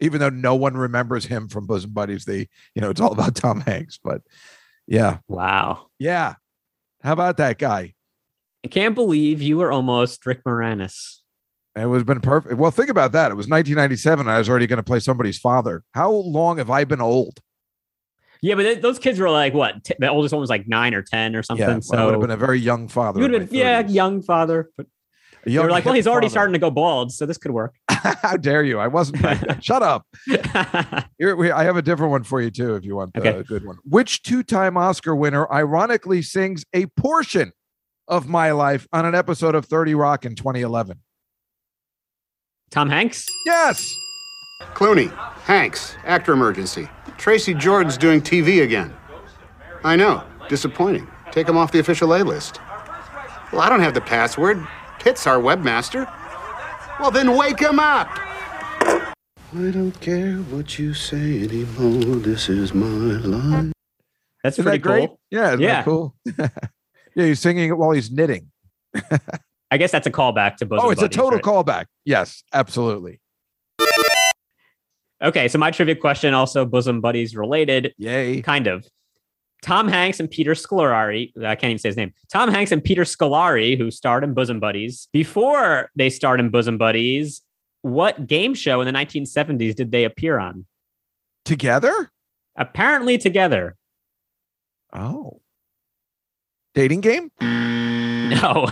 even 0.01 0.21
though 0.21 0.31
no 0.31 0.57
one 0.57 0.77
remembers 0.77 1.27
him 1.27 1.49
from 1.49 1.67
Bosom 1.67 1.93
Buddies. 1.93 2.25
They, 2.25 2.49
you 2.75 2.83
know, 2.83 2.91
it's 2.91 3.01
all 3.01 3.13
about 3.13 3.37
Tom 3.37 3.61
Hanks. 3.61 4.01
But 4.03 4.23
yeah, 4.87 5.19
Wow. 5.29 5.87
yeah. 5.99 6.35
How 7.03 7.13
about 7.13 7.37
that 7.37 7.59
guy? 7.59 7.95
I 8.67 8.69
can't 8.69 8.97
believe 8.97 9.41
you 9.41 9.59
were 9.59 9.71
almost 9.71 10.27
Rick 10.27 10.43
Moranis. 10.43 11.19
It 11.77 11.87
was 11.87 12.03
been 12.03 12.21
perfect. 12.21 12.57
Well, 12.57 12.73
think 12.73 12.89
about 12.91 13.13
that. 13.13 13.31
It 13.31 13.37
was 13.37 13.47
1997. 13.47 14.27
I 14.27 14.39
was 14.39 14.49
already 14.49 14.67
going 14.67 14.79
to 14.79 14.83
play 14.83 14.99
somebody's 14.99 15.39
father. 15.39 15.85
How 15.95 16.11
long 16.11 16.59
have 16.59 16.69
I 16.69 16.83
been 16.83 17.01
old? 17.01 17.39
Yeah, 18.43 18.57
but 18.57 18.65
th- 18.65 18.83
those 18.83 18.99
kids 18.99 19.21
were 19.21 19.31
like 19.31 19.55
what? 19.55 19.85
T- 19.85 19.95
the 20.01 20.09
oldest 20.09 20.33
one 20.35 20.41
was 20.41 20.51
like 20.51 20.67
nine 20.67 20.95
or 20.95 21.03
ten 21.03 21.37
or 21.37 21.45
something. 21.45 21.65
Yeah, 21.65 21.79
well, 21.91 22.01
I 22.01 22.05
would 22.07 22.15
have 22.15 22.21
been 22.23 22.31
a 22.33 22.37
very 22.37 22.59
young 22.59 22.89
father. 22.89 23.21
you 23.21 23.29
would 23.31 23.41
have 23.41 23.51
been, 23.51 23.57
yeah, 23.61 23.87
young 23.87 24.21
father. 24.21 24.69
But 24.77 24.87
young, 25.47 25.67
were 25.67 25.71
like, 25.71 25.85
well, 25.85 25.95
he's 25.95 26.09
already 26.09 26.27
father. 26.27 26.33
starting 26.33 26.53
to 26.55 26.59
go 26.59 26.73
bald, 26.73 27.13
so 27.13 27.25
this 27.25 27.39
could 27.39 27.53
work. 27.53 27.77
How 27.89 28.37
dare 28.37 28.65
you? 28.65 28.81
I 28.81 28.89
wasn't. 28.89 29.19
Shut 29.63 29.85
up. 29.85 30.07
Here, 31.19 31.37
we, 31.37 31.53
I 31.53 31.63
have 31.63 31.77
a 31.77 31.83
different 31.83 32.11
one 32.11 32.25
for 32.25 32.41
you 32.41 32.51
too, 32.51 32.75
if 32.75 32.85
you 32.85 32.97
want 32.97 33.17
Okay. 33.17 33.29
a 33.31 33.45
good 33.45 33.65
one. 33.65 33.79
Which 33.85 34.23
two-time 34.25 34.77
Oscar 34.77 35.15
winner 35.15 35.51
ironically 35.53 36.23
sings 36.23 36.65
a 36.75 36.87
portion 36.87 37.53
of 38.09 38.29
"My 38.29 38.51
Life" 38.53 38.87
on 38.93 39.05
an 39.05 39.15
episode 39.15 39.55
of 39.55 39.65
30 39.67 39.95
Rock 39.95 40.25
in 40.25 40.35
2011? 40.35 41.01
Tom 42.71 42.89
Hanks. 42.91 43.27
Yes. 43.45 43.95
Clooney, 44.75 45.11
Hanks, 45.45 45.97
actor 46.05 46.33
emergency. 46.33 46.89
Tracy 47.19 47.55
Jordan's 47.55 47.97
doing 47.97 48.21
TV 48.21 48.63
again. 48.63 48.95
I 49.85 49.97
know, 49.97 50.25
disappointing. 50.49 51.07
Take 51.31 51.49
him 51.49 51.57
off 51.57 51.73
the 51.73 51.79
official 51.79 52.15
A 52.15 52.23
list. 52.25 52.61
Well, 53.53 53.61
I 53.61 53.69
don't 53.69 53.81
have 53.81 53.95
the 53.95 54.01
password. 54.01 54.67
Pitt's 54.99 55.27
our 55.27 55.39
webmaster. 55.39 56.11
Well, 56.99 57.11
then 57.11 57.37
wake 57.37 57.61
him 57.61 57.79
up! 57.79 58.09
I 58.11 59.71
don't 59.71 59.93
care 60.01 60.35
what 60.37 60.79
you 60.79 60.93
say 60.95 61.43
anymore. 61.45 62.17
This 62.17 62.49
is 62.49 62.75
my 62.75 62.87
life. 62.87 63.73
That's 64.43 64.57
pretty 64.57 64.71
that 64.71 64.79
great? 64.79 65.09
cool. 65.09 65.21
Yeah. 65.31 65.49
Isn't 65.49 65.61
Yeah. 65.61 65.75
that 65.77 65.85
cool? 65.85 66.15
yeah, 67.17 67.25
he's 67.27 67.41
singing 67.41 67.71
it 67.71 67.77
while 67.77 67.91
he's 67.91 68.11
knitting. 68.11 68.53
I 69.71 69.79
guess 69.79 69.91
that's 69.91 70.07
a 70.07 70.13
callback 70.13 70.57
to 70.59 70.67
both. 70.67 70.81
oh, 70.81 70.91
it's 70.91 71.03
a 71.03 71.09
total 71.09 71.41
callback. 71.41 71.87
Yes, 72.05 72.45
absolutely. 72.53 73.21
Okay, 75.23 75.49
so 75.49 75.59
my 75.59 75.71
trivia 75.71 75.97
question 75.97 76.35
also 76.35 76.65
bosom 76.67 77.01
buddies 77.01 77.35
related, 77.35 77.95
Yay. 77.97 78.43
kind 78.43 78.67
of. 78.67 78.87
Tom 79.63 79.89
Hanks 79.89 80.21
and 80.21 80.31
Peter 80.31 80.53
Scolari, 80.53 81.33
I 81.39 81.57
can't 81.57 81.71
even 81.71 81.79
say 81.79 81.89
his 81.89 81.97
name. 81.97 82.13
Tom 82.31 82.51
Hanks 82.51 82.71
and 82.71 82.85
Peter 82.85 83.03
Scolari, 83.03 83.77
who 83.77 83.91
starred 83.91 84.23
in 84.23 84.35
Bosom 84.35 84.61
Buddies, 84.61 85.09
before 85.13 85.91
they 85.97 86.11
starred 86.11 86.39
in 86.39 86.51
Bosom 86.51 86.77
Buddies, 86.77 87.41
what 87.81 88.27
game 88.27 88.55
show 88.55 88.81
in 88.83 88.87
the 88.87 88.93
1970s 88.93 89.75
did 89.75 89.91
they 89.91 90.05
appear 90.05 90.39
on? 90.39 90.67
Together? 91.47 92.11
Apparently 92.57 93.17
together. 93.17 93.77
Oh. 94.93 95.41
Dating 96.77 97.01
game? 97.01 97.31
No. 97.41 98.67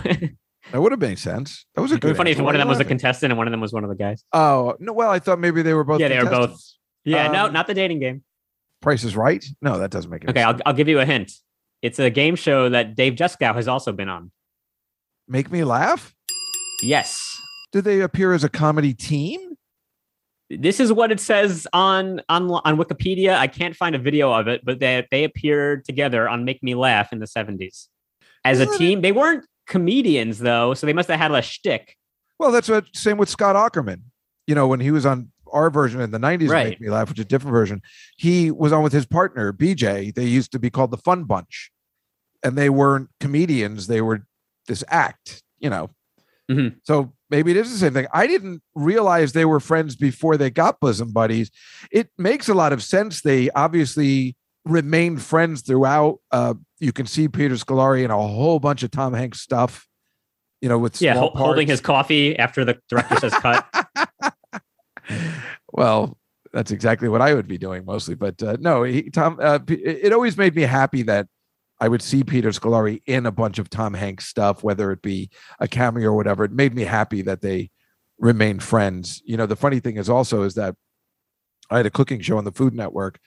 That 0.71 0.81
would 0.81 0.91
have 0.91 1.01
made 1.01 1.19
sense. 1.19 1.65
That 1.75 1.81
was 1.81 1.91
a 1.91 1.97
good 1.99 2.15
funny 2.15 2.31
if 2.31 2.39
one 2.39 2.55
of 2.55 2.59
them 2.59 2.67
was 2.67 2.79
a 2.79 2.85
contestant 2.85 3.31
and 3.31 3.37
one 3.37 3.47
of 3.47 3.51
them 3.51 3.61
was 3.61 3.73
one 3.73 3.83
of 3.83 3.89
the 3.89 3.95
guys. 3.95 4.23
Oh, 4.31 4.75
no. 4.79 4.93
Well, 4.93 5.09
I 5.09 5.19
thought 5.19 5.39
maybe 5.39 5.61
they 5.61 5.73
were 5.73 5.83
both. 5.83 5.99
Yeah, 5.99 6.07
they 6.07 6.19
were 6.23 6.29
both. 6.29 6.59
Yeah, 7.03 7.27
no, 7.27 7.45
Um, 7.47 7.53
not 7.53 7.67
the 7.67 7.73
dating 7.73 7.99
game. 7.99 8.23
Price 8.81 9.03
is 9.03 9.15
right. 9.15 9.43
No, 9.61 9.79
that 9.79 9.91
doesn't 9.91 10.09
make 10.09 10.23
any 10.23 10.31
Okay, 10.31 10.41
sense. 10.41 10.61
I'll, 10.65 10.71
I'll 10.71 10.73
give 10.73 10.87
you 10.87 10.99
a 10.99 11.05
hint. 11.05 11.31
It's 11.81 11.99
a 11.99 12.09
game 12.09 12.35
show 12.35 12.69
that 12.69 12.95
Dave 12.95 13.13
Juskow 13.13 13.53
has 13.55 13.67
also 13.67 13.91
been 13.91 14.09
on. 14.09 14.31
Make 15.27 15.51
me 15.51 15.63
laugh. 15.63 16.13
Yes. 16.83 17.39
Do 17.71 17.81
they 17.81 18.01
appear 18.01 18.33
as 18.33 18.43
a 18.43 18.49
comedy 18.49 18.93
team? 18.93 19.39
This 20.49 20.79
is 20.79 20.91
what 20.93 21.11
it 21.11 21.19
says 21.19 21.67
on 21.73 22.21
on 22.29 22.51
on 22.51 22.77
Wikipedia. 22.77 23.35
I 23.35 23.47
can't 23.47 23.75
find 23.75 23.95
a 23.95 23.99
video 23.99 24.31
of 24.31 24.47
it, 24.47 24.61
but 24.63 24.79
they 24.79 25.07
they 25.09 25.23
appeared 25.23 25.85
together 25.85 26.29
on 26.29 26.45
Make 26.45 26.61
Me 26.61 26.75
Laugh 26.75 27.11
in 27.11 27.19
the 27.19 27.25
70s. 27.25 27.87
As 28.45 28.59
a 28.59 28.77
team, 28.77 29.01
they 29.01 29.11
weren't 29.11 29.45
comedians 29.67 30.39
though, 30.39 30.73
so 30.73 30.85
they 30.85 30.93
must 30.93 31.09
have 31.09 31.19
had 31.19 31.31
a 31.31 31.41
shtick. 31.41 31.95
Well, 32.39 32.51
that's 32.51 32.69
what 32.69 32.85
same 32.93 33.17
with 33.17 33.29
Scott 33.29 33.55
Aukerman. 33.55 34.01
You 34.47 34.55
know, 34.55 34.67
when 34.67 34.79
he 34.79 34.91
was 34.91 35.05
on 35.05 35.31
our 35.51 35.69
version 35.69 36.01
in 36.01 36.11
the 36.11 36.19
90s, 36.19 36.45
of 36.45 36.51
Right. 36.51 36.69
Make 36.69 36.81
Me 36.81 36.89
Laugh, 36.89 37.09
which 37.09 37.19
is 37.19 37.25
a 37.25 37.27
different 37.27 37.53
version, 37.53 37.81
he 38.17 38.51
was 38.51 38.71
on 38.71 38.83
with 38.83 38.93
his 38.93 39.05
partner, 39.05 39.51
BJ. 39.51 40.13
They 40.13 40.25
used 40.25 40.51
to 40.51 40.59
be 40.59 40.69
called 40.69 40.91
the 40.91 40.97
Fun 40.97 41.23
Bunch. 41.23 41.71
And 42.43 42.57
they 42.57 42.69
weren't 42.69 43.09
comedians, 43.19 43.87
they 43.87 44.01
were 44.01 44.25
this 44.67 44.83
act, 44.87 45.41
you 45.57 45.69
know. 45.69 45.89
Mhm. 46.51 46.75
So 46.83 47.13
maybe 47.29 47.51
it 47.51 47.57
is 47.57 47.71
the 47.71 47.77
same 47.79 47.93
thing. 47.93 48.07
I 48.13 48.27
didn't 48.27 48.61
realize 48.75 49.33
they 49.33 49.45
were 49.45 49.59
friends 49.59 49.95
before 49.95 50.37
they 50.37 50.51
got 50.51 50.79
bosom 50.79 51.11
buddies. 51.11 51.49
It 51.91 52.09
makes 52.17 52.47
a 52.47 52.53
lot 52.53 52.71
of 52.71 52.83
sense. 52.83 53.21
They 53.21 53.49
obviously 53.51 54.35
remained 54.65 55.21
friends 55.21 55.61
throughout. 55.61 56.19
Uh, 56.31 56.55
you 56.79 56.91
can 56.91 57.05
see 57.05 57.27
Peter 57.27 57.55
Scolari 57.55 58.03
in 58.03 58.11
a 58.11 58.17
whole 58.17 58.59
bunch 58.59 58.83
of 58.83 58.91
Tom 58.91 59.13
Hanks 59.13 59.41
stuff. 59.41 59.87
You 60.61 60.69
know, 60.69 60.79
with 60.79 61.01
Yeah, 61.01 61.15
hol- 61.15 61.35
holding 61.35 61.67
his 61.67 61.81
coffee 61.81 62.37
after 62.37 62.65
the 62.65 62.79
director 62.89 63.17
says 63.17 63.33
cut. 63.33 63.67
well, 65.71 66.17
that's 66.53 66.71
exactly 66.71 67.09
what 67.09 67.21
I 67.21 67.33
would 67.33 67.47
be 67.47 67.57
doing 67.57 67.85
mostly. 67.85 68.15
But 68.15 68.41
uh, 68.41 68.57
no, 68.59 68.83
he, 68.83 69.09
Tom. 69.09 69.37
Uh, 69.39 69.59
it 69.67 70.11
always 70.13 70.37
made 70.37 70.55
me 70.55 70.63
happy 70.63 71.03
that 71.03 71.27
I 71.79 71.87
would 71.87 72.01
see 72.01 72.23
Peter 72.23 72.49
Scolari 72.49 73.01
in 73.05 73.25
a 73.25 73.31
bunch 73.31 73.59
of 73.59 73.69
Tom 73.69 73.93
Hanks 73.93 74.25
stuff, 74.25 74.63
whether 74.63 74.91
it 74.91 75.01
be 75.01 75.29
a 75.59 75.67
cameo 75.67 76.09
or 76.09 76.15
whatever. 76.15 76.45
It 76.45 76.51
made 76.51 76.73
me 76.73 76.83
happy 76.83 77.21
that 77.23 77.41
they 77.41 77.69
remained 78.17 78.63
friends. 78.63 79.21
You 79.25 79.37
know, 79.37 79.45
the 79.45 79.57
funny 79.57 79.79
thing 79.81 79.97
is 79.97 80.09
also 80.09 80.43
is 80.43 80.55
that 80.55 80.75
I 81.69 81.77
had 81.77 81.85
a 81.85 81.91
cooking 81.91 82.21
show 82.21 82.37
on 82.37 82.45
the 82.45 82.51
Food 82.51 82.73
Network, 82.73 83.19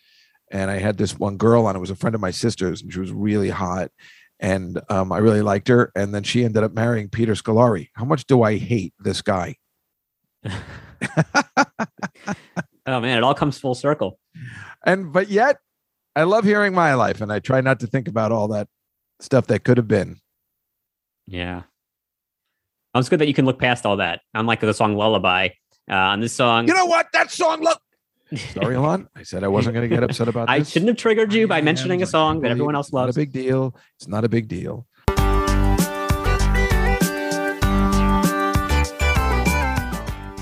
and 0.51 0.71
I 0.71 0.79
had 0.79 0.97
this 0.99 1.19
one 1.19 1.37
girl 1.37 1.67
on. 1.67 1.77
It 1.77 1.81
was 1.81 1.91
a 1.91 1.97
friend 1.97 2.15
of 2.15 2.21
my 2.21 2.31
sister's, 2.31 2.83
and 2.83 2.93
she 2.93 3.01
was 3.01 3.13
really 3.13 3.51
hot. 3.51 3.91
And 4.41 4.81
um, 4.89 5.11
I 5.13 5.19
really 5.19 5.43
liked 5.43 5.69
her. 5.69 5.91
And 5.97 6.15
then 6.15 6.23
she 6.23 6.45
ended 6.45 6.63
up 6.63 6.73
marrying 6.73 7.09
Peter 7.09 7.33
Scolari. 7.33 7.89
How 7.95 8.05
much 8.05 8.25
do 8.27 8.43
I 8.43 8.57
hate 8.57 8.95
this 9.01 9.21
guy? 9.21 9.57
oh 10.45 10.51
man, 12.87 13.19
it 13.19 13.25
all 13.25 13.35
comes 13.35 13.59
full 13.59 13.75
circle. 13.75 14.19
and 14.87 15.13
but 15.13 15.29
yet 15.29 15.59
I 16.15 16.23
love 16.25 16.45
hearing 16.45 16.75
my 16.75 16.95
life, 16.95 17.21
and 17.21 17.33
I 17.33 17.39
try 17.41 17.61
not 17.61 17.81
to 17.81 17.87
think 17.87 18.09
about 18.09 18.33
all 18.33 18.49
that 18.49 18.69
stuff 19.21 19.47
that 19.49 19.65
could 19.65 19.77
have 19.77 19.89
been. 19.89 20.19
Yeah. 21.27 21.63
Oh, 22.95 23.01
it's 23.01 23.09
good 23.09 23.21
that 23.21 23.29
you 23.29 23.35
can 23.35 23.45
look 23.45 23.59
past 23.59 23.85
all 23.85 23.97
that. 23.99 24.21
Unlike 24.35 24.61
the 24.61 24.75
song 24.75 24.97
Lullaby. 24.97 25.51
Uh, 25.91 25.95
on 25.95 26.21
this 26.21 26.33
song, 26.33 26.69
You 26.69 26.75
know 26.75 26.87
what? 26.87 27.07
That 27.13 27.31
song 27.31 27.63
look. 27.63 27.81
Sorry, 28.37 28.74
Alon. 28.74 29.09
I 29.16 29.22
said 29.22 29.43
I 29.43 29.49
wasn't 29.49 29.74
going 29.74 29.89
to 29.89 29.95
get 29.95 30.03
upset 30.05 30.29
about 30.29 30.49
I 30.51 30.59
this. 30.59 30.70
shouldn't 30.70 30.89
have 30.89 30.99
triggered 30.99 31.33
you 31.33 31.49
by 31.49 31.61
mentioning 31.61 32.03
a 32.03 32.07
song 32.07 32.41
that 32.43 32.51
everyone 32.51 32.74
else 32.74 32.89
it's 32.89 32.93
Not 32.95 33.09
a 33.09 33.14
big 33.14 33.33
deal. 33.33 33.74
It's 33.97 34.09
not 34.09 34.24
a 34.24 34.29
big 34.29 34.49
deal. 34.49 34.87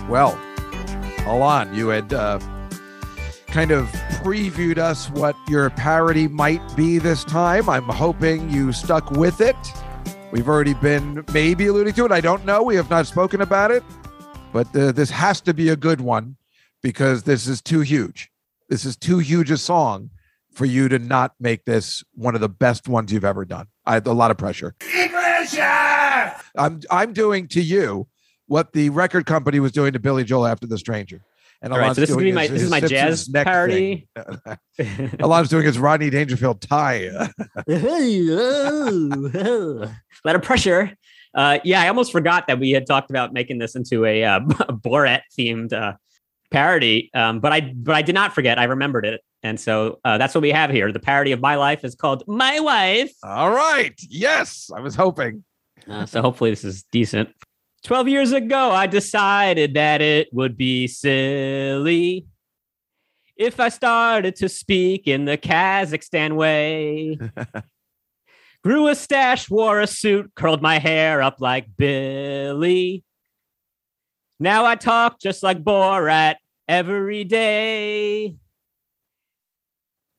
Well, 0.08 0.38
Alon, 1.26 1.74
you 1.74 1.88
had 1.88 2.12
uh, 2.12 2.38
kind 3.48 3.72
of 3.72 3.86
previewed 4.22 4.78
us 4.78 5.10
what 5.10 5.34
your 5.48 5.70
parody 5.70 6.28
might 6.28 6.60
be 6.76 6.98
this 6.98 7.24
time. 7.24 7.68
I'm 7.68 7.84
hoping 7.84 8.48
you 8.48 8.72
stuck 8.72 9.10
with 9.10 9.40
it. 9.40 9.56
We've 10.30 10.48
already 10.48 10.74
been 10.74 11.24
maybe 11.32 11.66
alluding 11.66 11.94
to 11.94 12.04
it. 12.04 12.12
I 12.12 12.20
don't 12.20 12.44
know. 12.44 12.62
We 12.62 12.76
have 12.76 12.88
not 12.90 13.06
spoken 13.06 13.40
about 13.40 13.70
it, 13.70 13.82
but 14.52 14.74
uh, 14.76 14.92
this 14.92 15.10
has 15.10 15.40
to 15.42 15.54
be 15.54 15.70
a 15.70 15.76
good 15.76 16.00
one 16.00 16.36
because 16.86 17.24
this 17.24 17.48
is 17.48 17.60
too 17.60 17.80
huge. 17.80 18.30
This 18.68 18.84
is 18.84 18.96
too 18.96 19.18
huge 19.18 19.50
a 19.50 19.56
song 19.56 20.10
for 20.52 20.64
you 20.64 20.88
to 20.88 21.00
not 21.00 21.32
make 21.40 21.64
this 21.64 22.04
one 22.14 22.36
of 22.36 22.40
the 22.40 22.48
best 22.48 22.86
ones 22.86 23.12
you've 23.12 23.24
ever 23.24 23.44
done. 23.44 23.66
I 23.84 23.94
had 23.94 24.06
a 24.06 24.12
lot 24.12 24.30
of 24.30 24.38
pressure. 24.38 24.76
I'm 26.56 26.80
I'm 26.88 27.12
doing 27.12 27.48
to 27.48 27.60
you 27.60 28.06
what 28.46 28.72
the 28.72 28.90
record 28.90 29.26
company 29.26 29.58
was 29.58 29.72
doing 29.72 29.94
to 29.94 29.98
Billy 29.98 30.22
Joel 30.22 30.46
after 30.46 30.68
The 30.68 30.78
Stranger. 30.78 31.22
And 31.60 31.72
All 31.72 31.80
right, 31.80 31.86
Alon's 31.86 31.96
so 31.96 32.00
this 32.02 32.10
is 32.10 32.14
gonna 32.14 32.24
doing 32.24 32.34
be 32.34 32.36
my 32.36 32.42
his- 32.42 32.50
this 32.52 32.62
is 32.62 32.70
my 32.70 32.78
Simpsons 32.78 33.00
jazz 33.00 33.28
neck 33.30 33.46
parody. 33.46 34.08
thing. 34.76 35.10
Alon's 35.18 35.48
doing 35.48 35.64
his 35.64 35.80
Rodney 35.80 36.10
Dangerfield 36.10 36.60
tie. 36.60 37.28
Let 37.66 37.82
of 40.36 40.42
pressure. 40.42 40.96
Uh, 41.34 41.58
yeah, 41.64 41.82
I 41.82 41.88
almost 41.88 42.12
forgot 42.12 42.46
that 42.46 42.60
we 42.60 42.70
had 42.70 42.86
talked 42.86 43.10
about 43.10 43.32
making 43.32 43.58
this 43.58 43.74
into 43.74 44.04
a 44.04 44.22
uh, 44.22 44.38
Borat 44.40 45.22
themed 45.36 45.72
uh, 45.72 45.94
parody, 46.50 47.10
um, 47.14 47.40
but 47.40 47.52
I 47.52 47.60
but 47.60 47.94
I 47.94 48.02
did 48.02 48.14
not 48.14 48.34
forget. 48.34 48.58
I 48.58 48.64
remembered 48.64 49.04
it, 49.04 49.20
and 49.42 49.58
so 49.58 50.00
uh, 50.04 50.18
that's 50.18 50.34
what 50.34 50.42
we 50.42 50.50
have 50.50 50.70
here. 50.70 50.92
The 50.92 51.00
parody 51.00 51.32
of 51.32 51.40
my 51.40 51.56
life 51.56 51.84
is 51.84 51.94
called 51.94 52.24
"My 52.26 52.60
Wife." 52.60 53.12
All 53.22 53.50
right. 53.50 53.94
Yes, 54.08 54.70
I 54.74 54.80
was 54.80 54.94
hoping. 54.94 55.44
Uh, 55.88 56.06
so 56.06 56.22
hopefully 56.22 56.50
this 56.50 56.64
is 56.64 56.84
decent. 56.90 57.30
12 57.84 58.08
years 58.08 58.32
ago, 58.32 58.72
I 58.72 58.88
decided 58.88 59.74
that 59.74 60.02
it 60.02 60.28
would 60.32 60.56
be 60.56 60.88
silly 60.88 62.26
if 63.36 63.60
I 63.60 63.68
started 63.68 64.34
to 64.36 64.48
speak 64.48 65.06
in 65.06 65.24
the 65.24 65.38
Kazakhstan 65.38 66.34
way. 66.34 67.18
Grew 68.64 68.88
a 68.88 68.96
stash, 68.96 69.48
wore 69.48 69.80
a 69.80 69.86
suit, 69.86 70.32
curled 70.34 70.62
my 70.62 70.80
hair 70.80 71.22
up 71.22 71.36
like 71.40 71.68
Billy. 71.76 73.04
Now 74.38 74.64
I 74.64 74.74
talk 74.74 75.18
just 75.20 75.42
like 75.42 75.62
Borat 75.62 76.36
every 76.68 77.24
day. 77.24 78.36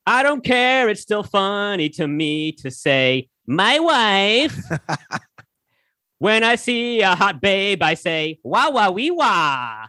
I 0.05 0.23
don't 0.23 0.43
care, 0.43 0.89
it's 0.89 1.01
still 1.01 1.23
funny 1.23 1.89
to 1.89 2.07
me 2.07 2.53
to 2.53 2.71
say, 2.71 3.29
my 3.45 3.79
wife. 3.79 4.57
When 6.19 6.43
I 6.43 6.55
see 6.55 7.01
a 7.01 7.13
hot 7.13 7.41
babe, 7.41 7.83
I 7.83 7.93
say, 7.93 8.39
wah, 8.43 8.71
wah, 8.71 8.89
wee, 8.89 9.11
wah. 9.11 9.85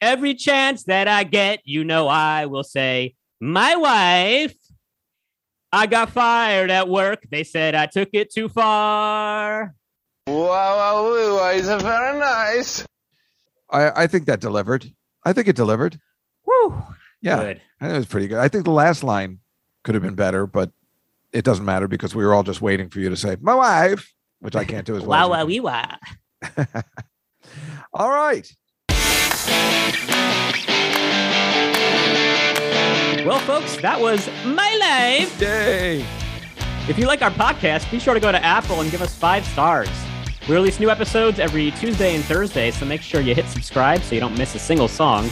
Every 0.00 0.34
chance 0.34 0.84
that 0.84 1.06
I 1.06 1.24
get, 1.24 1.60
you 1.64 1.84
know, 1.84 2.08
I 2.08 2.46
will 2.46 2.64
say, 2.64 3.14
my 3.40 3.76
wife. 3.76 4.54
I 5.70 5.86
got 5.86 6.10
fired 6.10 6.70
at 6.70 6.88
work. 6.88 7.24
They 7.30 7.44
said 7.44 7.74
I 7.74 7.84
took 7.84 8.08
it 8.14 8.32
too 8.32 8.48
far. 8.48 9.74
I, 13.70 14.04
I 14.04 14.06
think 14.06 14.26
that 14.26 14.40
delivered. 14.40 14.92
I 15.24 15.32
think 15.32 15.48
it 15.48 15.56
delivered. 15.56 16.00
Woo. 16.46 16.82
Yeah. 17.20 17.36
Good. 17.42 17.60
I 17.80 17.84
think 17.84 17.94
it 17.94 17.98
was 17.98 18.06
pretty 18.06 18.28
good. 18.28 18.38
I 18.38 18.48
think 18.48 18.64
the 18.64 18.70
last 18.70 19.02
line 19.04 19.40
could 19.84 19.94
have 19.94 20.02
been 20.02 20.14
better, 20.14 20.46
but 20.46 20.70
it 21.32 21.44
doesn't 21.44 21.64
matter 21.64 21.88
because 21.88 22.14
we 22.14 22.24
were 22.24 22.32
all 22.34 22.42
just 22.42 22.62
waiting 22.62 22.88
for 22.88 23.00
you 23.00 23.10
to 23.10 23.16
say 23.16 23.36
my 23.40 23.54
wife, 23.54 24.12
which 24.40 24.56
I 24.56 24.64
can't 24.64 24.86
do 24.86 24.96
as 24.96 25.02
well. 25.04 25.10
wow, 25.10 25.28
wow, 25.28 25.36
wah, 25.36 25.40
you 25.42 25.46
wee, 25.46 25.60
wah. 25.60 25.96
can. 26.42 26.66
All 27.94 28.10
right. 28.10 28.50
Well, 33.26 33.40
folks, 33.40 33.76
that 33.82 33.98
was 34.00 34.26
my 34.44 34.76
life. 34.80 35.40
Yay. 35.40 36.04
If 36.88 36.98
you 36.98 37.06
like 37.06 37.20
our 37.20 37.30
podcast, 37.30 37.90
be 37.90 37.98
sure 37.98 38.14
to 38.14 38.20
go 38.20 38.32
to 38.32 38.42
Apple 38.42 38.80
and 38.80 38.90
give 38.90 39.02
us 39.02 39.14
five 39.14 39.44
stars. 39.46 39.88
We 40.48 40.54
release 40.54 40.80
new 40.80 40.88
episodes 40.88 41.38
every 41.38 41.72
Tuesday 41.72 42.14
and 42.14 42.24
Thursday, 42.24 42.70
so 42.70 42.86
make 42.86 43.02
sure 43.02 43.20
you 43.20 43.34
hit 43.34 43.46
subscribe 43.48 44.00
so 44.00 44.14
you 44.14 44.20
don't 44.22 44.36
miss 44.38 44.54
a 44.54 44.58
single 44.58 44.88
song. 44.88 45.28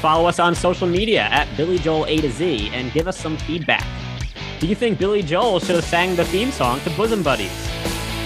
Follow 0.00 0.26
us 0.26 0.38
on 0.38 0.54
social 0.54 0.86
media 0.86 1.24
at 1.24 1.54
Billy 1.54 1.78
Joel 1.78 2.06
A 2.06 2.16
to 2.16 2.30
Z 2.30 2.70
and 2.72 2.90
give 2.90 3.06
us 3.06 3.18
some 3.18 3.36
feedback. 3.36 3.84
Do 4.60 4.66
you 4.66 4.74
think 4.74 4.98
Billy 4.98 5.22
Joel 5.22 5.60
should 5.60 5.74
have 5.74 5.84
sang 5.84 6.16
the 6.16 6.24
theme 6.24 6.50
song 6.50 6.80
to 6.80 6.90
Bosom 6.90 7.22
Buddies? 7.22 7.52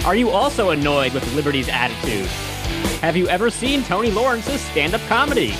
Are 0.05 0.15
you 0.15 0.29
also 0.29 0.69
annoyed 0.69 1.13
with 1.13 1.29
Liberty's 1.35 1.67
attitude? 1.67 2.27
Have 3.01 3.17
you 3.17 3.27
ever 3.27 3.49
seen 3.49 3.83
Tony 3.83 4.09
Lawrence's 4.09 4.61
stand 4.61 4.93
up 4.93 5.01
comedy? 5.09 5.53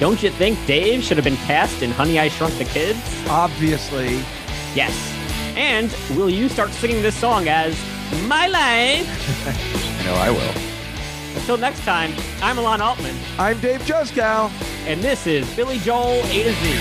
Don't 0.00 0.22
you 0.22 0.30
think 0.30 0.58
Dave 0.66 1.04
should 1.04 1.18
have 1.18 1.24
been 1.24 1.36
cast 1.36 1.82
in 1.82 1.90
Honey 1.90 2.18
I 2.18 2.28
Shrunk 2.28 2.56
the 2.56 2.64
Kids? 2.64 2.98
Obviously. 3.28 4.14
Yes. 4.74 4.94
And 5.56 5.94
will 6.16 6.30
you 6.30 6.48
start 6.48 6.70
singing 6.70 7.02
this 7.02 7.16
song 7.16 7.48
as 7.48 7.78
My 8.26 8.46
Life? 8.46 9.88
I 10.02 10.04
know 10.04 10.14
I 10.14 10.30
will. 10.30 11.38
Until 11.38 11.56
next 11.56 11.84
time, 11.84 12.12
I'm 12.42 12.58
Alon 12.58 12.80
Altman. 12.80 13.14
I'm 13.38 13.60
Dave 13.60 13.82
Juskow. 13.82 14.50
And 14.84 15.00
this 15.00 15.28
is 15.28 15.48
Billy 15.54 15.78
Joel 15.78 16.24
A 16.24 16.42
to 16.42 16.52
Z. 16.52 16.78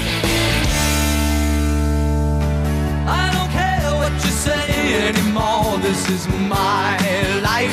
I 3.05 3.29
don't 3.31 3.51
care 3.51 3.93
what 3.93 4.11
you 4.11 4.31
say 4.31 5.07
anymore. 5.07 5.77
This 5.77 6.09
is 6.09 6.27
my 6.27 6.97
life. 7.43 7.69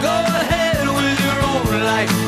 Go 0.00 0.16
ahead 0.38 0.86
with 0.86 1.18
your 1.24 1.40
own 1.42 1.82
life. 1.82 2.25